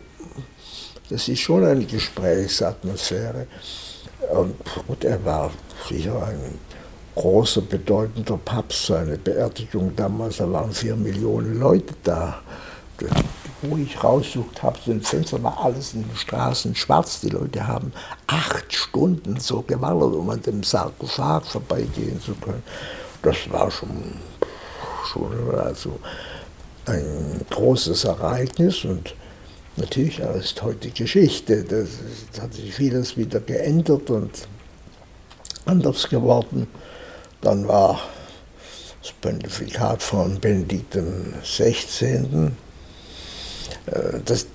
Das 1.10 1.28
ist 1.28 1.38
schon 1.38 1.64
eine 1.64 1.84
Gesprächsatmosphäre. 1.84 3.46
Und 4.30 4.54
gut, 4.86 5.04
er 5.04 5.24
war 5.24 5.50
sicher 5.88 6.26
ein 6.26 6.58
großer, 7.14 7.62
bedeutender 7.62 8.38
Papst. 8.44 8.86
Seine 8.86 9.16
Beerdigung 9.18 9.94
damals, 9.96 10.38
da 10.38 10.50
waren 10.50 10.72
vier 10.72 10.96
Millionen 10.96 11.58
Leute 11.58 11.94
da 12.02 12.42
wo 13.62 13.76
ich 13.76 14.02
raussucht 14.02 14.62
habe, 14.62 14.78
so 14.84 14.92
ein 14.92 15.02
Fenster 15.02 15.42
war 15.42 15.64
alles 15.64 15.94
in 15.94 16.02
den 16.02 16.16
Straßen 16.16 16.74
schwarz. 16.74 17.20
Die 17.20 17.30
Leute 17.30 17.66
haben 17.66 17.92
acht 18.26 18.72
Stunden 18.72 19.38
so 19.40 19.62
gewartet, 19.62 20.14
um 20.14 20.30
an 20.30 20.42
dem 20.42 20.62
Sarkophag 20.62 21.44
vorbeigehen 21.44 22.20
zu 22.20 22.34
können. 22.34 22.62
Das 23.22 23.36
war 23.50 23.70
schon, 23.70 24.14
schon 25.10 25.58
also 25.58 25.98
ein 26.86 27.40
großes 27.50 28.04
Ereignis 28.04 28.84
und 28.84 29.14
natürlich 29.76 30.18
ist 30.18 30.62
heute 30.62 30.90
Geschichte. 30.90 31.64
Das, 31.64 31.88
das 32.32 32.42
hat 32.42 32.54
sich 32.54 32.74
vieles 32.74 33.16
wieder 33.16 33.40
geändert 33.40 34.10
und 34.10 34.30
anders 35.64 36.08
geworden. 36.08 36.66
Dann 37.40 37.66
war 37.68 38.00
das 39.02 39.12
Pontifikat 39.20 40.02
von 40.02 40.40
Benedikt 40.40 40.96
XVI 41.42 42.50
äh, 43.86 44.20
das, 44.24 44.46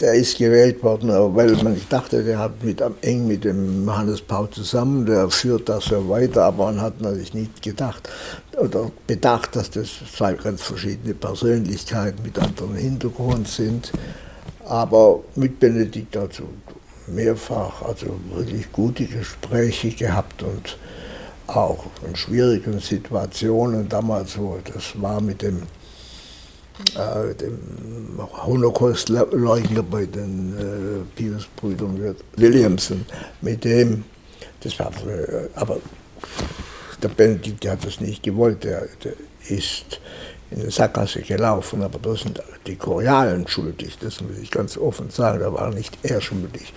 der 0.00 0.14
ist 0.14 0.38
gewählt 0.38 0.82
worden, 0.84 1.08
weil 1.34 1.52
man 1.56 1.76
ich 1.76 1.88
dachte, 1.88 2.22
der 2.22 2.38
hat 2.38 2.62
mit, 2.62 2.80
eng 3.00 3.26
mit 3.26 3.44
dem 3.44 3.84
Johannes 3.84 4.22
Paul 4.22 4.48
zusammen, 4.50 5.06
der 5.06 5.28
führt 5.28 5.68
das 5.68 5.86
so 5.86 6.08
weiter, 6.08 6.44
aber 6.44 6.66
man 6.66 6.80
hat 6.80 7.00
natürlich 7.00 7.34
nicht 7.34 7.62
gedacht 7.62 8.08
oder 8.56 8.92
bedacht, 9.08 9.56
dass 9.56 9.70
das 9.70 9.88
zwei 10.14 10.34
ganz 10.34 10.62
verschiedene 10.62 11.14
Persönlichkeiten 11.14 12.22
mit 12.22 12.38
anderem 12.38 12.76
Hintergrund 12.76 13.48
sind. 13.48 13.90
Aber 14.72 15.22
mit 15.34 15.60
Benedikt 15.60 16.16
also 16.16 16.44
mehrfach, 17.06 17.82
also 17.82 18.06
wirklich 18.32 18.72
gute 18.72 19.04
Gespräche 19.04 19.90
gehabt 19.90 20.42
und 20.42 20.78
auch 21.46 21.84
in 22.08 22.16
schwierigen 22.16 22.80
Situationen 22.80 23.86
damals, 23.86 24.38
wo 24.38 24.56
das 24.72 24.98
war 24.98 25.20
mit 25.20 25.42
dem 25.42 25.64
äh, 26.96 27.34
dem 27.34 28.18
Holocaust-Leugner 28.18 29.82
bei 29.82 30.06
den 30.06 30.56
äh, 30.56 31.16
Pius-Brüdern 31.16 32.16
Williamson, 32.36 33.04
mit 33.42 33.64
dem, 33.64 34.04
das 34.60 34.78
war, 34.78 34.90
äh, 35.06 35.50
aber 35.54 35.80
der 37.02 37.08
Benedikt 37.08 37.62
der 37.62 37.72
hat 37.72 37.84
das 37.84 38.00
nicht 38.00 38.22
gewollt, 38.22 38.64
der, 38.64 38.88
der 39.04 39.12
ist 39.50 40.00
in 40.52 40.60
der 40.60 40.70
Sackgasse 40.70 41.22
gelaufen, 41.22 41.82
aber 41.82 41.98
da 41.98 42.14
sind 42.14 42.42
die 42.66 42.76
Korealen 42.76 43.46
schuldig, 43.48 43.98
das 44.00 44.20
muss 44.20 44.38
ich 44.38 44.50
ganz 44.50 44.76
offen 44.76 45.10
sagen, 45.10 45.40
da 45.40 45.52
war 45.52 45.70
nicht 45.70 45.98
er 46.02 46.20
schuldig. 46.20 46.72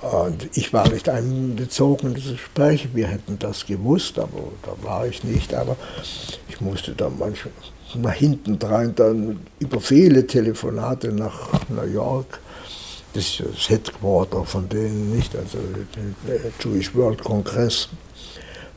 Und 0.00 0.48
ich 0.54 0.72
war 0.72 0.88
nicht 0.88 1.08
einbezogen 1.08 2.08
in 2.08 2.14
das 2.14 2.24
Gespräch, 2.24 2.88
wir 2.94 3.06
hätten 3.06 3.38
das 3.38 3.66
gewusst, 3.66 4.18
aber 4.18 4.44
da 4.62 4.72
war 4.82 5.06
ich 5.06 5.24
nicht, 5.24 5.52
aber 5.52 5.76
ich 6.48 6.60
musste 6.60 6.92
da 6.92 7.10
manchmal 7.10 7.52
nach 7.94 8.12
hinten 8.12 8.58
dran 8.58 8.94
dann 8.94 9.40
über 9.58 9.80
viele 9.80 10.26
Telefonate 10.26 11.12
nach 11.12 11.50
New 11.68 11.86
York. 11.92 12.40
Das 13.12 13.38
das 13.38 13.68
Headquarter 13.68 14.44
von 14.44 14.68
denen, 14.68 15.16
nicht? 15.16 15.34
Also 15.34 15.58
der 16.28 16.52
Jewish 16.60 16.94
World 16.94 17.22
Congress. 17.24 17.88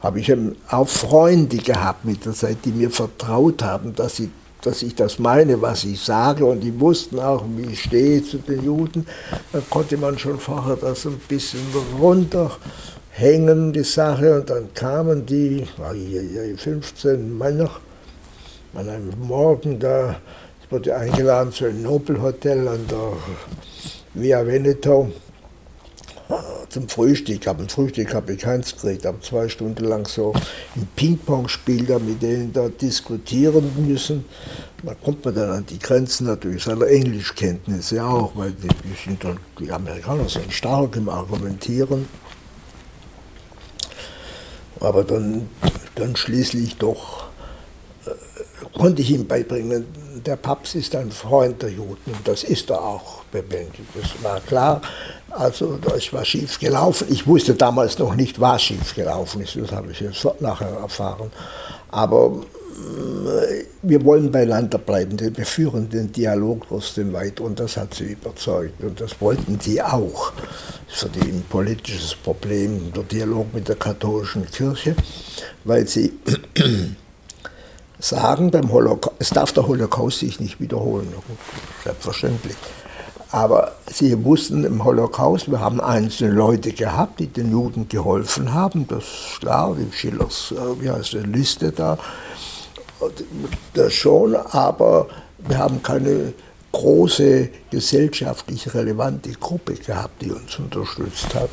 Habe 0.03 0.19
ich 0.19 0.35
auch 0.69 0.87
Freunde 0.89 1.57
gehabt 1.57 2.03
mit 2.03 2.25
der 2.25 2.33
Zeit, 2.33 2.57
die 2.65 2.73
mir 2.73 2.91
vertraut 2.91 3.63
haben, 3.63 3.95
dass, 3.95 4.17
sie, 4.17 4.29
dass 4.61 4.83
ich 4.83 4.95
das 4.95 5.17
meine, 5.17 5.61
was 5.61 5.85
ich 5.85 6.01
sage. 6.01 6.45
Und 6.45 6.59
die 6.59 6.77
wussten 6.77 7.19
auch, 7.19 7.45
wie 7.55 7.71
ich 7.71 7.83
stehe 7.83 8.21
zu 8.21 8.39
den 8.39 8.65
Juden. 8.65 9.07
Dann 9.53 9.63
konnte 9.69 9.95
man 9.95 10.19
schon 10.19 10.37
vorher 10.39 10.75
das 10.75 11.05
ein 11.05 11.21
bisschen 11.29 11.61
runterhängen, 12.01 13.71
die 13.71 13.85
Sache. 13.85 14.41
Und 14.41 14.49
dann 14.49 14.73
kamen 14.73 15.25
die, 15.25 15.65
15 16.57 17.37
Männer, 17.37 17.71
an 18.73 18.89
einem 18.89 19.13
Morgen 19.21 19.79
da, 19.79 20.17
ich 20.61 20.69
wurde 20.69 20.97
eingeladen 20.97 21.53
zu 21.53 21.63
einem 21.63 21.81
Nobelhotel 21.81 22.67
an 22.67 22.85
der 22.89 23.13
Via 24.15 24.45
Veneto 24.45 25.13
zum 26.69 26.89
Frühstück. 26.89 27.47
Aber 27.47 27.63
ein 27.63 27.69
Frühstück 27.69 28.13
habe 28.13 28.33
ich 28.33 28.39
keins 28.39 28.73
gekriegt, 28.73 29.05
habe 29.05 29.19
zwei 29.21 29.49
Stunden 29.49 29.83
lang 29.85 30.07
so 30.07 30.33
ein 30.75 30.87
Ping-Pong-Spiel 30.95 31.85
da 31.85 31.99
mit 31.99 32.21
denen 32.21 32.53
da 32.53 32.69
diskutieren 32.69 33.71
müssen. 33.87 34.25
Da 34.83 34.93
kommt 34.95 35.23
man 35.23 35.35
dann 35.35 35.49
an 35.49 35.65
die 35.65 35.79
Grenzen 35.79 36.27
natürlich 36.27 36.63
seiner 36.63 36.87
Englischkenntnisse 36.87 38.03
auch, 38.03 38.31
weil 38.35 38.51
die, 38.51 38.69
sind 39.03 39.23
dann, 39.23 39.37
die 39.59 39.71
Amerikaner 39.71 40.27
sind 40.27 40.51
stark 40.51 40.95
im 40.95 41.09
Argumentieren. 41.09 42.07
Aber 44.79 45.03
dann, 45.03 45.49
dann 45.95 46.15
schließlich 46.15 46.75
doch 46.77 47.23
konnte 48.73 49.01
ich 49.01 49.11
ihm 49.11 49.27
beibringen, 49.27 49.85
der 50.25 50.35
Papst 50.35 50.75
ist 50.75 50.95
ein 50.95 51.11
Freund 51.11 51.61
der 51.61 51.69
Juden 51.69 52.13
und 52.13 52.27
das 52.27 52.43
ist 52.43 52.69
er 52.69 52.81
auch 52.81 53.23
bewendet. 53.25 53.85
Das 53.93 54.23
war 54.23 54.39
klar. 54.41 54.81
Also 55.33 55.77
das 55.77 56.13
war 56.13 56.23
schief 56.23 56.59
gelaufen. 56.59 57.07
Ich 57.09 57.25
wusste 57.25 57.55
damals 57.55 57.97
noch 57.97 58.15
nicht, 58.15 58.39
was 58.39 58.61
schief 58.61 58.93
gelaufen 58.95 59.41
ist. 59.41 59.55
Das 59.55 59.71
habe 59.71 59.91
ich 59.91 59.99
jetzt 59.99 60.25
nachher 60.39 60.69
erfahren. 60.69 61.31
Aber 61.89 62.43
äh, 62.73 63.65
wir 63.81 64.03
wollen 64.05 64.31
beieinander 64.31 64.77
bleiben, 64.77 65.19
wir 65.19 65.45
führen 65.45 65.89
den 65.89 66.11
Dialog 66.11 66.67
trotzdem 66.67 67.13
weiter 67.13 67.43
und 67.43 67.59
das 67.59 67.77
hat 67.77 67.93
sie 67.93 68.13
überzeugt 68.13 68.81
und 68.83 68.99
das 68.99 69.19
wollten 69.19 69.59
sie 69.59 69.81
auch. 69.81 70.31
Das 70.87 70.95
ist 70.95 70.99
für 71.01 71.09
die 71.09 71.31
ein 71.31 71.43
politisches 71.49 72.15
Problem, 72.15 72.91
der 72.93 73.03
Dialog 73.03 73.53
mit 73.53 73.67
der 73.67 73.75
katholischen 73.75 74.49
Kirche, 74.49 74.95
weil 75.63 75.87
sie 75.87 76.13
sagen 77.99 78.51
beim 78.51 78.71
Holocaust, 78.71 79.15
es 79.19 79.29
darf 79.29 79.51
der 79.51 79.67
Holocaust 79.67 80.19
sich 80.19 80.39
nicht 80.39 80.59
wiederholen, 80.59 81.13
selbstverständlich. 81.83 82.55
Aber 83.33 83.71
sie 83.87 84.23
wussten 84.23 84.63
im 84.63 84.83
Holocaust, 84.83 85.49
wir 85.49 85.59
haben 85.59 85.81
einzelne 85.81 86.35
Leute 86.35 86.71
gehabt, 86.71 87.19
die 87.19 87.25
den 87.25 87.49
Juden 87.49 87.89
geholfen 87.89 88.53
haben, 88.53 88.87
das 88.87 89.05
ist 89.05 89.39
klar, 89.39 89.75
wie 89.75 89.91
Schillers, 89.91 90.51
äh, 90.55 90.79
wie 90.79 90.91
heißt 90.91 91.13
die 91.13 91.17
Liste 91.17 91.71
da, 91.71 91.97
das 93.73 93.91
schon, 93.91 94.35
aber 94.35 95.07
wir 95.39 95.57
haben 95.57 95.81
keine 95.81 96.33
große 96.73 97.49
gesellschaftlich 97.71 98.71
relevante 98.75 99.31
Gruppe 99.31 99.73
gehabt, 99.73 100.21
die 100.21 100.31
uns 100.31 100.59
unterstützt 100.59 101.33
hat. 101.33 101.49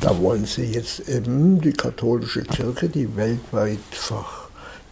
Da 0.00 0.16
wollen 0.20 0.44
sie 0.44 0.66
jetzt 0.66 1.08
eben 1.08 1.60
die 1.60 1.72
katholische 1.72 2.42
Kirche, 2.42 2.88
die 2.88 3.16
weltweit 3.16 3.80
ver 3.90 4.24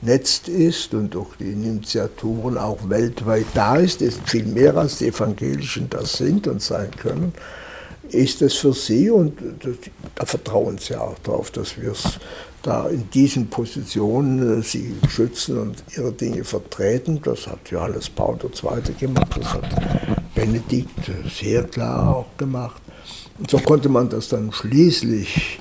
vernetzt 0.01 0.49
ist 0.49 0.95
und 0.95 1.15
durch 1.15 1.37
die 1.37 1.53
Initiaturen 1.53 2.57
auch 2.57 2.89
weltweit 2.89 3.47
da 3.55 3.77
ist, 3.77 4.03
ist 4.03 4.21
viel 4.27 4.47
mehr 4.47 4.77
als 4.77 4.99
die 4.99 5.09
Evangelischen 5.09 5.89
das 5.91 6.15
sind 6.15 6.47
und 6.47 6.63
sein 6.63 6.91
können, 6.97 7.33
ist 8.09 8.43
es 8.43 8.55
für 8.55 8.73
sie 8.73 9.11
und 9.11 9.39
da 10.15 10.25
vertrauen 10.25 10.79
sie 10.79 10.97
auch 10.97 11.19
darauf, 11.23 11.51
dass 11.51 11.81
wir 11.81 11.93
es 11.93 12.19
da 12.63 12.89
in 12.89 13.09
diesen 13.11 13.49
Positionen 13.49 14.61
äh, 14.61 14.63
sie 14.63 14.95
schützen 15.09 15.59
und 15.59 15.83
ihre 15.97 16.13
Dinge 16.13 16.45
vertreten. 16.45 17.21
Das 17.23 17.47
hat 17.47 17.71
Johannes 17.71 18.11
Paul 18.11 18.37
II. 18.43 18.95
gemacht, 18.99 19.29
das 19.39 19.55
hat 19.55 20.35
Benedikt 20.35 21.11
sehr 21.35 21.65
klar 21.65 22.17
auch 22.17 22.37
gemacht. 22.37 22.83
Und 23.39 23.51
so 23.51 23.59
konnte 23.59 23.89
man 23.89 24.11
das 24.11 24.29
dann 24.29 24.53
schließlich 24.53 25.59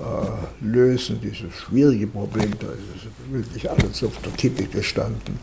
äh, 0.00 0.64
lösen, 0.64 1.20
dieses 1.20 1.52
schwierige 1.54 2.06
Problem. 2.06 2.52
Da 2.58 2.68
ist 2.68 3.32
wirklich 3.32 3.70
alles 3.70 4.02
auf 4.04 4.18
der 4.24 4.32
Kippe 4.32 4.64
gestanden. 4.64 5.38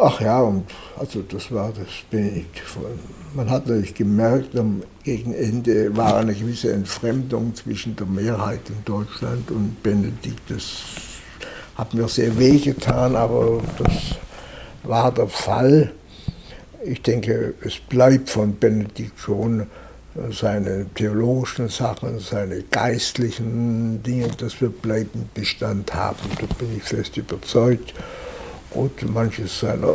Ach 0.00 0.20
ja, 0.20 0.40
und 0.40 0.64
also 0.96 1.22
das 1.22 1.50
war 1.50 1.70
das 1.70 1.88
Benedikt. 2.08 2.62
Man 3.34 3.50
hat 3.50 3.66
natürlich 3.66 3.94
gemerkt, 3.94 4.56
am 4.56 4.82
Gegenende 5.02 5.96
war 5.96 6.18
eine 6.18 6.34
gewisse 6.34 6.72
Entfremdung 6.72 7.52
zwischen 7.56 7.96
der 7.96 8.06
Mehrheit 8.06 8.60
in 8.68 8.84
Deutschland 8.84 9.50
und 9.50 9.82
Benedikt. 9.82 10.48
Das 10.48 10.82
hat 11.74 11.94
mir 11.94 12.06
sehr 12.06 12.38
wehgetan, 12.38 13.16
aber 13.16 13.60
das 13.78 14.16
war 14.84 15.12
der 15.12 15.26
Fall. 15.26 15.92
Ich 16.84 17.02
denke, 17.02 17.54
es 17.62 17.78
bleibt 17.80 18.30
von 18.30 18.56
Benedikt 18.56 19.18
schon 19.18 19.66
seine 20.30 20.86
theologischen 20.94 21.68
Sachen, 21.68 22.18
seine 22.18 22.62
geistlichen 22.62 24.02
Dinge, 24.02 24.28
das 24.38 24.60
wird 24.60 24.82
bleibend 24.82 25.32
Bestand 25.34 25.94
haben. 25.94 26.16
Da 26.40 26.46
bin 26.58 26.76
ich 26.76 26.82
fest 26.82 27.16
überzeugt. 27.16 27.94
Und 28.70 29.14
manches 29.14 29.60
seiner 29.60 29.88
äh, 29.88 29.94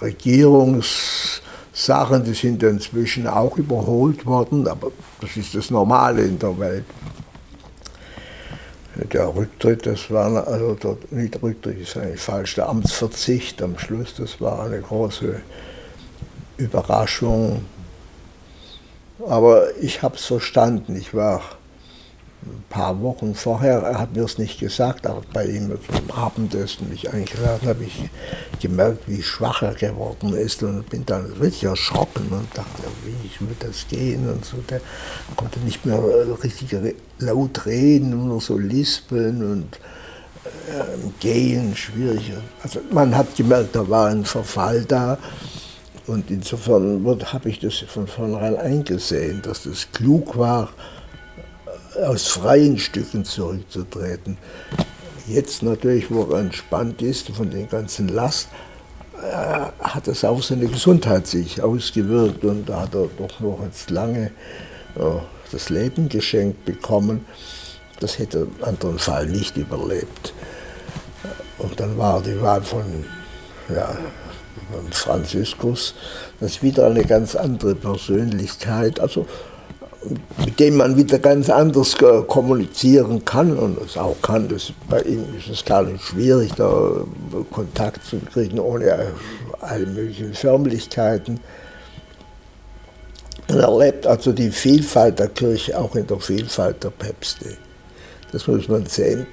Regierungssachen, 0.00 2.24
die 2.24 2.32
sind 2.32 2.62
inzwischen 2.62 3.26
auch 3.26 3.58
überholt 3.58 4.24
worden, 4.24 4.66
aber 4.66 4.92
das 5.20 5.36
ist 5.36 5.54
das 5.54 5.68
Normale 5.70 6.22
in 6.22 6.38
der 6.38 6.58
Welt. 6.58 6.86
Der 9.12 9.34
Rücktritt, 9.34 9.86
das 9.86 10.10
war, 10.10 10.46
also 10.46 10.74
der, 10.74 10.96
nicht 11.10 11.42
Rücktritt 11.42 11.80
ist 11.80 11.96
eigentlich 11.96 12.20
falsch, 12.20 12.54
der 12.54 12.68
Amtsverzicht 12.68 13.62
am 13.62 13.78
Schluss, 13.78 14.14
das 14.16 14.38
war 14.40 14.64
eine 14.64 14.80
große 14.80 15.40
Überraschung. 16.56 17.62
Aber 19.28 19.76
ich 19.80 20.02
habe 20.02 20.16
es 20.16 20.24
verstanden. 20.24 20.96
Ich 20.96 21.14
war 21.14 21.42
ein 22.44 22.64
paar 22.68 23.00
Wochen 23.02 23.34
vorher, 23.34 23.82
er 23.82 23.98
hat 24.00 24.16
mir 24.16 24.24
es 24.24 24.36
nicht 24.36 24.58
gesagt, 24.58 25.06
aber 25.06 25.22
bei 25.32 25.46
ihm 25.46 25.70
zum 25.94 26.10
Abendessen 26.10 26.88
mich 26.88 27.12
eingeladen, 27.12 27.68
habe 27.68 27.84
ich 27.84 28.10
gemerkt, 28.60 29.04
wie 29.06 29.22
schwach 29.22 29.62
er 29.62 29.74
geworden 29.74 30.34
ist 30.34 30.62
und 30.64 30.88
bin 30.90 31.06
dann 31.06 31.32
richtig 31.40 31.64
erschrocken 31.64 32.26
und 32.30 32.48
dachte, 32.52 32.82
wie 33.04 33.48
wird 33.48 33.62
das 33.62 33.86
gehen 33.88 34.28
und 34.28 34.44
so. 34.44 34.56
Der 34.68 34.80
konnte 35.36 35.60
nicht 35.60 35.86
mehr 35.86 36.02
richtig 36.42 36.74
laut 37.18 37.64
reden, 37.66 38.26
nur 38.26 38.40
so 38.40 38.58
lispeln 38.58 39.52
und 39.52 39.78
äh, 40.44 41.10
Gehen 41.20 41.76
schwierig. 41.76 42.32
Also 42.62 42.80
man 42.90 43.16
hat 43.16 43.36
gemerkt, 43.36 43.76
da 43.76 43.88
war 43.88 44.08
ein 44.08 44.24
Verfall 44.24 44.84
da. 44.84 45.18
Und 46.06 46.30
insofern 46.30 47.04
habe 47.32 47.48
ich 47.48 47.60
das 47.60 47.78
von 47.78 48.06
vornherein 48.06 48.56
eingesehen, 48.56 49.40
dass 49.42 49.64
das 49.64 49.86
klug 49.92 50.36
war, 50.36 50.70
aus 52.04 52.26
freien 52.28 52.78
Stücken 52.78 53.24
zurückzutreten. 53.24 54.36
Jetzt 55.26 55.62
natürlich, 55.62 56.10
wo 56.10 56.24
er 56.32 56.40
entspannt 56.40 57.00
ist 57.02 57.28
von 57.28 57.50
den 57.50 57.68
ganzen 57.68 58.08
Last, 58.08 58.48
äh, 59.22 59.66
hat 59.80 60.08
es 60.08 60.24
auf 60.24 60.44
seine 60.44 60.66
Gesundheit 60.66 61.26
sich 61.26 61.62
ausgewirkt 61.62 62.44
und 62.44 62.68
da 62.68 62.80
hat 62.80 62.94
er 62.94 63.08
doch 63.18 63.38
noch 63.38 63.60
jetzt 63.62 63.90
lange 63.90 64.32
äh, 64.96 65.20
das 65.52 65.68
Leben 65.68 66.08
geschenkt 66.08 66.64
bekommen. 66.64 67.24
Das 68.00 68.18
hätte 68.18 68.38
er 68.38 68.42
im 68.44 68.64
anderen 68.64 68.98
Fall 68.98 69.26
nicht 69.26 69.56
überlebt. 69.56 70.34
Und 71.58 71.78
dann 71.78 71.96
war 71.96 72.20
die 72.20 72.40
Wahl 72.40 72.62
von, 72.62 73.04
ja, 73.72 73.96
Franziskus, 74.90 75.94
das 76.40 76.52
ist 76.52 76.62
wieder 76.62 76.86
eine 76.86 77.04
ganz 77.04 77.34
andere 77.34 77.74
Persönlichkeit. 77.74 79.00
Also 79.00 79.26
mit 80.44 80.58
dem 80.58 80.76
man 80.76 80.96
wieder 80.96 81.18
ganz 81.18 81.48
anders 81.48 81.96
kommunizieren 82.26 83.24
kann 83.24 83.56
und 83.56 83.80
es 83.80 83.96
auch 83.96 84.16
kann. 84.22 84.48
Das, 84.48 84.72
bei 84.88 85.00
ihm 85.02 85.24
ist 85.38 85.48
es 85.48 85.64
gar 85.64 85.82
nicht 85.82 86.02
schwierig, 86.02 86.52
da 86.56 87.04
Kontakt 87.50 88.04
zu 88.04 88.18
kriegen, 88.18 88.58
ohne 88.58 89.12
alle 89.60 89.86
möglichen 89.86 90.34
Förmlichkeiten. 90.34 91.40
Er 93.48 93.62
erlebt 93.62 94.06
also 94.06 94.32
die 94.32 94.50
Vielfalt 94.50 95.18
der 95.18 95.28
Kirche 95.28 95.78
auch 95.78 95.94
in 95.94 96.06
der 96.06 96.20
Vielfalt 96.20 96.82
der 96.82 96.90
Päpste. 96.90 97.56
Das 98.32 98.46
muss 98.46 98.68
man 98.68 98.86
sehen. 98.86 99.26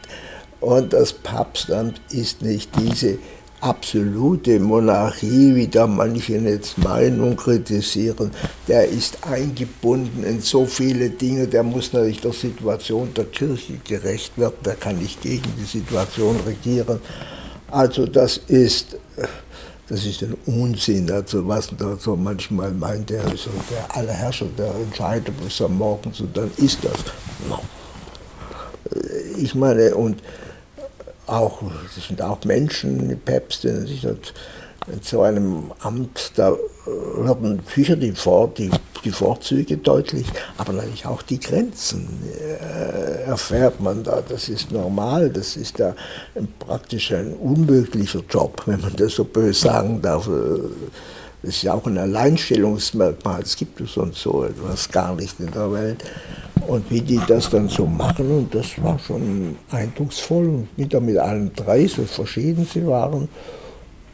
Und 0.59 0.91
das 0.91 1.13
Papstamt 1.13 2.01
ist 2.11 2.41
nicht 2.41 2.69
diese 2.77 3.17
absolute 3.61 4.59
Monarchie, 4.59 5.55
wie 5.55 5.67
da 5.67 5.87
manche 5.87 6.37
jetzt 6.37 6.77
meinen 6.77 7.21
und 7.21 7.37
kritisieren, 7.37 8.31
der 8.67 8.87
ist 8.87 9.17
eingebunden 9.25 10.23
in 10.23 10.41
so 10.41 10.65
viele 10.65 11.09
Dinge, 11.09 11.47
der 11.47 11.63
muss 11.63 11.93
natürlich 11.93 12.21
der 12.21 12.33
Situation 12.33 13.13
der 13.13 13.25
Kirche 13.25 13.73
gerecht 13.87 14.37
werden, 14.37 14.55
der 14.65 14.75
kann 14.75 14.97
nicht 14.99 15.21
gegen 15.21 15.51
die 15.59 15.65
Situation 15.65 16.37
regieren. 16.45 16.99
Also 17.71 18.05
das 18.05 18.37
ist, 18.47 18.97
das 19.87 20.05
ist 20.05 20.23
ein 20.23 20.35
Unsinn, 20.45 21.11
also 21.11 21.47
was 21.47 21.69
da 21.77 21.95
so 21.97 22.15
manchmal 22.15 22.71
meint, 22.71 23.09
der 23.09 23.23
ist 23.33 23.43
so 23.43 23.51
der 23.69 23.95
Allerherrscher, 23.95 24.47
der 24.57 24.73
entscheidet 24.75 25.33
bis 25.43 25.61
am 25.61 25.77
Morgen, 25.77 26.11
so 26.13 26.25
dann 26.33 26.49
ist 26.57 26.79
das. 26.83 26.97
Ich 29.37 29.53
meine, 29.53 29.93
und 29.95 30.21
auch, 31.31 31.61
das 31.95 32.07
sind 32.07 32.21
auch 32.21 32.43
Menschen, 32.45 33.09
die 33.09 33.15
Päpste, 33.15 33.85
in 34.87 35.01
so 35.01 35.21
einem 35.21 35.71
Amt, 35.79 36.31
da 36.35 36.55
werden 36.85 37.59
sicher 37.75 37.95
die, 37.95 38.11
Vor 38.11 38.49
die, 38.57 38.71
die 39.03 39.11
Vorzüge 39.11 39.77
deutlich, 39.77 40.27
aber 40.57 40.73
natürlich 40.73 41.05
auch 41.05 41.21
die 41.21 41.39
Grenzen 41.39 42.07
äh, 42.39 43.23
erfährt 43.23 43.79
man 43.79 44.03
da. 44.03 44.23
Das 44.27 44.49
ist 44.49 44.71
normal, 44.71 45.29
das 45.29 45.55
ist 45.55 45.79
ja 45.79 45.93
praktisch 46.59 47.11
ein 47.11 47.33
unmöglicher 47.33 48.21
Job, 48.29 48.63
wenn 48.65 48.81
man 48.81 48.95
das 48.95 49.13
so 49.13 49.23
böse 49.23 49.67
sagen 49.67 50.01
darf. 50.01 50.27
Das 51.41 51.55
ist 51.55 51.63
ja 51.63 51.73
auch 51.73 51.85
ein 51.87 51.97
Alleinstellungsmerkmal, 51.97 53.41
es 53.41 53.55
gibt 53.55 53.81
sonst 53.87 54.21
so 54.21 54.43
etwas 54.43 54.89
gar 54.89 55.15
nicht 55.15 55.39
in 55.39 55.51
der 55.51 55.71
Welt. 55.71 56.03
Und 56.67 56.91
wie 56.91 57.01
die 57.01 57.21
das 57.27 57.49
dann 57.49 57.69
so 57.69 57.85
machen, 57.85 58.29
und 58.29 58.53
das 58.53 58.81
war 58.83 58.99
schon 58.99 59.55
eindrucksvoll. 59.71 60.47
Und 60.47 60.67
wieder 60.75 60.99
mit 60.99 61.17
allen 61.17 61.53
drei, 61.55 61.87
so 61.87 62.03
verschieden 62.03 62.67
sie 62.71 62.85
waren, 62.85 63.29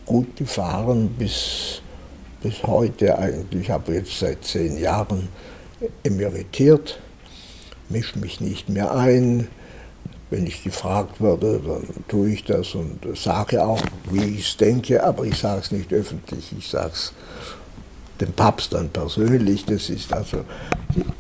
gut 0.06 0.36
gefahren 0.36 1.10
bis, 1.18 1.82
bis 2.44 2.62
heute 2.64 3.18
eigentlich. 3.18 3.64
Ich 3.64 3.70
habe 3.72 3.96
jetzt 3.96 4.20
seit 4.20 4.44
zehn 4.44 4.78
Jahren 4.78 5.28
emeritiert, 6.04 7.00
mische 7.90 8.20
mich 8.20 8.40
nicht 8.40 8.70
mehr 8.70 8.94
ein. 8.94 9.48
Wenn 10.36 10.48
ich 10.48 10.66
gefragt 10.66 11.22
werde, 11.22 11.62
dann 11.66 11.88
tue 12.10 12.32
ich 12.32 12.44
das 12.44 12.76
und 12.76 13.00
sage 13.16 13.64
auch, 13.64 13.82
wie 14.12 14.36
ich 14.36 14.50
es 14.50 14.58
denke, 14.58 15.02
aber 15.02 15.24
ich 15.24 15.38
sage 15.38 15.62
es 15.62 15.72
nicht 15.72 15.94
öffentlich, 15.94 16.54
ich 16.58 16.68
sage 16.68 16.92
es 16.92 17.14
dem 18.20 18.34
Papst 18.34 18.74
dann 18.74 18.90
persönlich. 18.90 19.64
Das 19.64 19.90
ist 19.90 20.12
also, 20.12 20.44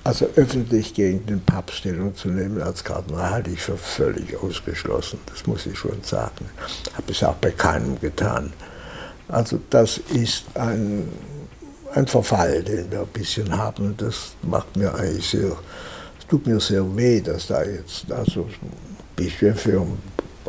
also 0.03 0.27
öffentlich 0.35 0.93
gegen 0.93 1.25
den 1.25 1.41
Papst 1.41 1.77
Stellung 1.77 2.13
zu 2.13 2.27
nehmen 2.27 2.61
als 2.61 2.83
Kardinal 2.83 3.31
halte 3.31 3.51
ich 3.51 3.61
für 3.61 3.77
völlig 3.77 4.35
ausgeschlossen. 4.37 5.19
Das 5.27 5.47
muss 5.47 5.65
ich 5.65 5.77
schon 5.77 6.03
sagen. 6.03 6.49
Habe 6.93 7.11
es 7.13 7.23
auch 7.23 7.35
bei 7.35 7.51
keinem 7.51 7.97
getan. 7.97 8.51
Also 9.29 9.61
das 9.69 9.97
ist 9.97 10.43
ein, 10.55 11.07
ein 11.93 12.07
Verfall, 12.07 12.63
den 12.63 12.91
wir 12.91 12.99
ein 12.99 13.07
bisschen 13.07 13.57
haben. 13.57 13.95
Das 13.95 14.35
macht 14.41 14.75
mir 14.75 14.93
eigentlich 14.93 15.29
sehr, 15.29 15.55
es 16.19 16.27
tut 16.27 16.45
mir 16.45 16.59
sehr 16.59 16.83
weh, 16.97 17.21
dass 17.21 17.47
da 17.47 17.63
jetzt 17.63 18.11
also 18.11 18.47
Bischöfe 19.15 19.79
und 19.79 19.97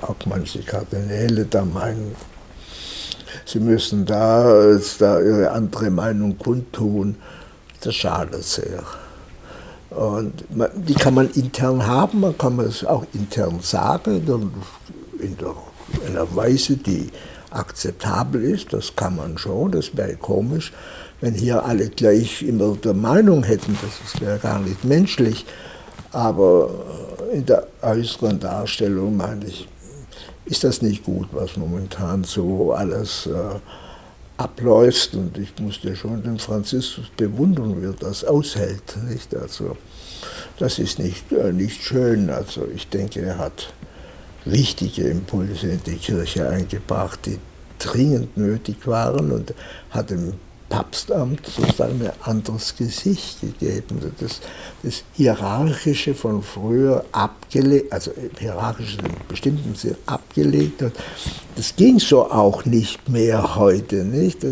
auch 0.03 0.17
manche 0.27 0.61
Kardinäle 0.61 1.47
da 1.47 1.65
meinen, 1.65 2.15
sie 3.45 3.61
müssen 3.61 4.05
da, 4.05 4.79
da 4.99 5.21
ihre 5.21 5.51
andere 5.51 5.91
Meinung 5.91 6.39
kundtun. 6.39 7.17
Das 7.81 7.95
schadet 7.95 8.43
sehr. 8.43 8.83
Und 9.91 10.45
die 10.75 10.95
kann 10.95 11.15
man 11.15 11.31
intern 11.31 11.87
haben, 11.87 12.21
man 12.21 12.37
kann 12.37 12.59
es 12.61 12.85
auch 12.85 13.07
intern 13.15 13.61
sagen, 13.63 14.27
in, 15.21 15.37
der, 15.39 15.55
in 16.07 16.17
einer 16.17 16.37
Weise, 16.37 16.77
die 16.77 17.09
akzeptabel 17.51 18.43
ist, 18.43 18.73
das 18.73 18.95
kann 18.97 19.17
man 19.17 19.39
schon, 19.39 19.73
das 19.73 19.97
wäre 19.97 20.17
komisch, 20.17 20.73
wenn 21.21 21.35
hier 21.35 21.65
alle 21.65 21.89
gleich 21.89 22.43
immer 22.43 22.77
der 22.77 22.95
Meinung 22.95 23.43
hätten, 23.45 23.79
das 23.81 24.21
wäre 24.21 24.39
gar 24.39 24.59
nicht 24.61 24.85
menschlich. 24.85 25.47
Aber 26.13 26.71
in 27.33 27.47
der 27.47 27.67
äußeren 27.83 28.39
Darstellung, 28.41 29.17
meine 29.17 29.47
ich, 29.47 29.69
ist 30.45 30.65
das 30.65 30.83
nicht 30.83 31.05
gut, 31.05 31.29
was 31.33 31.57
momentan 31.57 32.25
so 32.25 32.73
alles 32.73 33.27
äh, 33.27 33.59
abläuft. 34.37 35.15
Und 35.15 35.37
ich 35.39 35.53
musste 35.61 35.95
schon 35.97 36.23
den 36.23 36.39
Franziskus 36.39 37.07
bewundern, 37.17 37.81
wie 37.81 37.87
er 37.87 37.93
das 37.93 38.25
aushält. 38.25 38.97
Nicht? 39.09 39.35
Also, 39.35 39.77
das 40.59 40.79
ist 40.79 40.99
nicht, 40.99 41.31
äh, 41.33 41.53
nicht 41.53 41.83
schön. 41.83 42.31
Also 42.31 42.67
ich 42.75 42.89
denke, 42.89 43.21
er 43.21 43.39
hat 43.39 43.73
wichtige 44.45 45.09
Impulse 45.09 45.69
in 45.69 45.83
die 45.85 45.97
Kirche 45.97 46.49
eingebracht, 46.49 47.21
die 47.27 47.39
dringend 47.79 48.37
nötig 48.37 48.87
waren 48.87 49.33
und 49.33 49.53
hat 49.91 50.11
dem 50.11 50.35
Papstamt 50.69 51.47
sozusagen 51.47 52.05
ein 52.05 52.13
anderes 52.23 52.75
Gesicht 52.77 53.41
gegeben. 53.41 54.13
Das, 54.19 54.41
das 54.83 55.05
Hierarchische 55.15 56.15
von 56.15 56.43
früher 56.43 57.05
abgelegt, 57.13 57.93
also 57.93 58.11
hierarchisch 58.39 58.99
in 58.99 59.29
bestimmten 59.29 59.75
Sinn 59.75 59.97
abgelegt 60.07 60.83
hat, 60.83 60.93
das 61.55 61.75
ging 61.77 61.99
so 61.99 62.31
auch 62.31 62.65
nicht 62.65 63.09
mehr 63.09 63.57
heute. 63.57 64.05
Nicht? 64.05 64.45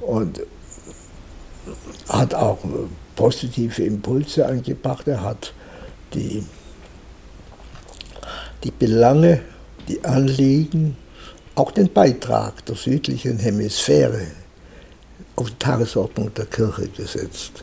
Und 0.00 0.42
hat 2.08 2.34
auch 2.34 2.58
positive 3.16 3.82
Impulse 3.84 4.46
eingebracht. 4.46 5.08
Er 5.08 5.22
hat 5.22 5.52
die, 6.14 6.44
die 8.62 8.70
Belange, 8.70 9.42
die 9.88 10.04
Anliegen, 10.04 10.96
auch 11.56 11.72
den 11.72 11.92
Beitrag 11.92 12.64
der 12.66 12.76
südlichen 12.76 13.38
Hemisphäre 13.38 14.26
auf 15.36 15.50
die 15.50 15.58
Tagesordnung 15.58 16.32
der 16.34 16.46
Kirche 16.46 16.88
gesetzt. 16.88 17.62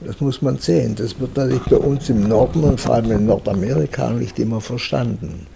Das 0.00 0.20
muss 0.20 0.42
man 0.42 0.58
sehen. 0.58 0.94
Das 0.94 1.18
wird 1.18 1.36
natürlich 1.36 1.64
bei 1.64 1.76
uns 1.76 2.08
im 2.08 2.28
Norden 2.28 2.62
und 2.62 2.80
vor 2.80 2.94
allem 2.94 3.10
in 3.10 3.26
Nordamerika 3.26 4.10
nicht 4.10 4.38
immer 4.38 4.60
verstanden. 4.60 5.46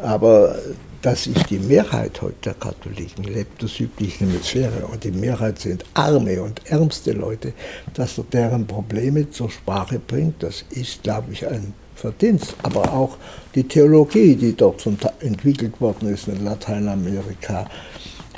Aber 0.00 0.56
dass 1.02 1.24
sich 1.24 1.40
die 1.44 1.58
Mehrheit 1.58 2.20
heute 2.22 2.36
der 2.44 2.54
Katholiken 2.54 3.24
lebt, 3.24 3.62
der 3.62 3.68
südlichen 3.68 4.28
Hemisphäre, 4.28 4.86
und 4.90 5.04
die 5.04 5.12
Mehrheit 5.12 5.60
sind 5.60 5.84
arme 5.94 6.42
und 6.42 6.60
ärmste 6.66 7.12
Leute, 7.12 7.52
dass 7.94 8.18
er 8.18 8.24
deren 8.24 8.66
Probleme 8.66 9.30
zur 9.30 9.50
Sprache 9.50 10.00
bringt, 10.00 10.42
das 10.42 10.64
ist, 10.70 11.04
glaube 11.04 11.32
ich, 11.32 11.46
ein 11.46 11.72
Verdienst. 11.94 12.54
Aber 12.62 12.92
auch 12.92 13.16
die 13.54 13.64
Theologie, 13.64 14.34
die 14.34 14.56
dort 14.56 14.84
entwickelt 15.20 15.80
worden 15.80 16.12
ist 16.12 16.26
in 16.26 16.44
Lateinamerika, 16.44 17.66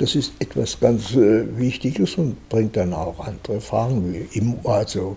das 0.01 0.15
ist 0.15 0.33
etwas 0.39 0.79
ganz 0.79 1.15
äh, 1.15 1.45
Wichtiges 1.57 2.15
und 2.15 2.49
bringt 2.49 2.75
dann 2.75 2.91
auch 2.93 3.19
andere 3.19 3.61
Fragen 3.61 4.11
wie 4.11 4.39
im, 4.39 4.57
also 4.63 5.15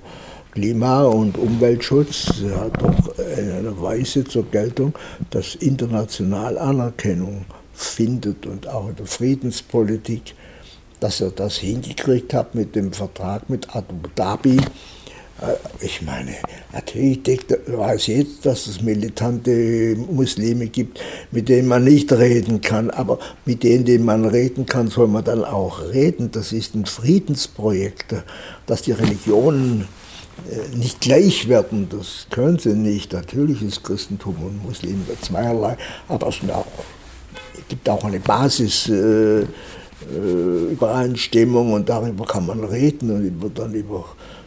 Klima- 0.52 1.04
und 1.04 1.38
Umweltschutz 1.38 2.42
hat 2.54 2.80
doch 2.80 3.18
in 3.18 3.50
einer 3.50 3.80
Weise 3.80 4.24
zur 4.24 4.44
Geltung, 4.50 4.94
dass 5.30 5.56
international 5.56 6.58
Anerkennung 6.58 7.46
findet 7.72 8.46
und 8.46 8.68
auch 8.68 8.88
in 8.90 8.96
der 8.96 9.06
Friedenspolitik, 9.06 10.34
dass 11.00 11.20
er 11.20 11.30
das 11.30 11.56
hingekriegt 11.56 12.34
hat 12.34 12.54
mit 12.54 12.76
dem 12.76 12.92
Vertrag 12.92 13.50
mit 13.50 13.74
Abu 13.74 13.94
Dhabi, 14.14 14.58
ich 15.80 16.00
meine, 16.02 16.32
natürlich 16.72 17.20
weiß 17.66 18.06
jetzt, 18.06 18.46
dass 18.46 18.66
es 18.66 18.80
militante 18.82 19.96
Muslime 19.96 20.68
gibt, 20.68 21.00
mit 21.32 21.48
denen 21.48 21.68
man 21.68 21.84
nicht 21.84 22.12
reden 22.12 22.60
kann, 22.60 22.90
aber 22.90 23.18
mit 23.44 23.62
denen, 23.62 23.84
denen 23.84 24.04
man 24.04 24.24
reden 24.24 24.64
kann, 24.64 24.88
soll 24.88 25.08
man 25.08 25.24
dann 25.24 25.44
auch 25.44 25.82
reden. 25.92 26.30
Das 26.30 26.52
ist 26.52 26.74
ein 26.74 26.86
Friedensprojekt, 26.86 28.14
dass 28.66 28.82
die 28.82 28.92
Religionen 28.92 29.88
äh, 30.50 30.76
nicht 30.76 31.00
gleich 31.00 31.48
werden, 31.48 31.88
das 31.90 32.26
können 32.30 32.58
sie 32.58 32.74
nicht. 32.74 33.12
Natürlich 33.12 33.60
ist 33.62 33.82
Christentum 33.82 34.36
und 34.36 34.64
Muslim 34.64 35.04
zweierlei, 35.20 35.76
aber 36.08 36.28
es 36.28 36.40
gibt 37.68 37.88
auch 37.88 38.04
eine 38.04 38.20
Basis. 38.20 38.88
Äh, 38.88 39.46
Übereinstimmung 40.70 41.72
und 41.72 41.88
darüber 41.88 42.26
kann 42.26 42.44
man 42.44 42.62
reden 42.62 43.10
und 43.10 43.24
über, 43.24 43.48
dann 43.48 43.72
über 43.72 44.04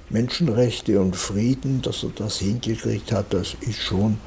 Menschenrechte 0.10 0.99
und 1.01 1.16
Frieden, 1.16 1.82
dass 1.82 2.03
er 2.03 2.12
das 2.16 2.39
hingekriegt 2.39 3.12
hat, 3.12 3.34
das 3.34 3.55
ist 3.62 3.80
schon 3.80 4.18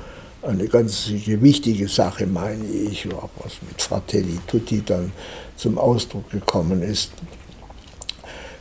eine 0.43 0.68
ganz 0.68 1.09
wichtige 1.09 1.89
Sache, 1.89 2.26
meine 2.26 2.64
ich, 2.64 3.09
was 3.09 3.53
mit 3.66 3.81
Fratelli 3.81 4.39
Tutti 4.47 4.83
dann 4.85 5.12
zum 5.57 5.78
Ausdruck 5.78 6.31
gekommen 6.31 6.83
ist. 6.83 7.12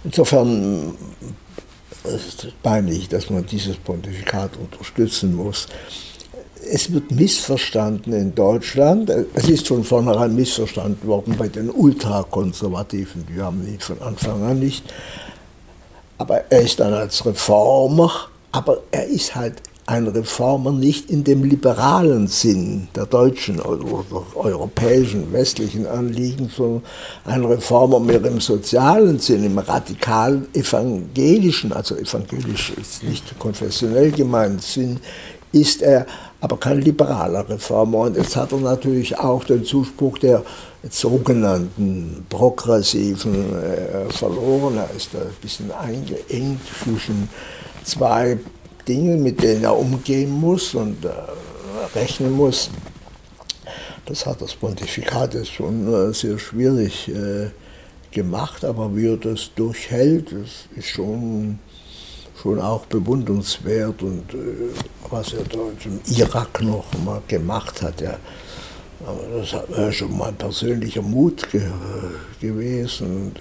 Insofern 0.03 0.93
meine 2.63 2.91
ich, 2.91 3.09
dass 3.09 3.29
man 3.29 3.45
dieses 3.45 3.77
Pontifikat 3.77 4.57
unterstützen 4.57 5.35
muss. 5.35 5.67
Es 6.71 6.91
wird 6.91 7.11
missverstanden 7.11 8.13
in 8.13 8.35
Deutschland. 8.35 9.09
Es 9.33 9.49
ist 9.49 9.67
von 9.67 9.83
vornherein 9.83 10.35
missverstanden 10.35 11.07
worden 11.07 11.35
bei 11.37 11.47
den 11.47 11.69
Ultrakonservativen. 11.69 13.25
Die 13.33 13.41
haben 13.41 13.65
ihn 13.65 13.79
von 13.79 14.01
Anfang 14.01 14.43
an 14.43 14.59
nicht 14.59 14.83
aber 16.19 16.51
er 16.51 16.61
ist 16.61 16.79
dann 16.79 16.93
als 16.93 17.25
Reformer, 17.25 18.11
aber 18.51 18.81
er 18.91 19.07
ist 19.07 19.35
halt 19.35 19.63
ein 19.87 20.07
Reformer 20.07 20.71
nicht 20.71 21.09
in 21.09 21.23
dem 21.23 21.43
liberalen 21.43 22.27
Sinn 22.27 22.89
der 22.95 23.07
deutschen 23.07 23.59
oder 23.59 24.23
europäischen 24.35 25.33
westlichen 25.33 25.87
Anliegen, 25.87 26.51
sondern 26.55 26.83
ein 27.25 27.43
Reformer 27.43 27.99
mehr 27.99 28.23
im 28.23 28.39
sozialen 28.39 29.17
Sinn, 29.17 29.43
im 29.43 29.57
radikalen 29.57 30.47
evangelischen, 30.53 31.73
also 31.73 31.95
evangelisch 31.95 32.71
ist 32.79 33.01
nicht 33.01 33.39
konfessionell 33.39 34.11
gemeint, 34.11 34.61
Sinn, 34.61 34.99
ist 35.51 35.81
er 35.81 36.05
aber 36.41 36.57
kein 36.57 36.81
liberaler 36.81 37.47
Reformer. 37.49 37.99
Und 37.99 38.17
jetzt 38.17 38.35
hat 38.35 38.51
er 38.51 38.59
natürlich 38.59 39.17
auch 39.17 39.43
den 39.43 39.63
Zuspruch 39.63 40.17
der 40.19 40.43
sogenannten 40.89 42.25
Progressiven 42.29 43.53
äh, 43.61 44.09
verloren. 44.09 44.77
Er 44.77 44.89
ist 44.95 45.13
da 45.13 45.19
ein 45.19 45.35
bisschen 45.41 45.71
eingeengt 45.71 46.61
zwischen 46.83 47.29
zwei 47.83 48.37
Dingen, 48.87 49.21
mit 49.21 49.43
denen 49.43 49.63
er 49.63 49.77
umgehen 49.77 50.31
muss 50.31 50.73
und 50.73 51.03
äh, 51.03 51.09
rechnen 51.95 52.31
muss. 52.31 52.69
Das 54.05 54.25
hat 54.25 54.41
das 54.41 54.55
Pontifikat 54.55 55.33
jetzt 55.33 55.51
schon 55.51 55.93
äh, 55.93 56.13
sehr 56.13 56.39
schwierig 56.39 57.09
äh, 57.09 57.49
gemacht, 58.11 58.63
aber 58.63 58.95
wie 58.95 59.07
er 59.07 59.17
das 59.17 59.51
durchhält, 59.55 60.31
das 60.31 60.67
ist 60.75 60.87
schon 60.87 61.59
schon 62.41 62.59
auch 62.59 62.85
bewundernswert 62.85 64.01
und 64.01 64.33
äh, 64.33 64.98
was 65.11 65.33
er 65.33 65.43
da 65.43 65.59
im 65.85 65.99
Irak 66.15 66.61
noch 66.61 66.85
mal 67.03 67.21
gemacht 67.27 67.81
hat. 67.81 68.01
Ja. 68.01 68.17
Aber 69.05 69.39
das 69.39 69.53
war 69.53 69.91
schon 69.91 70.17
mal 70.17 70.33
persönlicher 70.33 71.01
Mut 71.01 71.49
ge 71.51 71.61
gewesen, 72.41 73.33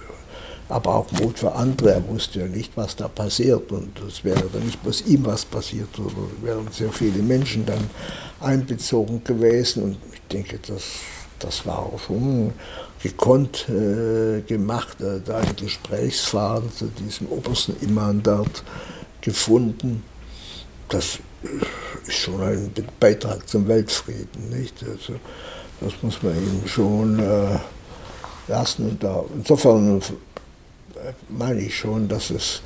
aber 0.69 0.95
auch 0.95 1.11
Mut 1.13 1.39
für 1.39 1.53
andere. 1.53 1.91
Er 1.91 2.07
wusste 2.07 2.39
ja 2.41 2.47
nicht, 2.47 2.77
was 2.77 2.95
da 2.95 3.07
passiert 3.07 3.71
und 3.71 3.99
es 4.07 4.23
wäre 4.23 4.45
dann 4.53 4.65
nicht 4.65 4.81
bloß 4.81 5.01
ihm 5.07 5.25
was 5.25 5.43
passiert, 5.45 5.89
sondern 5.95 6.31
wären 6.41 6.67
sehr 6.71 6.91
viele 6.91 7.21
Menschen 7.21 7.65
dann 7.65 7.89
einbezogen 8.39 9.23
gewesen 9.23 9.83
und 9.83 9.97
ich 10.13 10.21
denke, 10.31 10.59
das, 10.65 10.83
das 11.39 11.65
war 11.65 11.79
auch 11.79 11.99
schon 11.99 12.53
gekonnt 13.01 13.67
äh, 13.69 14.41
gemacht, 14.41 15.01
äh, 15.01 15.19
da 15.25 15.37
ein 15.37 15.55
Gesprächsfaden 15.55 16.71
zu 16.71 16.85
diesem 16.87 17.27
obersten 17.27 17.75
Imam 17.81 18.21
dort 18.23 18.63
gefunden. 19.21 20.03
Das 20.89 21.19
ist 22.07 22.17
schon 22.17 22.41
ein 22.41 22.71
Beitrag 22.99 23.47
zum 23.47 23.67
Weltfrieden. 23.67 24.49
Nicht? 24.49 24.75
Also, 24.83 25.13
das 25.81 25.93
muss 26.01 26.21
man 26.21 26.35
ihm 26.35 26.67
schon 26.67 27.19
äh, 27.19 27.59
lassen. 28.47 28.89
Und 28.89 29.03
da, 29.03 29.23
insofern 29.35 29.99
äh, 29.99 31.13
meine 31.29 31.61
ich 31.61 31.77
schon, 31.77 32.07
dass 32.07 32.29
es 32.29 32.61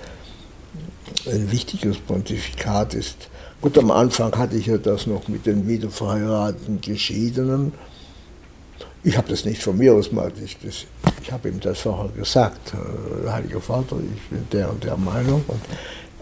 ein 1.26 1.52
wichtiges 1.52 1.98
Pontifikat 1.98 2.94
ist. 2.94 3.30
Gut, 3.62 3.78
am 3.78 3.92
Anfang 3.92 4.36
hatte 4.38 4.58
ich 4.58 4.66
ja 4.66 4.78
das 4.78 5.08
noch 5.08 5.28
mit 5.28 5.46
den 5.46 5.68
wiederverheirateten 5.68 6.82
Geschiedenen. 6.82 7.74
Ich 9.06 9.18
habe 9.18 9.30
das 9.30 9.46
nicht 9.46 9.62
von 9.62 9.78
mir 9.78 9.94
aus 9.94 10.12
mal, 10.12 10.32
ich, 10.44 10.58
ich 11.22 11.32
habe 11.32 11.50
ihm 11.50 11.60
das 11.60 11.80
vorher 11.80 12.10
gesagt, 12.10 12.74
äh, 12.74 13.30
Heiliger 13.30 13.62
Vater, 13.62 13.98
ich 14.00 14.30
bin 14.30 14.48
der 14.52 14.70
und 14.70 14.84
der 14.84 14.98
Meinung. 14.98 15.44
Und 15.48 15.62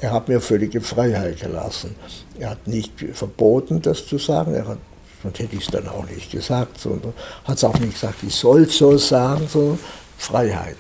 er 0.01 0.11
hat 0.11 0.27
mir 0.27 0.41
völlige 0.41 0.81
Freiheit 0.81 1.39
gelassen. 1.39 1.95
Er 2.39 2.51
hat 2.51 2.67
nicht 2.67 2.91
verboten, 3.13 3.81
das 3.81 4.07
zu 4.07 4.17
sagen. 4.17 4.55
Er 4.55 4.67
hat, 4.67 4.79
sonst 5.21 5.39
hätte 5.39 5.55
ich 5.55 5.65
es 5.65 5.71
dann 5.71 5.87
auch 5.87 6.05
nicht 6.09 6.31
gesagt, 6.31 6.79
sondern 6.79 7.13
hat 7.45 7.57
es 7.57 7.63
auch 7.63 7.77
nicht 7.77 7.93
gesagt, 7.93 8.23
ich 8.23 8.33
soll 8.33 8.67
so 8.67 8.97
sagen, 8.97 9.47
sondern 9.47 9.79
Freiheit. 10.17 10.77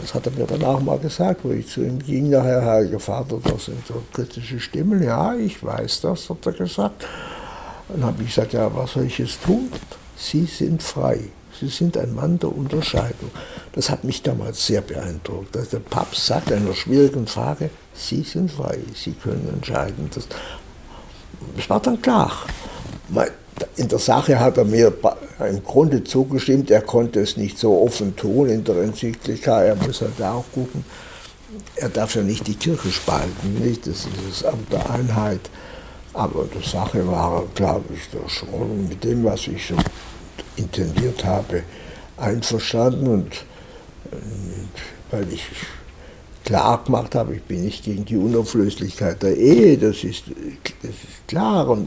Das 0.00 0.14
hat 0.14 0.26
er 0.26 0.32
mir 0.32 0.46
dann 0.46 0.64
auch 0.64 0.80
mal 0.80 0.98
gesagt, 0.98 1.44
wo 1.44 1.52
ich 1.52 1.68
zu 1.68 1.82
ihm 1.82 2.00
ging, 2.00 2.30
nachher, 2.30 2.64
Heiliger 2.64 2.98
Vater, 2.98 3.38
das 3.44 3.66
sind 3.66 3.86
so 3.86 4.02
kritische 4.12 4.58
Stimmen. 4.58 5.02
Ja, 5.02 5.34
ich 5.34 5.62
weiß 5.62 6.00
das, 6.00 6.28
hat 6.28 6.44
er 6.44 6.52
gesagt. 6.52 7.06
Dann 7.88 8.04
habe 8.04 8.22
ich 8.22 8.34
gesagt, 8.34 8.54
ja, 8.54 8.74
was 8.74 8.92
soll 8.92 9.04
ich 9.04 9.18
jetzt 9.18 9.42
tun? 9.44 9.70
Sie 10.16 10.46
sind 10.46 10.82
frei. 10.82 11.20
Sie 11.60 11.68
sind 11.68 11.96
ein 11.96 12.14
Mann 12.14 12.38
der 12.40 12.56
Unterscheidung. 12.56 13.30
Das 13.72 13.88
hat 13.88 14.02
mich 14.02 14.22
damals 14.22 14.66
sehr 14.66 14.80
beeindruckt. 14.80 15.54
Dass 15.54 15.68
der 15.68 15.78
Papst 15.78 16.26
sagt 16.26 16.50
einer 16.50 16.74
schwierigen 16.74 17.26
Frage, 17.26 17.70
Sie 17.94 18.22
sind 18.22 18.50
frei, 18.50 18.78
Sie 18.94 19.12
können 19.12 19.48
entscheiden. 19.52 20.08
Das, 20.14 20.26
das 21.56 21.70
war 21.70 21.80
dann 21.80 22.00
klar. 22.00 22.32
In 23.76 23.88
der 23.88 23.98
Sache 23.98 24.40
hat 24.40 24.56
er 24.56 24.64
mir 24.64 24.92
im 25.40 25.62
Grunde 25.62 26.02
zugestimmt. 26.02 26.70
Er 26.70 26.80
konnte 26.80 27.20
es 27.20 27.36
nicht 27.36 27.58
so 27.58 27.80
offen 27.82 28.16
tun 28.16 28.48
in 28.48 28.64
der 28.64 28.76
Enzyklika. 28.82 29.62
Er 29.62 29.76
muss 29.76 30.00
halt 30.00 30.20
auch 30.22 30.44
gucken. 30.54 30.84
Er 31.76 31.90
darf 31.90 32.14
ja 32.14 32.22
nicht 32.22 32.46
die 32.46 32.54
Kirche 32.54 32.90
spalten, 32.90 33.54
nicht? 33.62 33.86
Das 33.86 34.06
ist 34.06 34.42
das 34.42 34.44
Amt 34.44 34.72
der 34.72 34.88
Einheit. 34.90 35.50
Aber 36.14 36.46
die 36.46 36.66
Sache 36.66 37.06
war, 37.06 37.44
glaube 37.54 37.94
ich, 37.94 38.02
schon 38.32 38.88
mit 38.88 39.04
dem, 39.04 39.24
was 39.24 39.46
ich 39.46 39.66
so 39.66 39.76
intendiert 40.56 41.24
habe, 41.24 41.62
einverstanden. 42.16 43.06
Und 43.06 43.32
äh, 44.10 44.16
weil 45.10 45.32
ich 45.32 45.44
klar 46.44 46.82
gemacht 46.84 47.14
habe, 47.14 47.34
ich 47.36 47.42
bin 47.42 47.64
nicht 47.64 47.84
gegen 47.84 48.04
die 48.04 48.16
Unauflöslichkeit 48.16 49.22
der 49.22 49.36
Ehe, 49.36 49.78
das 49.78 50.04
ist, 50.04 50.24
das 50.82 50.90
ist 50.90 51.28
klar, 51.28 51.68
und 51.68 51.86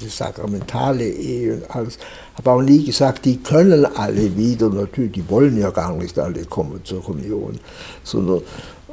die 0.00 0.08
sakramentale 0.08 1.08
Ehe 1.08 1.54
und 1.54 1.70
alles. 1.70 1.98
Habe 2.36 2.50
auch 2.50 2.62
nie 2.62 2.84
gesagt, 2.84 3.24
die 3.24 3.38
können 3.38 3.84
alle 3.84 4.36
wieder, 4.36 4.68
natürlich, 4.68 5.12
die 5.12 5.28
wollen 5.28 5.58
ja 5.58 5.70
gar 5.70 5.94
nicht 5.96 6.18
alle 6.18 6.44
kommen 6.44 6.80
zur 6.84 7.08
Union, 7.08 7.58
sondern 8.04 8.42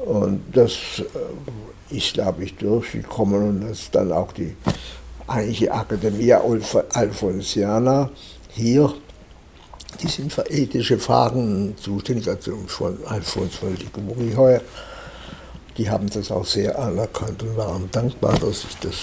und 0.06 0.42
das 0.54 0.72
äh, 1.92 1.98
ist, 1.98 2.14
glaube 2.14 2.44
ich, 2.44 2.56
durchgekommen 2.56 3.50
und 3.50 3.62
das 3.62 3.80
ist 3.80 3.96
dann 3.96 4.12
auch 4.12 4.32
die 4.32 4.56
eigentliche 5.28 5.74
Akademie 5.74 6.34
Alfonsiana 6.34 8.10
hier 8.50 8.94
die 10.02 10.08
sind 10.08 10.34
für 10.34 10.50
ethische 10.50 11.00
Fragen 11.00 11.76
zuständig, 11.80 12.28
also 12.28 12.58
von 12.68 12.98
Alfons 13.06 13.56
Völdig-Muriheuer. 13.56 14.62
Die 15.78 15.90
haben 15.90 16.10
das 16.10 16.32
auch 16.32 16.46
sehr 16.46 16.78
anerkannt 16.78 17.44
und 17.44 17.58
waren 17.58 17.90
dankbar, 17.92 18.38
dass 18.40 18.64
ich 18.64 18.78
das 18.82 18.96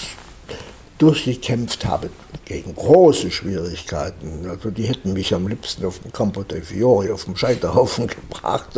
durchgekämpft 0.97 1.85
habe 1.85 2.09
gegen 2.45 2.75
große 2.75 3.31
Schwierigkeiten. 3.31 4.47
Also 4.49 4.69
die 4.69 4.83
hätten 4.83 5.13
mich 5.13 5.33
am 5.33 5.47
liebsten 5.47 5.85
auf 5.85 5.99
dem 5.99 6.13
Campo 6.13 6.43
dei 6.43 6.61
Fiori, 6.61 7.11
auf 7.11 7.25
dem 7.25 7.35
Scheiterhaufen 7.35 8.07
gebracht. 8.31 8.69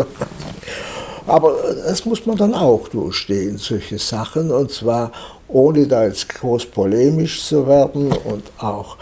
Aber 1.28 1.56
das 1.86 2.06
muss 2.06 2.26
man 2.26 2.38
dann 2.38 2.54
auch 2.54 2.88
durchstehen, 2.88 3.58
solche 3.58 4.00
Sachen, 4.00 4.50
und 4.50 4.72
zwar 4.72 5.12
ohne 5.50 5.88
da 5.88 6.06
jetzt 6.06 6.30
groß 6.30 6.68
polemisch 6.68 7.44
zu 7.44 7.68
werden 7.68 8.12
und 8.12 8.44
auch 8.58 8.98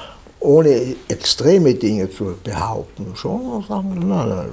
ohne 0.45 0.95
extreme 1.07 1.73
Dinge 1.73 2.09
zu 2.09 2.35
behaupten, 2.43 3.15
schon 3.15 3.63
sagen, 3.67 4.07
nein, 4.07 4.29
nein, 4.29 4.49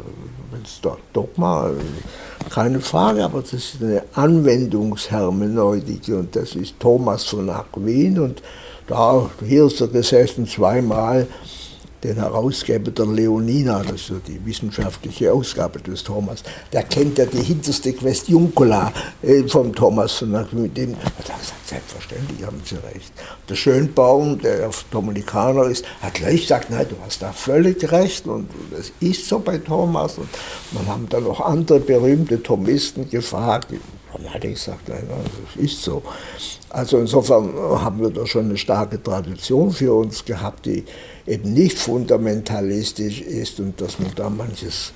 wenn 0.51 0.63
es 0.63 0.81
da 0.81 0.97
Dogma, 1.13 1.71
keine 2.51 2.81
Frage, 2.81 3.25
aber 3.25 3.43
das 3.43 3.53
ist 3.53 3.83
eine 3.83 4.03
Anwendungshermeneutik 4.15 6.09
und 6.09 6.35
das 6.35 6.55
ist 6.55 6.79
Thomas 6.81 7.25
von 7.25 7.49
Aquin 7.51 8.19
und 8.19 8.43
da, 8.87 9.31
hier 9.47 9.67
ist 9.67 9.81
er 9.81 9.89
gesessen 9.89 10.47
zweimal 10.47 11.27
den 12.03 12.17
Herausgeber 12.17 12.91
der 12.91 13.07
Leonina, 13.07 13.83
das 13.83 14.11
ist 14.11 14.13
die 14.27 14.45
wissenschaftliche 14.45 15.33
Ausgabe 15.33 15.81
des 15.81 16.03
Thomas, 16.03 16.43
der 16.73 16.83
kennt 16.85 17.19
ja 17.19 17.27
die 17.27 17.43
hinterste 17.43 17.93
Questiuncula 17.93 18.93
äh, 19.23 19.43
vom 19.45 19.75
Thomas, 19.75 20.23
mit 20.23 20.77
dem 20.77 20.97
hat 20.97 21.13
er 21.19 21.39
gesagt, 21.39 21.69
selbstverständlich 21.69 22.45
haben 22.45 22.61
Sie 22.65 22.77
recht. 22.77 23.13
Der 23.49 23.55
Schönbaum, 23.55 24.41
der 24.41 24.69
auf 24.69 24.85
Dominikaner 24.91 25.65
ist, 25.65 25.85
hat 26.01 26.15
gleich 26.15 26.43
gesagt, 26.43 26.71
nein, 26.71 26.87
du 26.89 26.97
hast 27.05 27.23
da 27.23 27.33
völlig 27.33 27.91
recht 27.93 28.27
und 28.27 28.49
das 28.71 28.93
ist 29.01 29.29
so 29.29 29.39
bei 29.39 29.59
Thomas. 29.59 30.19
Und 30.19 30.29
man 30.73 30.87
haben 30.87 31.09
dann 31.09 31.25
noch 31.25 31.41
andere 31.41 31.81
berühmte 31.81 32.43
Thomisten 32.43 33.09
gefragt, 33.09 33.69
dann 34.13 34.35
hat 34.35 34.45
er 34.45 34.51
gesagt, 34.51 34.89
nein, 34.89 35.09
das 35.09 35.65
ist 35.65 35.83
so. 35.83 36.03
Also 36.69 36.99
insofern 36.99 37.55
haben 37.55 38.01
wir 38.01 38.11
da 38.11 38.27
schon 38.27 38.47
eine 38.47 38.59
starke 38.59 39.03
Tradition 39.03 39.71
für 39.71 39.95
uns 39.95 40.25
gehabt, 40.25 40.67
die 40.67 40.85
eben 41.27 41.53
nicht 41.53 41.79
fundamentalistisch 41.79 43.21
ist 43.21 43.61
und 43.61 43.81
dass 43.81 43.99
man 43.99 44.13
da 44.15 44.29
manches 44.29 44.93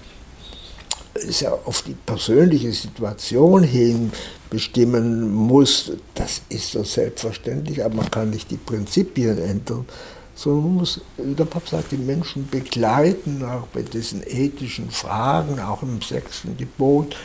ja 1.40 1.52
auf 1.64 1.82
die 1.82 1.94
persönliche 1.94 2.72
Situation 2.72 3.62
hin 3.62 4.12
bestimmen 4.50 5.32
muss, 5.32 5.92
das 6.14 6.42
ist 6.48 6.72
so 6.72 6.84
selbstverständlich, 6.84 7.84
aber 7.84 7.96
man 7.96 8.10
kann 8.10 8.30
nicht 8.30 8.50
die 8.50 8.56
Prinzipien 8.56 9.38
ändern, 9.38 9.86
sondern 10.34 10.64
man 10.64 10.74
muss, 10.74 11.00
wie 11.16 11.34
der 11.34 11.46
Papst 11.46 11.70
sagt, 11.70 11.92
die 11.92 11.96
Menschen 11.96 12.48
begleiten, 12.48 13.42
auch 13.44 13.66
bei 13.68 13.82
diesen 13.82 14.22
ethischen 14.26 14.90
Fragen, 14.90 15.58
auch 15.58 15.82
im 15.82 16.00
sechsten 16.02 16.56
Gebot, 16.56 17.16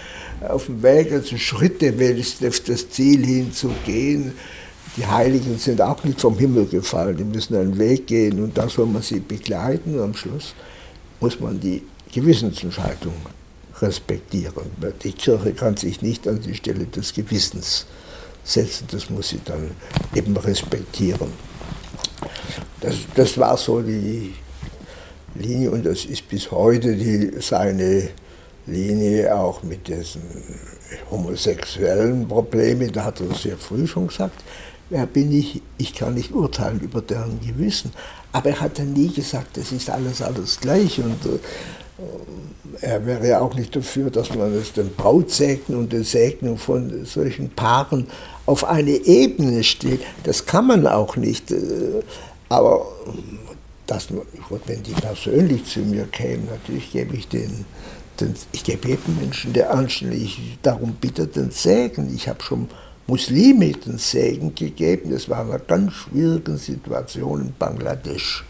auf 0.47 0.65
dem 0.65 0.81
Weg, 0.81 1.11
also 1.11 1.37
Schritte, 1.37 1.93
auf 2.47 2.59
das 2.61 2.89
Ziel 2.89 3.25
hinzugehen, 3.25 4.33
die 4.97 5.05
Heiligen 5.05 5.57
sind 5.57 5.81
auch 5.81 6.03
nicht 6.03 6.19
vom 6.19 6.37
Himmel 6.37 6.65
gefallen, 6.65 7.15
die 7.17 7.23
müssen 7.23 7.55
einen 7.55 7.77
Weg 7.77 8.07
gehen 8.07 8.43
und 8.43 8.57
da 8.57 8.67
soll 8.67 8.87
man 8.87 9.01
sie 9.01 9.19
begleiten 9.19 9.95
und 9.95 10.03
am 10.03 10.13
Schluss 10.13 10.53
muss 11.19 11.39
man 11.39 11.59
die 11.59 11.83
Gewissensentscheidung 12.11 13.13
respektieren. 13.79 14.65
Die 15.03 15.13
Kirche 15.13 15.53
kann 15.53 15.77
sich 15.77 16.01
nicht 16.01 16.27
an 16.27 16.41
die 16.41 16.55
Stelle 16.55 16.85
des 16.85 17.13
Gewissens 17.13 17.85
setzen, 18.43 18.87
das 18.91 19.09
muss 19.09 19.29
sie 19.29 19.39
dann 19.45 19.71
eben 20.13 20.35
respektieren. 20.35 21.31
Das, 22.81 22.95
das 23.15 23.37
war 23.37 23.55
so 23.57 23.81
die 23.81 24.33
Linie 25.35 25.71
und 25.71 25.85
das 25.85 26.05
ist 26.05 26.27
bis 26.27 26.51
heute 26.51 26.95
die, 26.95 27.31
seine 27.39 28.09
Linie 28.67 29.33
auch 29.35 29.63
mit 29.63 29.87
diesen 29.87 30.21
homosexuellen 31.09 32.27
Problemen. 32.27 32.91
Da 32.91 33.05
hat 33.05 33.21
er 33.21 33.33
sehr 33.35 33.57
früh 33.57 33.87
schon 33.87 34.07
gesagt, 34.07 34.43
wer 34.91 35.07
bin 35.07 35.31
ich? 35.31 35.61
Ich 35.77 35.95
kann 35.95 36.13
nicht 36.13 36.33
urteilen 36.33 36.79
über 36.81 37.01
deren 37.01 37.39
Gewissen. 37.39 37.91
Aber 38.31 38.49
er 38.49 38.61
hat 38.61 38.77
dann 38.77 38.93
nie 38.93 39.11
gesagt, 39.11 39.57
das 39.57 39.71
ist 39.71 39.89
alles 39.89 40.21
alles 40.21 40.59
gleich. 40.59 40.99
Und 40.99 41.25
äh, 41.25 41.39
er 42.81 43.05
wäre 43.05 43.27
ja 43.27 43.39
auch 43.39 43.55
nicht 43.55 43.75
dafür, 43.75 44.09
dass 44.11 44.35
man 44.35 44.53
es 44.53 44.73
den 44.73 44.93
Brautsegen 44.93 45.75
und 45.75 45.91
den 45.91 46.03
Segnung 46.03 46.57
von 46.57 47.05
solchen 47.05 47.49
Paaren 47.49 48.07
auf 48.45 48.63
eine 48.65 48.91
Ebene 48.91 49.63
stellt. 49.63 50.01
Das 50.23 50.45
kann 50.45 50.67
man 50.67 50.85
auch 50.85 51.15
nicht. 51.15 51.51
Äh, 51.51 52.03
aber 52.49 52.85
das, 53.87 54.09
wenn 54.65 54.83
die 54.83 54.91
persönlich 54.91 55.65
zu 55.65 55.79
mir 55.79 56.05
kämen, 56.05 56.47
natürlich 56.49 56.91
gebe 56.91 57.15
ich 57.15 57.27
den, 57.29 57.65
den 58.19 58.35
ich 58.51 58.63
gebe 58.63 58.89
jedem 58.89 59.17
Menschen, 59.19 59.53
der 59.53 59.73
anständig 59.73 60.57
darum 60.61 60.93
bittet, 60.93 61.37
den 61.37 61.51
Segen. 61.51 62.13
Ich 62.13 62.27
habe 62.27 62.43
schon 62.43 62.67
Muslime 63.07 63.71
den 63.71 63.97
Segen 63.97 64.53
gegeben. 64.55 65.11
Das 65.11 65.27
war 65.29 65.41
eine 65.41 65.59
ganz 65.59 65.93
schwierige 65.93 66.57
Situation 66.57 67.41
in 67.41 67.53
Bangladesch. 67.57 68.43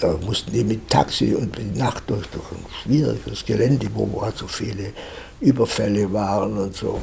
Da 0.00 0.16
mussten 0.24 0.52
die 0.52 0.64
mit 0.64 0.88
Taxi 0.88 1.34
und 1.34 1.56
die 1.58 1.78
Nacht 1.78 2.04
durch, 2.08 2.26
durch 2.28 2.52
ein 2.52 2.64
schwieriges 2.82 3.44
Gelände, 3.44 3.88
wo 3.94 4.24
so 4.34 4.46
viele 4.46 4.92
Überfälle 5.40 6.12
waren 6.12 6.56
und 6.56 6.74
so, 6.74 7.00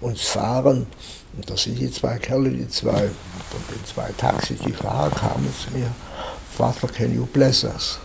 uns 0.00 0.22
fahren. 0.22 0.86
Und 1.36 1.50
da 1.50 1.56
sind 1.56 1.78
die 1.78 1.90
zwei 1.90 2.18
Kerle, 2.18 2.50
die 2.50 2.68
zwei, 2.68 2.92
von 2.92 3.60
den 3.70 3.84
zwei 3.84 4.10
Taxis, 4.16 4.58
die 4.64 4.72
Fahrer 4.72 5.10
kamen 5.10 5.48
zu 5.58 5.76
mir, 5.76 5.90
Vater, 6.56 6.88
can 6.88 7.14
you 7.14 7.26
bless 7.26 7.64
us? 7.64 7.98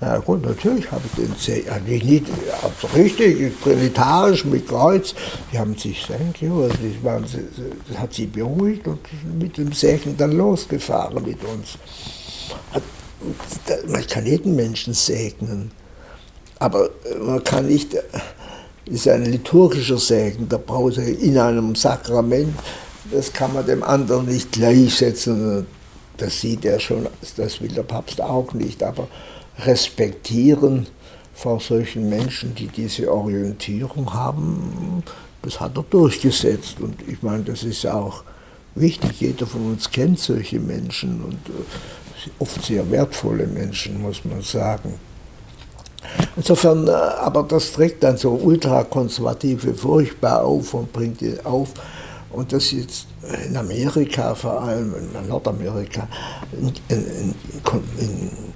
Na 0.00 0.18
gut, 0.18 0.44
natürlich 0.44 0.90
habe 0.92 1.02
ich 1.06 1.24
den 1.24 1.72
eigentlich 1.72 2.04
nicht 2.04 2.26
also 2.62 2.86
richtig 2.94 3.52
trinitarisch 3.62 4.44
mit 4.44 4.68
Kreuz. 4.68 5.12
Die 5.52 5.58
haben 5.58 5.76
sich, 5.76 6.06
you, 6.40 6.62
also 6.62 7.38
das 7.88 7.98
hat 7.98 8.14
sie 8.14 8.26
beruhigt 8.26 8.86
und 8.86 9.00
mit 9.38 9.56
dem 9.56 9.72
Segen 9.72 10.16
dann 10.16 10.32
losgefahren 10.32 11.24
mit 11.24 11.38
uns. 11.44 11.78
Man 13.88 14.06
kann 14.06 14.24
jeden 14.24 14.54
Menschen 14.54 14.94
segnen, 14.94 15.72
aber 16.60 16.90
man 17.20 17.42
kann 17.42 17.66
nicht, 17.66 17.94
das 17.94 18.04
ist 18.86 19.08
ein 19.08 19.24
liturgischer 19.24 19.98
Segen, 19.98 20.48
der 20.48 20.58
Brause 20.58 21.02
in 21.02 21.36
einem 21.36 21.74
Sakrament, 21.74 22.54
das 23.10 23.32
kann 23.32 23.52
man 23.52 23.66
dem 23.66 23.82
anderen 23.82 24.26
nicht 24.26 24.52
gleichsetzen. 24.52 25.66
Das 26.16 26.40
sieht 26.40 26.64
er 26.64 26.78
schon, 26.78 27.06
das 27.36 27.60
will 27.60 27.68
der 27.68 27.82
Papst 27.82 28.20
auch 28.20 28.52
nicht, 28.52 28.82
aber 28.82 29.08
respektieren 29.58 30.86
vor 31.34 31.60
solchen 31.60 32.08
Menschen, 32.08 32.54
die 32.54 32.66
diese 32.66 33.12
Orientierung 33.12 34.12
haben, 34.12 35.02
das 35.42 35.60
hat 35.60 35.76
er 35.76 35.84
durchgesetzt. 35.84 36.80
Und 36.80 36.96
ich 37.06 37.22
meine, 37.22 37.44
das 37.44 37.62
ist 37.62 37.86
auch 37.86 38.24
wichtig. 38.74 39.20
Jeder 39.20 39.46
von 39.46 39.72
uns 39.72 39.90
kennt 39.90 40.18
solche 40.18 40.58
Menschen 40.58 41.22
und 41.22 41.48
äh, 41.48 42.30
oft 42.38 42.64
sehr 42.64 42.90
wertvolle 42.90 43.46
Menschen, 43.46 44.02
muss 44.02 44.24
man 44.24 44.42
sagen. 44.42 44.94
Insofern, 46.36 46.88
äh, 46.88 46.90
aber 46.90 47.42
das 47.44 47.72
trägt 47.72 48.02
dann 48.02 48.16
so 48.16 48.32
Ultrakonservative 48.32 49.74
furchtbar 49.74 50.44
auf 50.44 50.74
und 50.74 50.92
bringt 50.92 51.22
ihn 51.22 51.38
auf. 51.44 51.70
Und 52.30 52.52
das 52.52 52.72
ist 52.72 53.06
in 53.46 53.56
Amerika 53.56 54.34
vor 54.34 54.62
allem, 54.62 54.94
in 54.94 55.28
Nordamerika, 55.28 56.06
in, 56.52 56.72
in, 56.88 57.34
in, 57.98 58.47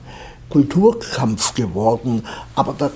Kulturkampf 0.53 1.55
geworden, 1.55 2.26
aber 2.55 2.74
da, 2.76 2.90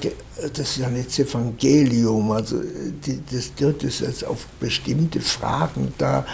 das 0.53 0.59
ist 0.59 0.77
ja 0.77 0.91
nicht 0.91 1.09
das 1.09 1.21
Evangelium, 1.21 2.31
also 2.31 2.61
die, 3.07 3.23
das 3.33 3.51
wird 3.57 3.83
es 3.83 4.01
jetzt 4.01 4.27
auf 4.27 4.47
bestimmte 4.61 5.23
Fragen 5.23 5.95
da, 5.97 6.27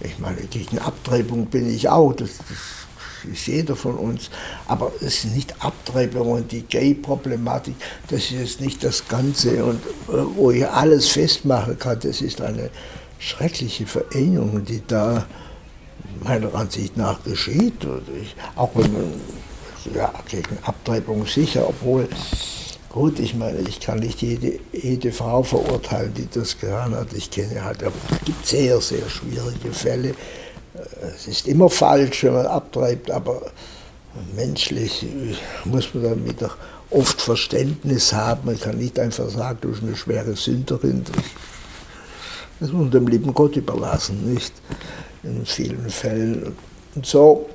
ich 0.00 0.18
meine, 0.18 0.40
gegen 0.42 0.78
Abtreibung 0.78 1.44
bin 1.46 1.68
ich 1.68 1.90
auch, 1.90 2.14
das, 2.14 2.38
das 2.38 3.30
ist 3.30 3.46
jeder 3.46 3.76
von 3.76 3.96
uns. 3.96 4.30
Aber 4.66 4.90
es 5.00 5.22
sind 5.22 5.34
nicht 5.34 5.54
Abtreibungen, 5.62 6.48
die 6.48 6.62
Gay-Problematik, 6.62 7.74
das 8.08 8.22
ist 8.24 8.30
jetzt 8.30 8.60
nicht 8.62 8.82
das 8.82 9.06
Ganze. 9.06 9.64
Und 9.64 9.82
äh, 10.08 10.24
wo 10.36 10.50
ich 10.50 10.66
alles 10.66 11.08
festmachen 11.08 11.78
kann, 11.78 12.00
das 12.00 12.22
ist 12.22 12.40
eine 12.40 12.70
schreckliche 13.18 13.86
Verengung, 13.86 14.64
die 14.64 14.82
da 14.86 15.26
meiner 16.22 16.54
Ansicht 16.54 16.96
nach 16.96 17.22
geschieht. 17.22 17.86
Auch 18.56 18.70
wenn 18.74 18.92
man 18.92 19.12
ja, 19.94 20.12
gegen 20.28 20.58
Abtreibung 20.62 21.26
sicher, 21.26 21.68
obwohl 21.68 22.08
Gut, 22.94 23.18
ich 23.18 23.34
meine, 23.34 23.58
ich 23.68 23.80
kann 23.80 23.98
nicht 23.98 24.22
jede, 24.22 24.60
jede 24.70 25.10
Frau 25.10 25.42
verurteilen, 25.42 26.14
die 26.14 26.28
das 26.32 26.56
getan 26.60 26.94
hat. 26.94 27.12
Ich 27.12 27.28
kenne 27.28 27.64
halt, 27.64 27.82
es 27.82 28.24
gibt 28.24 28.46
sehr, 28.46 28.80
sehr 28.80 29.08
schwierige 29.08 29.72
Fälle. 29.72 30.14
Es 31.02 31.26
ist 31.26 31.48
immer 31.48 31.68
falsch, 31.68 32.22
wenn 32.22 32.34
man 32.34 32.46
abtreibt, 32.46 33.10
aber 33.10 33.50
menschlich 34.36 35.04
muss 35.64 35.92
man 35.92 36.04
damit 36.04 36.40
doch 36.40 36.56
oft 36.90 37.20
Verständnis 37.20 38.12
haben. 38.12 38.42
Man 38.44 38.60
kann 38.60 38.78
nicht 38.78 38.96
einfach 39.00 39.28
sagen, 39.28 39.58
du 39.62 39.70
bist 39.70 39.82
eine 39.82 39.96
schwere 39.96 40.36
Sünderin. 40.36 41.02
Das 42.60 42.70
muss 42.70 42.82
man 42.82 42.90
dem 42.92 43.08
lieben 43.08 43.34
Gott 43.34 43.56
überlassen, 43.56 44.32
nicht? 44.32 44.52
In 45.24 45.44
vielen 45.44 45.90
Fällen. 45.90 46.54
Und 46.94 47.04
so 47.04 47.50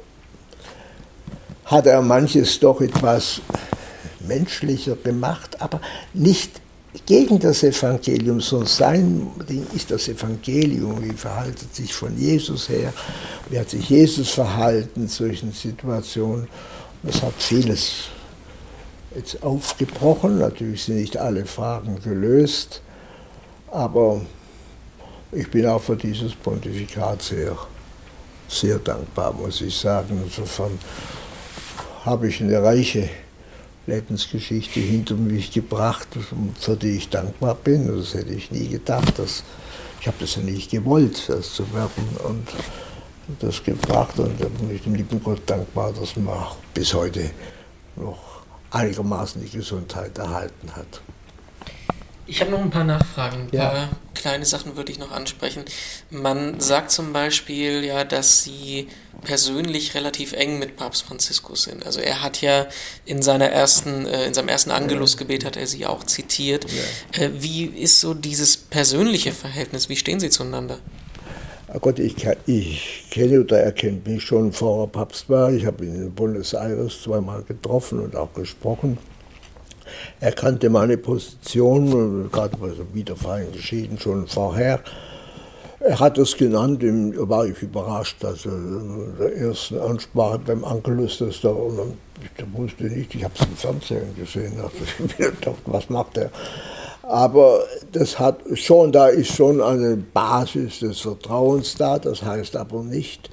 hat 1.70 1.86
er 1.86 2.02
manches 2.02 2.60
doch 2.60 2.82
etwas 2.82 3.42
menschlicher 4.20 4.96
gemacht, 4.96 5.62
aber 5.62 5.80
nicht 6.14 6.62
gegen 7.06 7.40
das 7.40 7.64
Evangelium, 7.64 8.42
sondern 8.42 8.68
sein 8.68 9.32
Ding 9.48 9.66
ist 9.76 9.92
das 9.92 10.08
Evangelium. 10.08 11.04
Wie 11.04 11.14
verhält 11.14 11.60
sich 11.74 11.94
von 11.94 12.18
Jesus 12.18 12.68
her? 12.70 12.92
Wie 13.50 13.60
hat 13.60 13.70
sich 13.70 13.88
Jesus 13.90 14.30
verhalten 14.30 15.02
in 15.02 15.08
solchen 15.08 15.52
Situationen? 15.52 16.48
Das 17.04 17.22
hat 17.22 17.34
vieles 17.38 18.06
jetzt 19.16 19.44
aufgebrochen. 19.44 20.40
Natürlich 20.40 20.86
sind 20.86 20.98
nicht 20.98 21.18
alle 21.18 21.46
Fragen 21.46 22.00
gelöst, 22.04 22.82
aber 23.72 24.22
ich 25.32 25.50
bin 25.52 25.68
auch 25.68 25.82
für 25.82 25.96
dieses 25.96 26.34
Pontifikat 26.34 27.22
sehr, 27.22 27.56
sehr 28.48 28.80
dankbar, 28.80 29.32
muss 29.34 29.62
ich 29.62 29.78
sagen. 29.78 30.24
Insofern 30.26 30.72
habe 32.06 32.28
ich 32.28 32.42
eine 32.42 32.62
reiche 32.62 33.10
Lebensgeschichte 33.88 34.80
hinter 34.80 35.16
mich 35.16 35.52
gebracht, 35.52 36.08
für 36.60 36.76
die 36.76 36.98
ich 36.98 37.10
dankbar 37.10 37.56
bin. 37.56 37.88
Das 37.88 38.14
hätte 38.14 38.34
ich 38.34 38.52
nie 38.52 38.68
gedacht. 38.68 39.18
Dass, 39.18 39.44
ich 40.00 40.08
habe 40.08 40.18
das 40.20 40.36
ja 40.36 40.42
nicht 40.44 40.72
gewollt, 40.72 41.28
das 41.28 41.54
zu 41.54 41.74
werden 41.74 42.08
und 42.24 42.48
das 43.40 43.64
gebracht. 43.64 44.20
Und 44.20 44.40
da 44.40 44.48
bin 44.48 44.74
ich 44.74 44.84
dem 44.84 44.96
lieben 44.96 45.22
Gott 45.24 45.42
dankbar, 45.46 45.92
dass 45.94 46.16
man 46.16 46.38
bis 46.74 46.94
heute 46.94 47.32
noch 47.96 48.44
einigermaßen 48.72 49.42
die 49.42 49.50
Gesundheit 49.50 50.18
erhalten 50.18 50.76
hat. 50.76 51.02
Ich 52.28 52.42
habe 52.42 52.52
noch 52.52 52.60
ein 52.60 52.70
paar 52.70 52.84
Nachfragen. 52.84 53.42
Ein 53.42 53.50
paar 53.50 53.76
ja. 53.76 53.90
kleine 54.14 54.46
Sachen 54.46 54.78
würde 54.78 54.92
ich 54.92 55.00
noch 55.00 55.12
ansprechen. 55.12 55.66
Man 56.12 56.60
sagt 56.60 56.92
zum 56.92 57.12
Beispiel 57.12 57.84
ja, 57.84 58.04
dass 58.04 58.44
Sie 58.44 58.88
persönlich 59.22 59.96
relativ 59.96 60.34
eng 60.34 60.60
mit 60.60 60.76
Papst 60.76 61.04
Franziskus 61.04 61.64
sind. 61.64 61.86
Also 61.86 62.00
er 62.00 62.22
hat 62.22 62.42
ja 62.42 62.68
in 63.06 63.22
seiner 63.22 63.48
ersten, 63.48 64.06
äh, 64.06 64.26
in 64.26 64.34
seinem 64.34 64.50
ersten 64.50 64.72
Angelusgebet 64.72 65.46
hat 65.46 65.58
er 65.58 65.68
Sie 65.68 65.86
auch 65.86 66.04
zitiert. 66.04 66.66
Ja. 66.72 67.24
Äh, 67.24 67.30
wie 67.40 67.66
ist 67.66 68.00
so 68.00 68.14
dieses 68.14 68.58
persönliche 68.58 69.32
Verhältnis? 69.32 69.90
Wie 69.90 69.96
stehen 69.96 70.20
Sie 70.20 70.30
zueinander? 70.30 70.80
Oh 71.72 71.80
Gott, 71.80 72.00
ich, 72.00 72.16
ich 72.48 73.06
kenne 73.12 73.42
oder 73.42 73.60
er 73.60 73.72
kennt 73.72 74.08
mich 74.08 74.24
schon, 74.24 74.50
bevor 74.50 74.86
er 74.86 74.88
Papst 74.88 75.30
war. 75.30 75.52
Ich 75.52 75.66
habe 75.66 75.86
ihn 75.86 75.96
in 75.96 76.12
Buenos 76.12 76.54
Aires 76.54 77.04
zweimal 77.04 77.44
getroffen 77.44 78.00
und 78.00 78.16
auch 78.16 78.34
gesprochen. 78.34 78.98
Er 80.20 80.32
kannte 80.32 80.70
meine 80.70 80.98
Position, 80.98 82.30
gerade 82.32 82.58
bei 82.58 82.70
so 82.70 82.86
Wiederverein 82.94 83.52
geschieden, 83.52 84.00
schon 84.00 84.28
vorher. 84.28 84.82
Er 85.82 86.00
hat 86.00 86.18
es 86.18 86.36
genannt, 86.36 86.84
da 86.84 87.30
war 87.30 87.46
ich 87.46 87.62
überrascht, 87.62 88.24
also 88.26 88.50
der 89.18 89.36
ersten 89.36 89.80
Ansprache 89.80 90.40
beim 90.40 90.66
Angelus, 90.66 91.20
dass 91.20 91.40
da, 91.40 91.50
und 91.50 91.94
ich 92.22 92.46
wusste 92.54 92.84
nicht, 92.84 93.16
ich 93.16 93.24
habe 93.24 93.34
es 93.40 93.46
im 93.46 93.56
Fernsehen 93.56 94.16
gesehen, 94.18 94.54
also 94.62 94.76
dachte, 95.42 95.56
was 95.66 95.90
macht 95.90 96.18
er? 96.18 96.32
Aber 97.04 97.64
das 97.94 98.20
hat 98.20 98.42
schon, 98.54 98.92
da 98.92 99.08
ist 99.08 99.34
schon 99.34 99.62
eine 99.62 99.96
Basis 99.96 100.80
des 100.80 101.00
Vertrauens 101.00 101.76
da, 101.76 101.98
das 101.98 102.24
heißt 102.24 102.58
aber 102.58 102.84
nicht, 102.84 103.30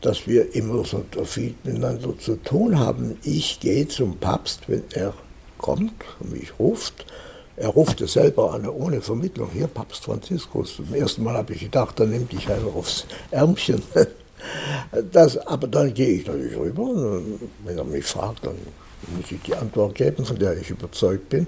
dass 0.00 0.26
wir 0.26 0.54
immer 0.54 0.84
so 0.84 1.04
viel 1.24 1.54
miteinander 1.64 2.18
zu 2.18 2.36
tun 2.36 2.78
haben. 2.78 3.18
Ich 3.22 3.60
gehe 3.60 3.86
zum 3.86 4.16
Papst, 4.16 4.62
wenn 4.68 4.84
er 4.94 5.12
kommt 5.58 5.92
und 6.18 6.32
mich 6.32 6.58
ruft. 6.58 7.04
Er 7.60 7.68
ruft 7.68 8.00
es 8.00 8.14
selber 8.14 8.54
an, 8.54 8.66
ohne 8.66 9.02
Vermittlung. 9.02 9.50
Hier, 9.52 9.66
Papst 9.66 10.04
Franziskus. 10.04 10.76
Zum 10.76 10.94
ersten 10.94 11.22
Mal 11.22 11.34
habe 11.34 11.52
ich 11.52 11.60
gedacht, 11.60 12.00
dann 12.00 12.08
nimmt 12.08 12.32
dich 12.32 12.48
einer 12.48 12.74
aufs 12.74 13.06
Ärmchen. 13.30 13.82
Das, 15.12 15.36
aber 15.36 15.66
dann 15.68 15.92
gehe 15.92 16.20
ich 16.20 16.26
natürlich 16.26 16.56
rüber. 16.56 17.20
wenn 17.62 17.76
er 17.76 17.84
mich 17.84 18.06
fragt, 18.06 18.46
dann 18.46 18.56
muss 19.14 19.30
ich 19.30 19.42
die 19.42 19.54
Antwort 19.54 19.94
geben, 19.94 20.24
von 20.24 20.38
der 20.38 20.56
ich 20.56 20.70
überzeugt 20.70 21.28
bin. 21.28 21.46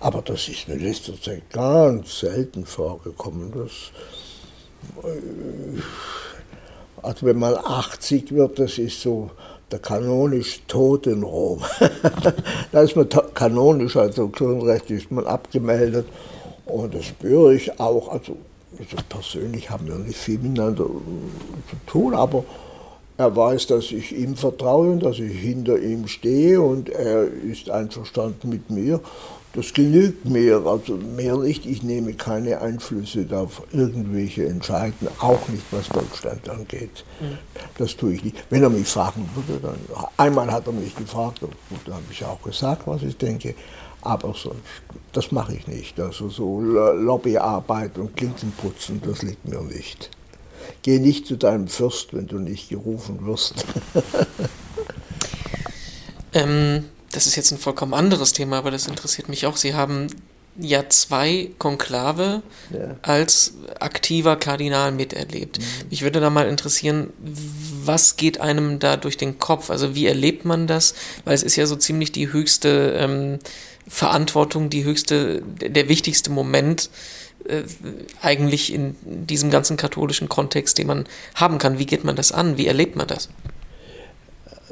Aber 0.00 0.22
das 0.22 0.48
ist 0.48 0.66
in 0.66 0.80
letzter 0.80 1.20
Zeit 1.20 1.50
ganz 1.50 2.20
selten 2.20 2.64
vorgekommen. 2.64 3.52
Das, 3.52 3.92
äh, 5.04 5.82
also 7.02 7.26
wenn 7.26 7.38
man 7.38 7.56
80 7.56 8.32
wird, 8.32 8.58
das 8.58 8.78
ist 8.78 9.02
so 9.02 9.30
der 9.74 9.80
kanonisch 9.80 10.62
tot 10.68 11.08
in 11.08 11.24
Rom. 11.24 11.60
da 12.72 12.82
ist 12.82 12.94
man 12.94 13.08
kanonisch, 13.34 13.96
also 13.96 14.28
kirchenrechtlich 14.28 15.02
ist 15.02 15.10
man 15.10 15.26
abgemeldet. 15.26 16.06
Und 16.64 16.94
das 16.94 17.06
spüre 17.06 17.52
ich 17.52 17.80
auch. 17.80 18.08
Also, 18.08 18.36
also 18.78 18.96
persönlich 19.08 19.70
haben 19.70 19.88
wir 19.88 19.96
nicht 19.96 20.16
viel 20.16 20.38
miteinander 20.38 20.84
zu 20.84 21.76
tun, 21.88 22.14
aber 22.14 22.44
er 23.16 23.34
weiß, 23.34 23.66
dass 23.66 23.90
ich 23.90 24.16
ihm 24.16 24.36
vertraue 24.36 24.92
und 24.92 25.02
dass 25.02 25.18
ich 25.18 25.36
hinter 25.40 25.76
ihm 25.80 26.06
stehe 26.06 26.60
und 26.60 26.88
er 26.88 27.24
ist 27.24 27.68
einverstanden 27.68 28.50
mit 28.50 28.70
mir. 28.70 29.00
Das 29.54 29.72
genügt 29.72 30.24
mir, 30.24 30.66
also 30.66 30.96
mehr 30.96 31.36
nicht. 31.36 31.64
Ich 31.64 31.84
nehme 31.84 32.14
keine 32.14 32.60
Einflüsse 32.60 33.24
auf 33.30 33.62
irgendwelche 33.72 34.46
Entscheidungen, 34.46 35.12
auch 35.20 35.48
nicht 35.48 35.62
was 35.70 35.88
Deutschland 35.88 36.48
angeht. 36.48 37.04
Mhm. 37.20 37.38
Das 37.78 37.96
tue 37.96 38.14
ich 38.14 38.24
nicht. 38.24 38.44
Wenn 38.50 38.64
er 38.64 38.70
mich 38.70 38.88
fragen 38.88 39.28
würde, 39.34 39.60
dann. 39.60 39.78
Einmal 40.16 40.50
hat 40.50 40.66
er 40.66 40.72
mich 40.72 40.96
gefragt, 40.96 41.42
und 41.42 41.52
da 41.86 41.92
habe 41.92 42.04
ich 42.10 42.24
auch 42.24 42.42
gesagt, 42.42 42.86
was 42.86 43.02
ich 43.04 43.16
denke. 43.16 43.54
Aber 44.02 44.34
sonst, 44.34 44.60
das 45.12 45.30
mache 45.30 45.54
ich 45.54 45.68
nicht. 45.68 45.98
Also 46.00 46.28
so 46.28 46.60
Lobbyarbeit 46.60 47.96
und 47.96 48.16
Klinkenputzen, 48.16 49.00
das 49.02 49.22
liegt 49.22 49.48
mir 49.48 49.62
nicht. 49.62 50.10
Geh 50.82 50.98
nicht 50.98 51.26
zu 51.26 51.36
deinem 51.36 51.68
Fürst, 51.68 52.12
wenn 52.12 52.26
du 52.26 52.38
nicht 52.38 52.70
gerufen 52.70 53.24
wirst. 53.24 53.64
ähm, 56.32 56.84
das 57.14 57.26
ist 57.26 57.36
jetzt 57.36 57.52
ein 57.52 57.58
vollkommen 57.58 57.94
anderes 57.94 58.32
Thema, 58.32 58.58
aber 58.58 58.70
das 58.70 58.86
interessiert 58.86 59.28
mich 59.28 59.46
auch. 59.46 59.56
Sie 59.56 59.74
haben 59.74 60.08
ja 60.56 60.88
zwei 60.88 61.50
Konklave 61.58 62.42
ja. 62.72 62.96
als 63.02 63.54
aktiver 63.80 64.36
Kardinal 64.36 64.92
miterlebt. 64.92 65.58
Mhm. 65.58 65.64
Mich 65.90 66.02
würde 66.02 66.20
da 66.20 66.30
mal 66.30 66.48
interessieren, 66.48 67.12
was 67.84 68.16
geht 68.16 68.40
einem 68.40 68.78
da 68.78 68.96
durch 68.96 69.16
den 69.16 69.38
Kopf? 69.38 69.70
Also 69.70 69.94
wie 69.94 70.06
erlebt 70.06 70.44
man 70.44 70.66
das? 70.66 70.94
Weil 71.24 71.34
es 71.34 71.42
ist 71.42 71.56
ja 71.56 71.66
so 71.66 71.76
ziemlich 71.76 72.12
die 72.12 72.32
höchste 72.32 72.94
ähm, 72.98 73.38
Verantwortung, 73.88 74.70
die 74.70 74.84
höchste, 74.84 75.42
der 75.42 75.88
wichtigste 75.88 76.30
Moment 76.30 76.88
äh, 77.46 77.62
eigentlich 78.22 78.72
in 78.72 78.96
diesem 79.02 79.50
ganzen 79.50 79.76
katholischen 79.76 80.28
Kontext, 80.28 80.78
den 80.78 80.86
man 80.86 81.06
haben 81.34 81.58
kann. 81.58 81.78
Wie 81.78 81.86
geht 81.86 82.04
man 82.04 82.16
das 82.16 82.32
an? 82.32 82.56
Wie 82.56 82.66
erlebt 82.66 82.96
man 82.96 83.08
das? 83.08 83.28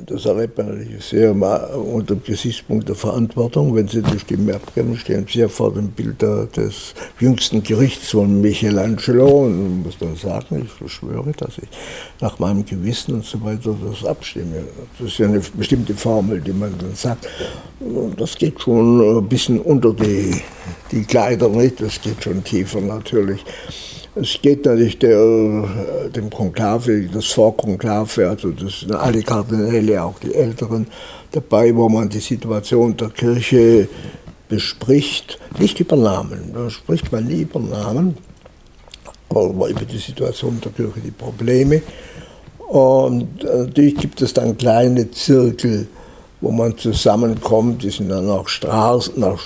Das 0.06 0.24
erlebt 0.24 0.58
man 0.58 0.68
natürlich 0.68 1.04
sehr 1.04 1.32
unter 1.32 2.14
dem 2.14 2.24
Gesichtspunkt 2.24 2.88
der 2.88 2.96
Verantwortung. 2.96 3.74
Wenn 3.74 3.88
Sie 3.88 4.02
die 4.02 4.18
Stimme 4.18 4.54
abgeben, 4.54 4.96
stehen 4.96 5.26
Sie 5.30 5.40
ja 5.40 5.48
vor 5.48 5.72
dem 5.72 5.88
Bild 5.88 6.20
des 6.22 6.94
jüngsten 7.20 7.62
Gerichts 7.62 8.10
von 8.10 8.40
Michelangelo 8.40 9.44
und 9.44 9.84
muss 9.84 9.98
dann 9.98 10.16
sagen, 10.16 10.62
ich 10.64 10.72
verschwöre, 10.72 11.32
dass 11.36 11.58
ich 11.58 11.68
nach 12.20 12.38
meinem 12.38 12.64
Gewissen 12.64 13.14
und 13.14 13.24
so 13.24 13.42
weiter 13.44 13.76
das 13.88 14.04
abstimme. 14.04 14.64
Das 14.98 15.08
ist 15.08 15.18
ja 15.18 15.26
eine 15.26 15.40
bestimmte 15.40 15.94
Formel, 15.94 16.40
die 16.40 16.52
man 16.52 16.74
dann 16.78 16.94
sagt. 16.94 17.28
Das 18.16 18.36
geht 18.36 18.60
schon 18.60 19.18
ein 19.18 19.28
bisschen 19.28 19.60
unter 19.60 19.92
die, 19.94 20.40
die 20.90 21.04
Kleider 21.04 21.48
nicht, 21.48 21.80
das 21.80 22.00
geht 22.00 22.22
schon 22.24 22.42
tiefer 22.42 22.80
natürlich. 22.80 23.44
Es 24.14 24.38
geht 24.42 24.66
natürlich 24.66 24.98
der, 24.98 25.18
äh, 25.18 26.10
dem 26.10 26.28
Konklave, 26.28 27.08
das 27.12 27.26
Vorkonklave, 27.28 28.28
also 28.28 28.50
das 28.50 28.80
sind 28.80 28.92
alle 28.92 29.22
Kardinäle, 29.22 30.02
auch 30.02 30.18
die 30.18 30.34
Älteren, 30.34 30.86
dabei, 31.30 31.74
wo 31.74 31.88
man 31.88 32.10
die 32.10 32.20
Situation 32.20 32.94
der 32.94 33.08
Kirche 33.08 33.88
bespricht, 34.50 35.38
nicht 35.58 35.80
über 35.80 35.96
Namen, 35.96 36.52
da 36.52 36.68
spricht 36.68 37.10
man 37.10 37.24
nie 37.24 37.40
über 37.42 37.58
Namen, 37.58 38.18
aber 39.30 39.68
über 39.68 39.86
die 39.86 39.96
Situation 39.96 40.60
der 40.62 40.72
Kirche, 40.72 41.00
die 41.00 41.10
Probleme. 41.10 41.80
Und 42.68 43.44
äh, 43.44 43.58
natürlich 43.60 43.96
gibt 43.96 44.20
es 44.20 44.34
dann 44.34 44.58
kleine 44.58 45.10
Zirkel, 45.10 45.86
wo 46.42 46.50
man 46.50 46.76
zusammenkommt. 46.76 47.82
Die 47.82 47.90
sind 47.90 48.10
dann 48.10 48.28
auch 48.28 48.48
Straßen, 48.48 49.18
nach 49.18 49.40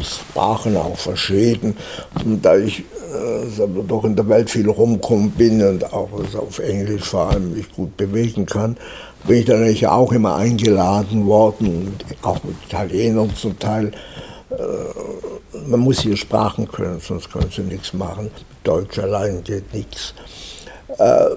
Sprachen 0.00 0.76
auch 0.76 0.96
verschieden. 0.96 1.76
Und 2.24 2.42
da 2.42 2.56
ich 2.56 2.80
äh, 2.80 3.66
doch 3.86 4.04
in 4.04 4.16
der 4.16 4.28
Welt 4.28 4.48
viel 4.48 4.70
rumkommen 4.70 5.30
bin 5.32 5.62
und 5.62 5.92
auch 5.92 6.08
also 6.16 6.38
auf 6.38 6.58
Englisch 6.60 7.02
vor 7.02 7.30
allem 7.30 7.52
mich 7.52 7.70
gut 7.72 7.96
bewegen 7.96 8.46
kann, 8.46 8.76
bin 9.26 9.38
ich 9.38 9.44
dann 9.44 9.86
auch 9.86 10.12
immer 10.12 10.36
eingeladen 10.36 11.26
worden, 11.26 11.94
auch 12.22 12.42
mit 12.44 12.56
Italienern 12.66 13.34
zum 13.34 13.58
Teil. 13.58 13.90
Äh, 14.50 15.66
man 15.66 15.80
muss 15.80 16.00
hier 16.00 16.16
Sprachen 16.16 16.68
können, 16.68 17.00
sonst 17.00 17.32
können 17.32 17.50
sie 17.54 17.62
nichts 17.62 17.92
machen. 17.92 18.30
Deutsch 18.62 18.98
allein 18.98 19.42
geht 19.42 19.74
nichts. 19.74 20.14
Äh, 20.98 21.30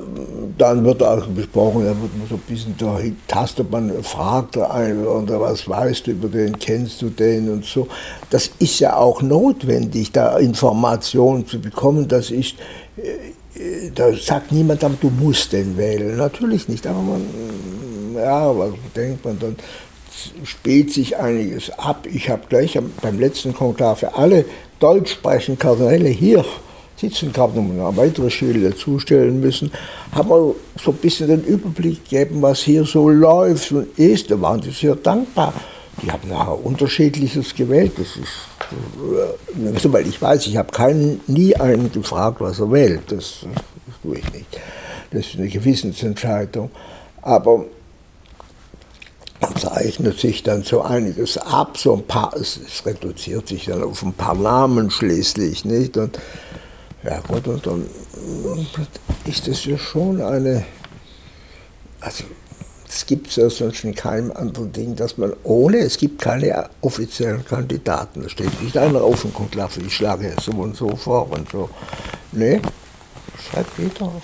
dann 0.58 0.84
wird 0.86 1.02
auch 1.04 1.26
besprochen, 1.28 1.86
da 1.86 1.90
wird 1.90 2.18
man 2.18 2.28
so 2.28 2.36
ein 2.36 2.42
bisschen 2.48 2.76
da 2.78 3.00
tastet 3.28 3.72
man, 3.72 3.92
fragt 4.04 4.58
einen 4.58 5.06
oder 5.06 5.40
was 5.42 5.68
weißt 5.68 6.08
du 6.08 6.12
über 6.12 6.28
den, 6.28 6.58
kennst 6.58 7.02
du 7.02 7.10
den 7.10 7.50
und 7.50 7.66
so. 7.66 7.88
Das 8.30 8.52
ist 8.60 8.80
ja 8.80 8.96
auch 8.96 9.22
notwendig, 9.22 10.12
da 10.12 10.38
Informationen 10.38 11.48
zu 11.48 11.60
bekommen. 11.60 12.08
Das 12.08 12.32
ist, 12.32 12.56
äh, 12.98 13.92
da 13.94 14.14
sagt 14.14 14.52
niemand, 14.52 14.84
du 14.84 15.10
musst 15.10 15.54
den 15.54 15.78
wählen. 15.78 16.18
Natürlich 16.18 16.68
nicht, 16.68 16.86
aber 16.86 17.02
man, 17.02 17.26
ja, 18.16 18.58
was 18.58 18.72
denkt 18.96 19.26
man 19.26 19.40
dann? 19.40 19.56
spielt 20.44 20.92
sich 20.92 21.18
einiges 21.18 21.70
ab. 21.78 22.08
Ich 22.12 22.30
habe 22.30 22.42
gleich 22.50 22.78
beim 23.02 23.20
letzten 23.20 23.54
Konklave 23.54 24.16
alle 24.16 24.46
Deutsch 24.80 25.12
sprechenden 25.12 25.60
Kardinäle 25.60 26.10
hier 26.10 26.44
sitzen 27.00 27.32
gehabt 27.32 27.56
und 27.56 27.72
eine 27.72 27.96
weitere 27.96 28.30
Schilder 28.30 28.76
zustellen 28.76 29.40
müssen, 29.40 29.72
haben 30.12 30.30
wir 30.30 30.56
so 30.82 30.92
ein 30.92 30.98
bisschen 30.98 31.28
den 31.28 31.44
Überblick 31.44 32.04
gegeben, 32.10 32.42
was 32.42 32.62
hier 32.62 32.86
so 32.86 33.10
läuft 33.10 33.72
und 33.72 33.98
ist. 33.98 34.32
Da 34.32 34.42
waren 34.42 34.62
die 34.62 34.72
sehr 34.72 34.96
dankbar. 34.96 35.54
Die 36.02 36.12
haben 36.12 36.28
nachher 36.30 36.64
unterschiedliches 36.64 37.56
gewählt. 37.56 37.94
Das 37.98 38.08
ist, 38.18 39.84
äh, 39.84 39.94
weil 39.94 40.08
ich 40.08 40.22
weiß, 40.22 40.48
ich 40.48 40.58
habe 40.58 40.72
keinen, 40.72 41.22
nie 41.28 41.56
einen 41.56 41.92
gefragt, 41.92 42.40
was 42.40 42.60
er 42.60 42.72
wählt. 42.72 43.12
Das, 43.12 43.46
das 43.86 43.96
tue 44.02 44.18
ich 44.18 44.34
nicht. 44.34 44.60
Das 45.12 45.26
ist 45.28 45.38
eine 45.38 45.48
Gewissensentscheidung. 45.48 46.70
Aber 47.22 47.66
zeichnet 49.60 50.20
sich 50.20 50.44
dann 50.44 50.64
so 50.64 50.82
einiges 50.82 51.38
ab, 51.38 51.78
so 51.78 51.96
ein 51.96 52.04
paar, 52.04 52.34
es, 52.36 52.60
es 52.66 52.86
reduziert 52.86 53.48
sich 53.48 53.66
dann 53.66 53.84
auf 53.84 54.02
ein 54.04 54.14
paar 54.14 54.36
Namen 54.36 54.90
schließlich, 54.90 55.66
nicht? 55.66 55.98
Und 55.98 56.18
ja 57.08 57.20
gut, 57.22 57.48
und 57.48 57.66
dann 57.66 57.86
ist 59.26 59.48
das 59.48 59.64
ja 59.66 59.78
schon 59.78 60.22
eine, 60.22 60.66
also 62.02 62.26
es 62.88 63.06
gibt 63.06 63.36
ja 63.36 63.50
sonst 63.50 63.84
in 63.84 63.96
keinem 63.96 64.32
anderen 64.32 64.72
Ding, 64.72 64.96
dass 64.96 65.18
man 65.18 65.34
ohne, 65.44 65.78
es 65.78 65.98
gibt 65.98 66.22
keine 66.22 66.70
offiziellen 66.82 67.46
Kandidaten, 67.46 68.24
da 68.24 68.30
steht 68.30 68.62
nicht 68.62 68.78
einer 68.78 69.02
auf 69.02 69.24
und 69.24 69.34
kommt 69.34 69.54
klar, 69.54 69.70
ich 69.86 69.96
schlage 69.96 70.34
so 70.42 70.52
und 70.52 70.76
so 70.76 70.96
vor 70.96 71.32
und 71.32 71.50
so. 71.50 71.70
Nee, 72.32 72.62
schreibt 73.50 73.78
jeder 73.78 74.06
auf 74.06 74.24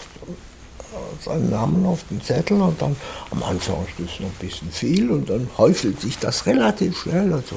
seinen 1.23 1.49
Namen 1.49 1.85
auf 1.85 2.03
den 2.09 2.21
Zettel 2.21 2.61
und 2.61 2.81
dann 2.81 2.95
am 3.31 3.43
Anfang 3.43 3.77
ist 3.85 3.99
das 3.99 4.19
noch 4.19 4.27
ein 4.27 4.35
bisschen 4.39 4.71
viel 4.71 5.09
und 5.09 5.29
dann 5.29 5.49
häufelt 5.57 6.01
sich 6.01 6.19
das 6.19 6.45
relativ 6.45 6.97
schnell. 6.97 7.33
Also 7.33 7.55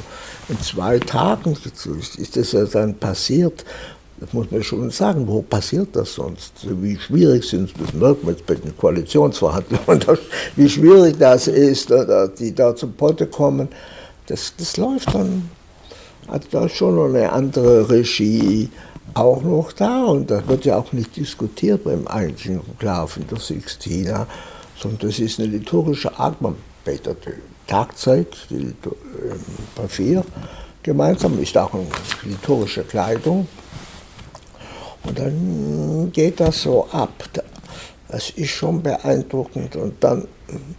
in 0.49 0.61
zwei 0.61 0.99
Tagen 0.99 1.53
ist 1.53 2.37
das 2.37 2.53
ja 2.53 2.65
dann 2.65 2.97
passiert 2.97 3.65
das 4.19 4.33
muss 4.33 4.51
man 4.51 4.63
schon 4.63 4.91
sagen, 4.91 5.29
wo 5.29 5.43
passiert 5.43 5.95
das 5.95 6.15
sonst? 6.15 6.53
Wie 6.81 6.97
schwierig 6.99 7.45
sind 7.45 7.71
es, 7.71 7.75
das 7.79 7.93
merkt 7.93 8.25
man 8.25 8.35
jetzt 8.35 8.47
bei 8.47 8.55
den 8.55 8.77
Koalitionsverhandlungen, 8.77 10.19
wie 10.57 10.69
schwierig 10.69 11.19
das 11.19 11.49
ist, 11.49 11.93
die 12.39 12.55
da 12.55 12.75
zum 12.75 12.95
Potte 12.95 13.27
kommen. 13.27 13.69
Das, 14.27 14.55
das 14.57 14.77
läuft 14.77 15.15
dann, 15.15 15.51
also 16.29 16.49
da 16.51 16.65
ist 16.65 16.77
schon 16.77 17.15
eine 17.15 17.31
andere 17.31 17.91
Regie 17.91 18.71
auch 19.15 19.43
noch 19.43 19.73
da. 19.73 20.05
Und 20.05 20.31
das 20.31 20.47
wird 20.49 20.65
ja 20.65 20.79
auch 20.79 20.93
nicht 20.93 21.17
diskutiert 21.17 21.85
beim 21.85 22.07
einzigen 22.07 22.65
Konklav 22.65 23.17
in 23.19 23.27
der 23.29 23.39
Sixtina, 23.39 24.27
sondern 24.81 25.09
das 25.09 25.19
ist 25.19 25.39
eine 25.39 25.49
liturgische 25.49 26.19
Art, 26.19 26.41
man 26.41 26.57
betet 26.85 27.19
die 27.27 27.33
Tagzeit, 27.67 28.29
die 28.49 28.75
bei 29.75 29.89
vier 29.89 30.25
gemeinsam, 30.83 31.39
ist 31.43 31.57
auch 31.59 31.75
eine 31.75 31.87
liturgische 32.25 32.83
Kleidung, 32.85 33.49
und 35.07 35.19
dann 35.19 36.11
geht 36.13 36.41
das 36.41 36.63
so 36.63 36.87
ab. 36.91 37.13
Das 38.09 38.31
ist 38.31 38.51
schon 38.51 38.83
beeindruckend. 38.83 39.77
Und 39.77 40.03
dann 40.03 40.27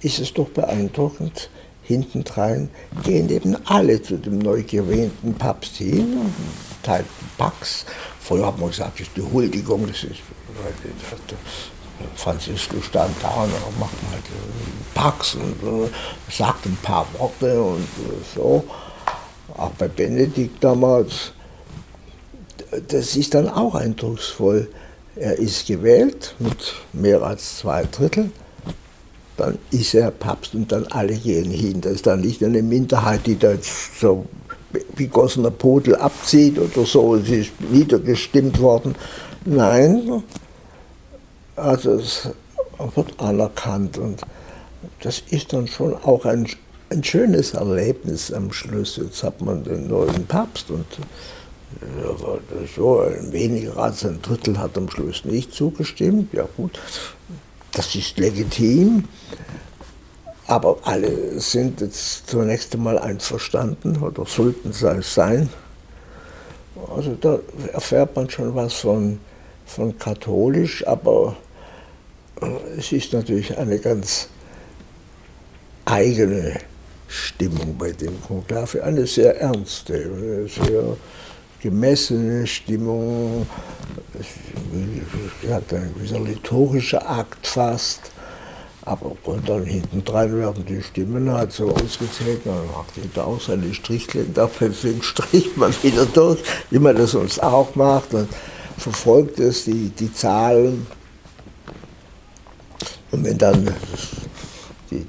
ist 0.01 0.19
es 0.19 0.33
doch 0.33 0.49
beeindruckend, 0.49 1.49
hintendrein 1.83 2.69
gehen 3.03 3.29
eben 3.29 3.55
alle 3.65 4.01
zu 4.01 4.17
dem 4.17 4.39
neu 4.39 4.63
gewählten 4.63 5.33
Papst 5.33 5.77
hin 5.77 6.17
und 6.17 6.33
teilen 6.83 7.05
Pax. 7.37 7.85
Früher 8.19 8.47
hat 8.47 8.59
man 8.59 8.69
gesagt, 8.69 8.99
das 8.99 9.07
ist 9.07 9.15
die 9.15 9.21
Huldigung, 9.21 9.87
das 9.87 10.03
ist, 10.03 10.19
Franziskus 12.15 12.85
stand 12.85 13.15
da 13.21 13.43
und 13.43 13.79
macht 13.79 14.03
man 14.03 14.11
halt 14.11 14.23
Pax 14.93 15.35
und 15.35 15.89
sagt 16.29 16.65
ein 16.65 16.77
paar 16.83 17.07
Worte 17.17 17.61
und 17.61 17.87
so. 18.35 18.63
Auch 19.55 19.71
bei 19.71 19.87
Benedikt 19.87 20.63
damals 20.63 21.31
das 22.87 23.15
ist 23.15 23.33
dann 23.33 23.49
auch 23.49 23.75
eindrucksvoll. 23.75 24.67
Er 25.15 25.37
ist 25.39 25.67
gewählt 25.67 26.35
mit 26.39 26.73
mehr 26.93 27.21
als 27.23 27.57
zwei 27.57 27.85
Drittel, 27.85 28.31
dann 29.35 29.57
ist 29.71 29.93
er 29.93 30.11
Papst 30.11 30.53
und 30.53 30.71
dann 30.71 30.85
alle 30.87 31.15
gehen 31.15 31.49
hin. 31.49 31.81
Das 31.81 31.93
ist 31.93 32.07
dann 32.07 32.21
nicht 32.21 32.43
eine 32.43 32.61
Minderheit, 32.61 33.25
die 33.25 33.37
da 33.37 33.51
jetzt 33.51 33.99
so 33.99 34.25
wie 34.95 35.07
gossener 35.07 35.51
Podel 35.51 35.95
abzieht 35.95 36.59
oder 36.59 36.85
so, 36.85 37.17
sie 37.17 37.41
ist 37.41 37.51
niedergestimmt 37.71 38.59
worden. 38.59 38.95
Nein, 39.45 40.23
also 41.55 41.93
es 41.93 42.29
wird 42.95 43.19
anerkannt 43.19 43.97
und 43.97 44.21
das 45.01 45.23
ist 45.29 45.53
dann 45.53 45.67
schon 45.67 45.95
auch 45.95 46.25
ein, 46.25 46.47
ein 46.89 47.03
schönes 47.03 47.53
Erlebnis 47.53 48.31
am 48.31 48.51
Schluss. 48.51 48.97
Jetzt 48.97 49.23
hat 49.23 49.41
man 49.41 49.63
den 49.63 49.87
neuen 49.87 50.25
Papst 50.27 50.69
und 50.69 50.85
so, 52.75 53.05
weniger 53.31 53.77
als 53.77 54.05
ein 54.05 54.21
Drittel 54.21 54.57
hat 54.57 54.77
am 54.77 54.89
Schluss 54.89 55.25
nicht 55.25 55.53
zugestimmt. 55.53 56.33
Ja 56.33 56.47
gut, 56.57 56.79
das 57.71 57.93
ist 57.95 58.17
legitim. 58.17 59.05
Aber 60.47 60.77
alle 60.83 61.39
sind 61.41 61.81
jetzt 61.81 62.29
zunächst 62.29 62.73
einmal 62.73 62.97
einverstanden 62.97 63.97
oder 63.97 64.25
sollten 64.25 64.69
es 64.69 65.13
sein. 65.13 65.49
Also 66.95 67.15
da 67.19 67.39
erfährt 67.73 68.15
man 68.15 68.29
schon 68.29 68.55
was 68.55 68.73
von, 68.73 69.19
von 69.65 69.97
katholisch, 69.99 70.87
aber 70.87 71.35
es 72.77 72.91
ist 72.91 73.11
natürlich 73.11 73.57
eine 73.57 73.79
ganz 73.79 74.29
eigene 75.85 76.59
Stimmung 77.07 77.77
bei 77.77 77.91
dem 77.91 78.21
Konklave, 78.21 78.83
eine 78.83 79.07
sehr 79.07 79.39
ernste, 79.39 80.47
sehr 80.47 80.97
gemessene 81.61 82.45
Stimmung, 82.45 83.47
hat 85.49 85.73
ein 85.73 85.93
gewisser 85.93 86.19
liturgischer 86.19 87.09
Akt 87.09 87.45
fast. 87.47 88.11
Aber 88.87 89.11
und 89.25 89.49
dann 89.49 89.65
hinten 89.65 90.03
dran 90.05 90.33
werden 90.37 90.65
die 90.65 90.81
Stimmen 90.81 91.29
halt 91.29 91.51
so 91.51 91.69
ausgezählt, 91.69 92.41
dann 92.45 92.65
macht 92.67 92.95
jeder 92.95 93.27
auch 93.27 93.41
seine 93.41 93.73
Strichlin, 93.73 94.33
deswegen 94.33 95.03
stricht 95.03 95.57
man 95.57 95.73
wieder 95.83 96.05
durch, 96.05 96.39
wie 96.69 96.79
man 96.79 96.95
das 96.95 97.11
sonst 97.11 97.43
auch 97.43 97.75
macht 97.75 98.13
und 98.13 98.29
verfolgt 98.77 99.39
es, 99.39 99.65
die, 99.65 99.89
die 99.89 100.13
Zahlen. 100.13 100.87
Und 103.11 103.25
wenn 103.25 103.37
dann 103.37 103.75
die, 104.89 105.05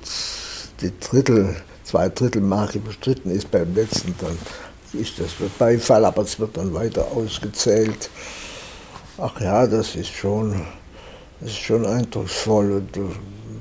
die 0.81 0.93
Drittel, 0.99 1.55
zwei 1.85 2.09
Drittel 2.09 2.43
Marke 2.43 2.81
bestritten 2.81 3.31
ist 3.31 3.49
beim 3.49 3.75
letzten, 3.77 4.13
dann 4.19 4.37
ist 4.99 5.19
das 5.19 5.31
Beifall, 5.59 6.05
aber 6.05 6.23
es 6.23 6.39
wird 6.39 6.57
dann 6.57 6.75
weiter 6.75 7.07
ausgezählt. 7.13 8.11
Ach 9.19 9.41
ja, 9.41 9.67
das 9.67 9.95
ist 9.95 10.11
schon, 10.11 10.61
das 11.41 11.51
ist 11.51 11.59
schon 11.59 11.87
eindrucksvoll 11.87 12.73
und 12.73 12.97
äh, 12.97 13.01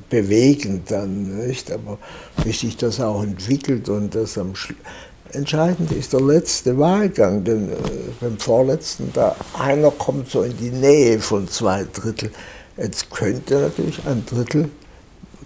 bewegend 0.09 0.91
dann, 0.91 1.47
nicht? 1.47 1.72
Aber 1.72 1.97
wie 2.43 2.51
sich 2.51 2.77
das 2.77 2.99
auch 2.99 3.23
entwickelt 3.23 3.89
und 3.89 4.14
das 4.14 4.38
am 4.38 4.55
Schluss. 4.55 4.77
Entscheidend 5.34 5.91
ist 5.91 6.14
der 6.14 6.22
letzte 6.22 6.77
Wahlgang, 6.77 7.43
denn 7.43 7.69
äh, 7.69 7.76
beim 8.22 8.38
vorletzten, 8.39 9.11
da 9.14 9.35
einer 9.59 9.91
kommt 9.91 10.30
so 10.30 10.43
in 10.43 10.55
die 10.57 10.72
Nähe 10.72 11.19
von 11.19 11.47
zwei 11.47 11.85
Drittel. 11.93 12.31
Jetzt 12.77 13.09
könnte 13.09 13.61
natürlich 13.61 13.99
ein 14.05 14.23
Drittel 14.26 14.69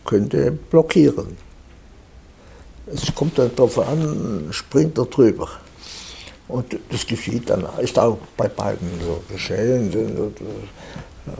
könnte 0.06 0.52
blockieren. 0.52 1.38
Es 2.88 3.14
kommt 3.14 3.38
dann 3.38 3.56
darauf 3.56 3.80
an, 3.80 4.48
springt 4.52 4.98
er 4.98 5.06
drüber. 5.06 5.48
Und 6.52 6.78
das 6.90 7.06
geschieht 7.06 7.50
dann, 7.50 7.66
ist 7.80 7.98
auch 7.98 8.18
bei 8.36 8.48
beiden 8.48 8.90
so 9.00 9.24
geschehen. 9.32 9.92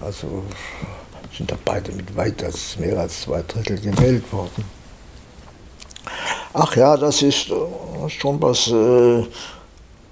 Also 0.02 0.44
sind 1.36 1.52
da 1.52 1.58
beide 1.64 1.92
mit 1.92 2.16
weit 2.16 2.44
mehr 2.80 3.00
als 3.00 3.22
zwei 3.22 3.44
Drittel 3.48 3.80
gewählt 3.80 4.32
worden. 4.32 4.64
Ach 6.54 6.76
ja, 6.76 6.98
das 6.98 7.22
ist 7.22 7.50
äh, 7.50 8.10
schon 8.10 8.42
was 8.42 8.68
äh, 8.68 9.24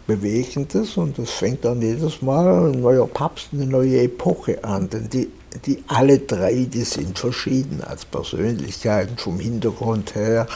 Bewegendes 0.08 0.96
und 0.96 1.20
das 1.20 1.32
fängt 1.32 1.66
dann 1.66 1.82
jedes 1.82 2.22
Mal 2.22 2.72
ein 2.72 2.82
neuer 2.82 3.08
Papst, 3.08 3.50
eine 3.52 3.66
neue 3.66 4.02
Epoche 4.04 4.64
an. 4.64 4.90
Denn 4.90 5.10
die, 5.10 5.30
die 5.66 5.84
alle 5.88 6.20
drei, 6.20 6.66
die 6.72 6.84
sind 6.84 7.20
verschieden 7.20 7.84
als 7.84 8.06
Persönlichkeiten 8.06 9.18
vom 9.18 9.40
Hintergrund 9.40 10.16
her 10.16 10.48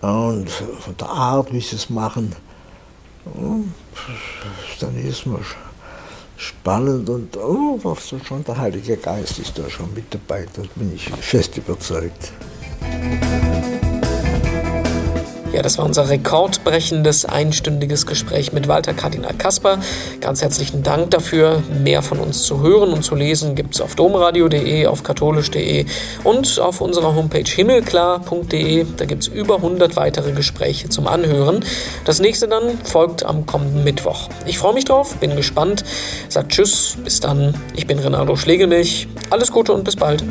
und 0.00 0.48
von 0.48 0.96
der 0.98 1.08
Art, 1.08 1.52
wie 1.52 1.60
sie 1.60 1.76
es 1.76 1.90
machen. 1.90 2.32
Dann 4.80 4.96
ist 4.96 5.26
man 5.26 5.44
spannend 6.36 7.08
und 7.08 7.36
oh, 7.36 7.96
schon 8.24 8.44
der 8.44 8.58
Heilige 8.58 8.96
Geist 8.96 9.38
ist 9.38 9.58
da 9.58 9.68
schon 9.68 9.92
mit 9.94 10.12
dabei, 10.12 10.46
da 10.54 10.62
bin 10.74 10.94
ich 10.94 11.10
fest 11.10 11.56
überzeugt. 11.56 12.32
Ja, 15.56 15.62
das 15.62 15.78
war 15.78 15.86
unser 15.86 16.10
rekordbrechendes 16.10 17.24
einstündiges 17.24 18.04
Gespräch 18.04 18.52
mit 18.52 18.68
Walter 18.68 18.92
Kardinal 18.92 19.32
Kasper. 19.32 19.78
Ganz 20.20 20.42
herzlichen 20.42 20.82
Dank 20.82 21.12
dafür. 21.12 21.62
Mehr 21.82 22.02
von 22.02 22.18
uns 22.18 22.42
zu 22.42 22.60
hören 22.60 22.90
und 22.90 23.02
zu 23.02 23.14
lesen 23.14 23.54
gibt 23.54 23.74
es 23.74 23.80
auf 23.80 23.94
domradio.de, 23.94 24.86
auf 24.86 25.02
katholisch.de 25.02 25.86
und 26.24 26.60
auf 26.60 26.82
unserer 26.82 27.14
Homepage 27.14 27.50
himmelklar.de. 27.50 28.84
Da 28.98 29.06
gibt 29.06 29.22
es 29.22 29.28
über 29.28 29.56
100 29.56 29.96
weitere 29.96 30.32
Gespräche 30.32 30.90
zum 30.90 31.06
Anhören. 31.06 31.64
Das 32.04 32.20
nächste 32.20 32.48
dann 32.48 32.78
folgt 32.84 33.24
am 33.24 33.46
kommenden 33.46 33.82
Mittwoch. 33.82 34.28
Ich 34.44 34.58
freue 34.58 34.74
mich 34.74 34.84
drauf, 34.84 35.16
bin 35.16 35.36
gespannt. 35.36 35.84
Sagt 36.28 36.52
Tschüss, 36.52 36.98
bis 37.02 37.20
dann. 37.20 37.54
Ich 37.74 37.86
bin 37.86 37.98
Renato 37.98 38.36
Schlegelmilch. 38.36 39.08
Alles 39.30 39.50
Gute 39.50 39.72
und 39.72 39.84
bis 39.84 39.96
bald. 39.96 40.22